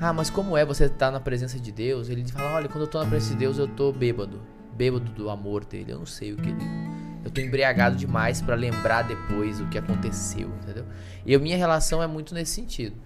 [0.00, 2.08] Ah, mas como é você estar na presença de Deus?
[2.08, 4.40] Ele fala: Olha, quando eu tô na presença de Deus, eu tô bêbado.
[4.76, 5.92] Bêbado do amor dele.
[5.92, 6.91] Eu não sei o que ele.
[7.24, 10.84] Eu tô embriagado demais pra lembrar depois o que aconteceu, entendeu?
[11.24, 12.96] E a minha relação é muito nesse sentido.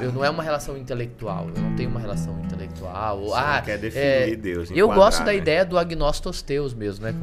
[0.00, 1.48] Eu não é uma relação intelectual.
[1.54, 3.20] Eu não tenho uma relação intelectual.
[3.24, 4.70] Você ah, quer definir é, Deus.
[4.70, 5.36] eu enquadrar, gosto da né?
[5.36, 7.14] ideia do agnostos teus mesmo, né?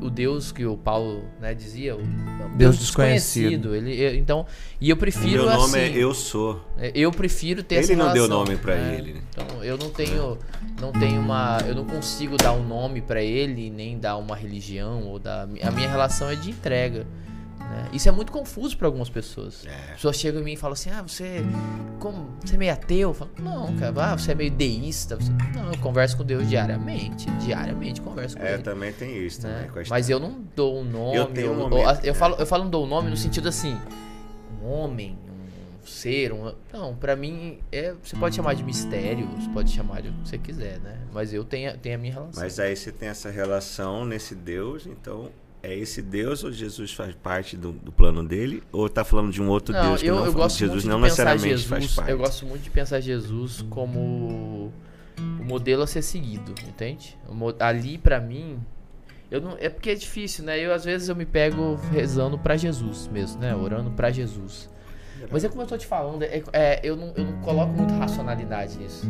[0.00, 3.74] O Deus que o Paulo né, dizia, o é um Deus desconhecido.
[3.74, 4.46] Ele, eu- então,
[4.80, 5.94] e eu O prefiro meu nome assim.
[5.94, 6.60] é Eu Sou.
[6.78, 8.96] é, Eu prefiro ter Ele essa não deu relação, nome pra né?
[8.98, 9.20] ele, né?
[9.30, 10.38] Então eu não tenho,
[10.80, 15.04] não tenho uma, eu não consigo dar um nome pra ele nem dar uma religião
[15.04, 17.06] ou dar a minha relação é de entrega.
[17.70, 17.88] Né?
[17.92, 19.64] Isso é muito confuso pra algumas pessoas.
[19.64, 19.70] É.
[19.70, 21.42] As pessoas chegam em mim e falam assim: Ah, você,
[21.98, 23.08] como, você é meio ateu?
[23.10, 25.16] Eu falo, não, cara, ah, você é meio deísta.
[25.16, 28.62] Você- Não, eu converso com Deus diariamente, diariamente converso com É, ele.
[28.62, 29.68] também tem isso né?
[29.72, 29.84] também.
[29.88, 31.16] Mas eu não dou um nome.
[31.16, 32.14] Eu tenho um momento, ou- eu, né?
[32.14, 33.76] falo, eu falo não dou um nome no sentido assim,
[34.62, 35.16] um homem,
[35.82, 36.52] um ser, um.
[36.72, 40.28] Não, pra mim, é, você pode chamar de mistério, você pode chamar de o que
[40.28, 40.98] você quiser, né?
[41.12, 42.42] Mas eu tenho, tenho a minha relação.
[42.42, 45.30] Mas aí você tem essa relação nesse Deus, então
[45.62, 48.62] é esse Deus ou Jesus faz parte do, do plano dele?
[48.72, 50.98] Ou tá falando de um outro não, Deus que eu, não eu gosto Jesus não
[51.00, 51.94] necessariamente faz Jesus.
[51.96, 52.10] parte?
[52.10, 54.72] Eu gosto muito de pensar Jesus como
[55.18, 57.16] o modelo a ser seguido, entende?
[57.58, 58.58] Ali pra mim,
[59.30, 60.58] eu não, é porque é difícil, né?
[60.58, 63.54] Eu às vezes eu me pego rezando pra Jesus mesmo, né?
[63.54, 64.68] Orando pra Jesus.
[65.30, 67.92] Mas é como eu tô te falando, é, é, eu, não, eu não coloco muito
[67.94, 69.06] racionalidade nisso.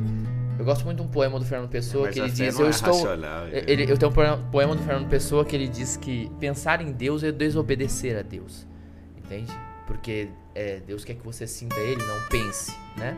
[0.60, 2.68] Eu gosto muito de um poema do Fernando Pessoa Mas que ele diz: Eu é
[2.68, 2.92] estou.
[2.92, 6.82] racional, é- Ele, eu tenho um poema- do Fernando Pessoa que ele diz que pensar
[6.82, 8.66] em Deus é desobedecer a Deus.
[9.16, 9.50] Entende?
[9.86, 13.16] Porque é, Deus quer que você sinta Ele, não pense, né?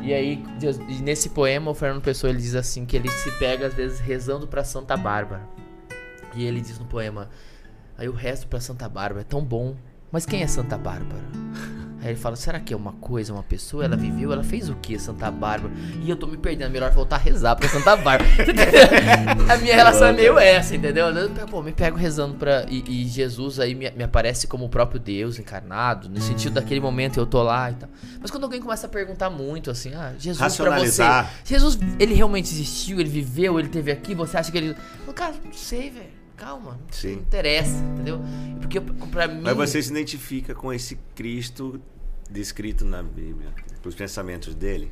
[0.00, 3.32] E aí, Deus- e nesse poema, o Fernando Pessoa ele diz assim: que ele se
[3.32, 5.42] pega às vezes rezando pra Santa Bárbara.
[6.36, 7.30] E ele diz no poema:
[7.98, 9.74] Aí eu rezo pra Santa Bárbara, é tão bom.
[10.12, 11.24] Mas quem é Santa Bárbara?
[12.04, 13.82] Aí ele fala, será que é uma coisa, uma pessoa?
[13.82, 15.72] Ela viveu, ela fez o que, Santa Bárbara?
[16.02, 18.22] E eu tô me perdendo, melhor voltar a rezar pra Santa Bárbara.
[19.48, 21.06] a minha relação é meio essa, entendeu?
[21.06, 22.66] Eu, Pô, me pego rezando pra.
[22.68, 26.80] E, e Jesus aí me, me aparece como o próprio Deus encarnado, no sentido daquele
[26.80, 27.88] momento eu tô lá e tal.
[28.20, 31.02] Mas quando alguém começa a perguntar muito assim, ah, Jesus pra você.
[31.42, 34.76] Jesus, ele realmente existiu, ele viveu, ele teve aqui, você acha que ele.
[35.06, 36.24] Não, Cara, não sei, velho.
[36.36, 36.78] Calma.
[36.90, 37.12] Sim.
[37.12, 38.20] Não interessa, entendeu?
[38.60, 39.40] Porque pra mim.
[39.42, 41.80] Mas você se identifica com esse Cristo
[42.38, 43.48] descrito na Bíblia,
[43.84, 44.90] os pensamentos dele?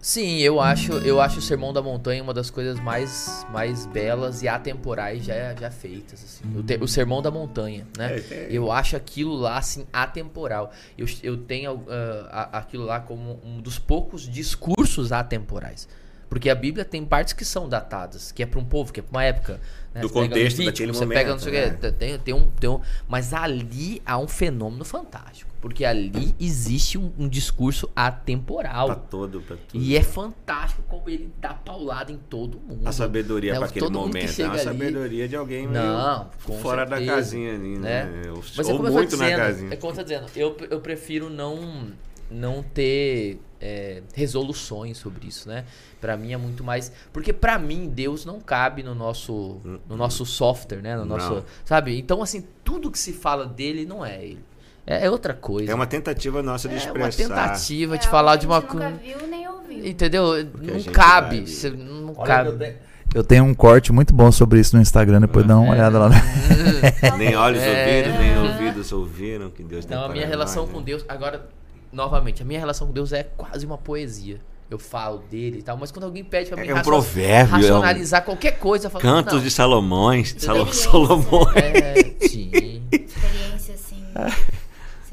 [0.00, 4.42] Sim, eu acho, eu acho o Sermão da Montanha uma das coisas mais, mais belas
[4.42, 6.22] e atemporais já, já feitas.
[6.22, 6.58] Assim.
[6.58, 8.16] O, te- o Sermão da Montanha, né?
[8.30, 8.48] É.
[8.50, 10.72] Eu acho aquilo lá, assim, atemporal.
[10.98, 11.82] Eu, eu tenho
[12.30, 15.88] a- aquilo lá como um dos poucos discursos atemporais.
[16.28, 19.02] Porque a Bíblia tem partes que são datadas, que é para um povo, que é
[19.02, 19.58] para uma época.
[19.94, 20.02] né?
[20.02, 21.76] Do Você pega contexto Levítico, daquele você pega não momento, sei né?
[21.80, 22.80] tem, tem, tem, um, tem um.
[23.08, 25.53] Mas ali há um fenômeno fantástico.
[25.64, 28.84] Porque ali existe um, um discurso atemporal.
[28.88, 29.82] Pra todo, pra tudo.
[29.82, 32.86] E é fantástico como ele dá paulada em todo mundo.
[32.86, 34.38] A sabedoria É, para aquele todo momento.
[34.38, 36.28] É uma ali- sabedoria de alguém Não,
[36.60, 37.16] fora da certeza.
[37.16, 38.04] casinha ali, né?
[38.04, 38.30] né?
[38.30, 39.72] Ou, Mas é ou muito na dizendo, casinha.
[39.72, 41.88] é como eu tô dizendo, eu, eu prefiro não,
[42.30, 45.64] não ter é, resoluções sobre isso, né?
[45.98, 46.92] Pra mim é muito mais...
[47.10, 50.94] Porque pra mim, Deus não cabe no nosso, no nosso software, né?
[50.94, 51.44] No nosso, Não.
[51.64, 51.98] sabe?
[51.98, 54.44] Então, assim, tudo que se fala dele não é ele.
[54.86, 55.70] É, é outra coisa.
[55.70, 57.34] É uma tentativa nossa de É uma expressar.
[57.34, 59.18] tentativa É de algo falar de uma gente nunca coisa...
[59.18, 59.86] viu nem ouviu.
[59.86, 60.32] Entendeu?
[60.32, 61.46] a Não cabe.
[61.46, 62.76] cê- não Olha, cabe.
[63.14, 66.10] eu, tenho, um corte muito bom sobre isso no Instagram, depois dá uma olhada lá.
[67.18, 68.04] Nem olhos É.
[68.08, 70.84] ouviram, nem ouvidos ouviram que Deus tem Então a minha relação nós, com né?
[70.86, 71.48] Deus, agora,
[71.92, 74.38] novamente, a minha relação com Deus é quase uma poesia.
[74.70, 77.54] Eu falo dele e tal, mas quando alguém pede pra mim É um racio- provérbio,
[77.54, 80.90] é um racionalizar qualquer coisa, eu falo, Cantos não, de Salomões, Salo- Experiência.
[80.90, 82.50] Solomões, É, sim,
[82.90, 84.02] Experiência, assim.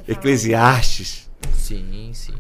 [0.08, 1.30] Eclesiastes.
[1.54, 2.36] sim, sim.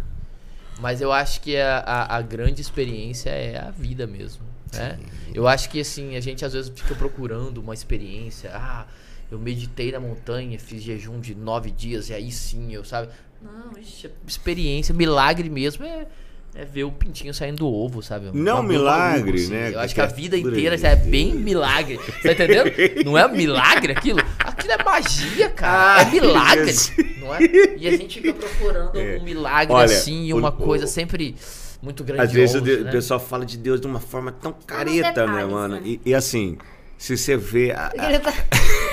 [0.79, 4.43] Mas eu acho que a, a, a grande experiência é a vida mesmo,
[4.73, 4.99] né?
[5.33, 8.51] Eu acho que, assim, a gente às vezes fica procurando uma experiência.
[8.53, 8.87] Ah,
[9.29, 13.09] eu meditei na montanha, fiz jejum de nove dias e aí sim, eu, sabe?
[13.41, 16.07] Não, ixi, experiência, milagre mesmo é...
[16.53, 18.27] É ver o pintinho saindo do ovo, sabe?
[18.27, 19.49] Um Não bagulho milagre, maluco, assim.
[19.51, 19.71] né?
[19.73, 21.97] Eu acho Que a é vida inteira já é bem milagre.
[22.21, 22.71] Tá entendendo?
[23.05, 24.19] Não é milagre aquilo?
[24.37, 26.01] Aquilo é magia, cara.
[26.01, 26.75] Ai, é milagre.
[27.19, 27.39] Não é?
[27.77, 29.17] E a gente fica procurando É.
[29.19, 31.35] um milagre Olha, assim, e uma o- coisa o- sempre
[31.81, 32.27] muito grandiosa.
[32.29, 32.89] Às vezes né?
[32.89, 35.75] o pessoal fala de Deus de uma forma tão careta, né, detalhes, mano?
[35.75, 35.81] né?
[35.85, 36.57] E, e assim,
[36.97, 37.71] se você vê.
[37.71, 38.33] a- a- tá-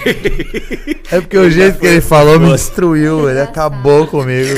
[1.11, 4.49] É porque o jeito que ele falou me destruiu, ele acabou comigo.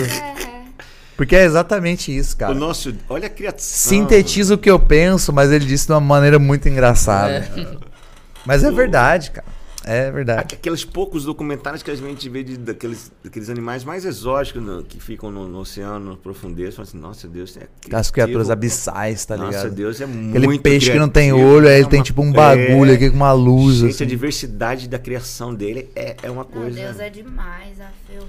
[1.20, 1.26] É, é.
[1.26, 2.54] Porque é exatamente isso, o cara.
[2.54, 2.94] nosso.
[3.08, 3.60] Olha a criação.
[3.60, 7.32] Sintetiza o que eu penso, mas ele disse de uma maneira muito engraçada.
[7.56, 7.90] É.
[8.46, 9.46] Mas é verdade, cara.
[9.84, 10.40] É verdade.
[10.40, 14.82] Aqu- Aqueles poucos documentários que a gente vê de, daqueles, daqueles animais mais exóticos no-
[14.82, 17.64] que ficam no, no oceano, no profundeza, fala assim, nossa, Deus é
[17.94, 18.52] As criaturas criativo.
[18.52, 19.74] abissais, tá Nossa, ligado?
[19.74, 22.04] Deus é muito Aquele peixe que não tem criativo, olho, aí é ele tem uma-
[22.04, 23.76] tipo um bagulho é, aqui com uma luz.
[23.76, 24.04] Gente, assim.
[24.04, 26.78] a diversidade da criação dele é, é uma coisa...
[26.80, 28.22] Deus é demais, Afeu.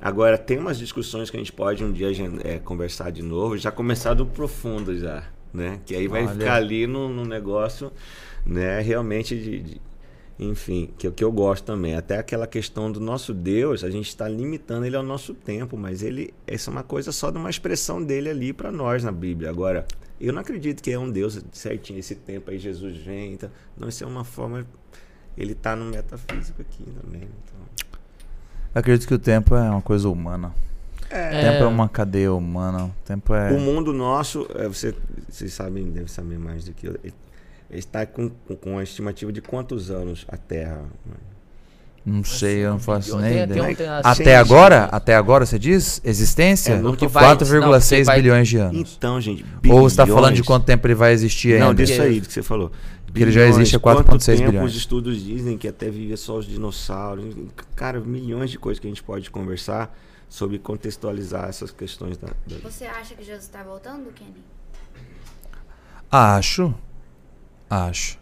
[0.00, 2.08] Agora, tem umas discussões que a gente pode um dia
[2.44, 5.80] é, conversar de novo, já começar do profundo já, né?
[5.84, 6.32] Que aí vai Olha.
[6.32, 7.92] ficar ali no, no negócio,
[8.46, 8.80] né?
[8.80, 9.60] Realmente de...
[9.60, 9.88] de-
[10.40, 11.96] enfim, que, é o que eu gosto também.
[11.96, 16.00] Até aquela questão do nosso Deus, a gente está limitando ele ao nosso tempo, mas
[16.00, 16.32] ele...
[16.46, 19.50] Essa é uma coisa só de uma expressão dele ali para nós na Bíblia.
[19.50, 19.84] Agora,
[20.20, 23.32] eu não acredito que é um Deus certinho esse tempo aí, Jesus vem.
[23.32, 24.64] Então, não, isso é uma forma...
[25.36, 27.22] Ele está no metafísico aqui também.
[27.22, 27.57] Então...
[28.78, 30.52] Eu acredito que o tempo é uma coisa humana.
[31.06, 32.84] O tempo é uma cadeia humana.
[32.84, 33.50] O tempo é.
[33.50, 34.94] O mundo nosso, é, você,
[35.28, 36.96] vocês sabem, devem saber mais do que eu.
[37.02, 37.12] Ele
[37.70, 40.80] ele está com, com, com a estimativa de quantos anos a Terra?
[42.06, 43.64] Não sei, eu não faço nem tem- ideia.
[43.66, 44.84] tem- tem as- Até Gente, agora?
[44.84, 46.00] Até agora você diz?
[46.02, 46.72] Existência?
[46.72, 48.94] É, não Porque tô vai- falando- 4,6 não, porque vai- bilhões de anos.
[48.96, 49.44] Então, gente.
[49.68, 51.82] Ou você está falando de bilhões- quanto tempo ele vai existir Não, ainda?
[51.84, 52.72] disso Porque- aí que você falou.
[53.08, 54.70] Porque ele já existe há Quanto 4,6 tempo bilhões.
[54.70, 57.34] Os estudos dizem que até viver só os dinossauros.
[57.74, 59.96] Cara, milhões de coisas que a gente pode conversar
[60.28, 62.28] sobre contextualizar essas questões da.
[62.46, 64.34] da- Você acha que Jesus tá voltando, Kenny?
[66.10, 66.74] Acho.
[67.68, 68.18] Acho.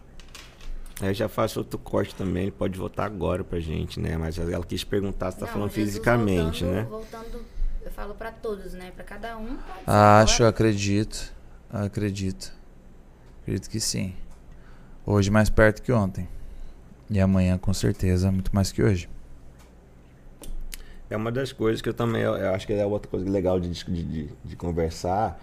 [1.03, 4.17] Eu já faço outro corte também, ele pode votar agora pra gente, né?
[4.17, 6.87] Mas ela quis perguntar se tá Não, falando Jesus fisicamente, voltando, né?
[6.89, 7.45] Voltando,
[7.85, 8.93] eu falo pra todos, né?
[8.95, 9.47] Pra cada um.
[9.57, 10.49] pode ser Acho, agora.
[10.51, 11.35] acredito.
[11.71, 12.53] Acredito.
[13.43, 14.15] Acredito que sim.
[15.07, 16.29] Hoje mais perto que ontem.
[17.09, 19.09] E amanhã, com certeza, muito mais que hoje.
[21.09, 23.71] É uma das coisas que eu também eu, acho que é outra coisa legal de,
[23.71, 25.41] de, de, de conversar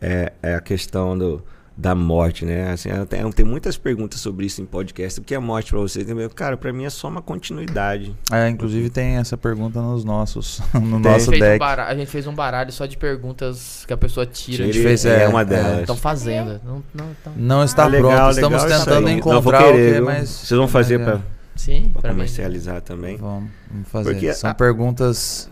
[0.00, 1.44] é, é a questão do,
[1.76, 2.70] da morte, né?
[2.70, 5.20] Assim, tenho, tem muitas perguntas sobre isso em podcast.
[5.20, 6.04] O que é morte pra você?
[6.04, 8.14] Tem- Cara, pra mim é só uma continuidade.
[8.30, 11.58] É, inclusive tem essa pergunta nos nossos, no a, gente nosso um deck.
[11.58, 14.64] baralho, a gente fez um baralho só de perguntas que a pessoa tira.
[14.66, 15.80] gente Ele fez, é, é, uma é, delas.
[15.80, 16.60] Estão fazendo.
[16.64, 17.32] Não, não, tão...
[17.36, 19.96] Não está Ah, legal, pronto, legal estamos isso tentando encontrar Não, vou o querer, que
[19.98, 20.28] é mais.
[20.28, 21.18] Vocês vão fazer legal.
[21.18, 21.26] pra,
[21.56, 22.16] Sim, pra pra mim.
[22.16, 23.16] comercializar também?
[23.16, 24.12] Vamos, vamos fazer.
[24.12, 25.50] Porque São a- perguntas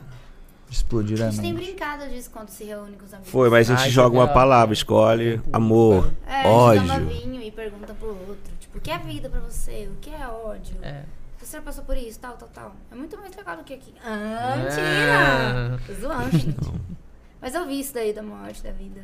[0.70, 3.30] explodir a A gente tem brincado disso quando se reúne com os amigos.
[3.30, 4.34] Foi, mas a Ah, gente isso joga é uma legal.
[4.34, 6.86] palavra, escolhe amor, É, a gente ódio.
[6.86, 8.52] toma vinho e pergunta pro outro.
[8.60, 9.88] Tipo, o que é vida pra você?
[9.92, 10.76] O que é ódio?
[10.82, 11.02] É.
[11.38, 12.76] Você já passou por isso, tal, tal, tal.
[12.92, 13.94] É muito mais legal do que aqui.
[14.04, 14.56] Ah, É.
[14.58, 15.80] mentira!
[15.86, 16.72] Tô zoando, gente.
[17.40, 19.00] Mas eu vi isso daí da morte, da vida.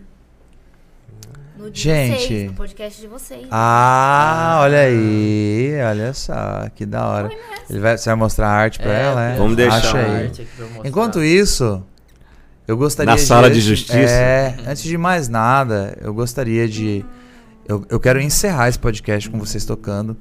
[1.59, 2.23] No de Gente.
[2.27, 3.47] vocês, no podcast de vocês.
[3.51, 7.31] Ah, olha aí, olha só, que da hora.
[7.71, 9.37] Ele vai, você vai mostrar a arte pra É, ela, é?
[9.37, 10.25] Vamos deixar Acha a aí.
[10.27, 10.89] arte aqui pra eu mostrar.
[10.89, 11.83] Enquanto isso,
[12.69, 13.97] eu gostaria Na sala de justiça?
[13.99, 17.05] É, antes de mais nada, eu gostaria de
[17.67, 20.17] Eu, eu quero encerrar esse podcast com vocês tocando.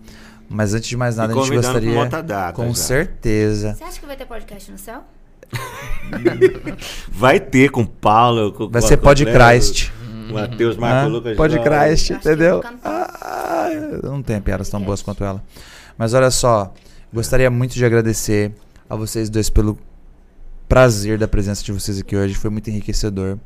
[0.49, 1.99] Mas antes de mais nada, a gente convidando pra gostaria.
[1.99, 2.75] outra data com já.
[2.75, 3.73] certeza.
[3.75, 5.03] Você acha que vai ter podcast no céu?
[7.11, 8.51] Vai ter com o Paulo.
[8.51, 9.91] Com, Vai com- ser com- Pod Christ.
[9.91, 11.37] O Matheus, Marco Ah, Lucas.
[11.37, 11.71] Pod Jovem.
[11.71, 12.63] Christ, Eu acho que eu entendeu?
[12.83, 13.69] Ah,
[14.03, 15.43] eu não tenho piadas tão boas quanto ela.
[15.97, 16.73] Mas olha só,
[17.13, 18.51] gostaria muito de agradecer
[18.89, 19.77] a vocês dois pelo
[20.67, 22.33] prazer da presença de vocês aqui hoje.
[22.35, 23.37] Foi muito enriquecedor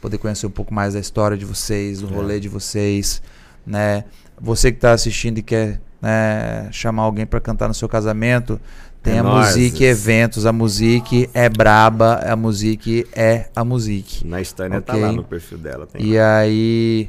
[0.00, 2.16] poder conhecer um pouco mais da história de vocês, do É.
[2.16, 3.22] rolê de vocês,
[3.66, 4.04] né?
[4.40, 8.60] Você que está assistindo e quer né, chamar alguém para cantar no seu casamento,
[9.04, 9.22] tem É a.
[9.22, 10.46] Music Eventos.
[10.46, 14.26] A Music é braba, a Music é a Music.
[14.26, 15.02] Na Estânia tá Ok.
[15.04, 15.86] lá no perfil dela.
[15.86, 17.08] Tem E aí,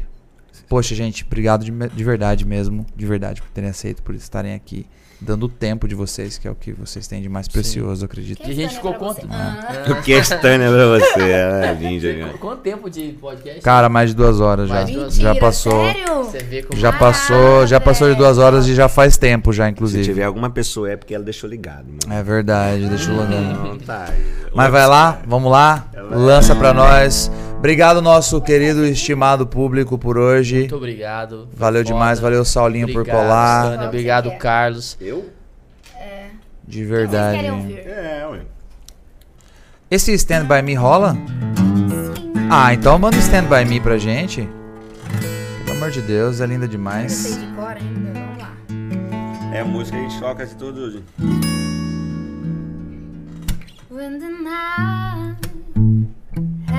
[0.70, 4.86] poxa, gente, obrigado de, de verdade mesmo, de verdade por terem aceito, por estarem aqui,
[5.22, 8.06] dando o tempo de vocês, que é o que vocês têm de mais precioso, eu
[8.06, 8.42] acredito.
[8.48, 9.22] E a gente ficou quanto?
[9.22, 9.28] você?
[9.32, 9.86] Ah.
[9.90, 11.22] O que é Estânia pra você?
[11.32, 12.34] Ela é linda, né?
[12.40, 13.62] Quanto tempo de podcast?
[13.62, 14.76] Cara, mais de duas horas já.
[14.76, 15.86] Mais de duas Já passou.
[15.86, 16.16] Sério?
[16.24, 19.52] Você vê como Já Ah, passou, já passou de duas horas e já faz tempo
[19.54, 20.04] já, Se inclusive.
[20.04, 22.00] tiver alguma pessoa é porque ela deixou ligado, mano.
[22.20, 23.42] É verdade, deixa eu logar.
[23.42, 24.10] Não, tá.
[24.54, 27.32] Mas vai lá, vamos lá, lança pra nós.
[27.58, 30.60] Obrigado, nosso querido e estimado público por hoje.
[30.60, 31.48] Muito obrigado.
[31.54, 31.94] Valeu foda.
[31.94, 33.64] demais, valeu Saulinho por Obrigado, colar.
[33.72, 34.38] Sânia, obrigado, quer?
[34.38, 34.98] Carlos.
[35.02, 35.30] Eu?
[36.68, 37.38] De Quem verdade.
[37.38, 37.78] Vocês querem ouvir?
[37.88, 38.42] É, ué.
[39.90, 41.14] Esse Stand By Me rola?
[41.14, 42.34] Sim.
[42.50, 44.48] Ah, então manda Stand By Me pra gente.
[45.66, 47.40] Pelo amor de Deus, é linda Eu sei demais.
[47.40, 48.52] de cor ainda, vamos lá.
[49.54, 50.96] É a música que a gente toca de todos.
[53.92, 55.45] When the night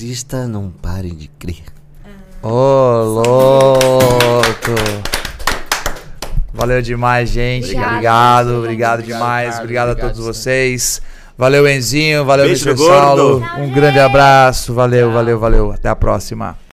[0.00, 1.62] desista, não pare de crer.
[2.42, 4.40] Ô, louco!
[6.54, 7.76] Valeu demais, gente.
[7.76, 8.56] Obrigado, gente.
[8.56, 9.58] obrigado Obrigado, demais.
[9.58, 11.02] Obrigado a todos vocês.
[11.36, 12.24] Valeu, Enzinho.
[12.24, 12.74] Valeu, Beijo Mr.
[12.74, 13.44] do gordo.
[13.44, 13.44] Saulo.
[13.58, 14.72] Um grande abraço.
[14.72, 15.72] Valeu, valeu, valeu.
[15.72, 16.69] Até a próxima.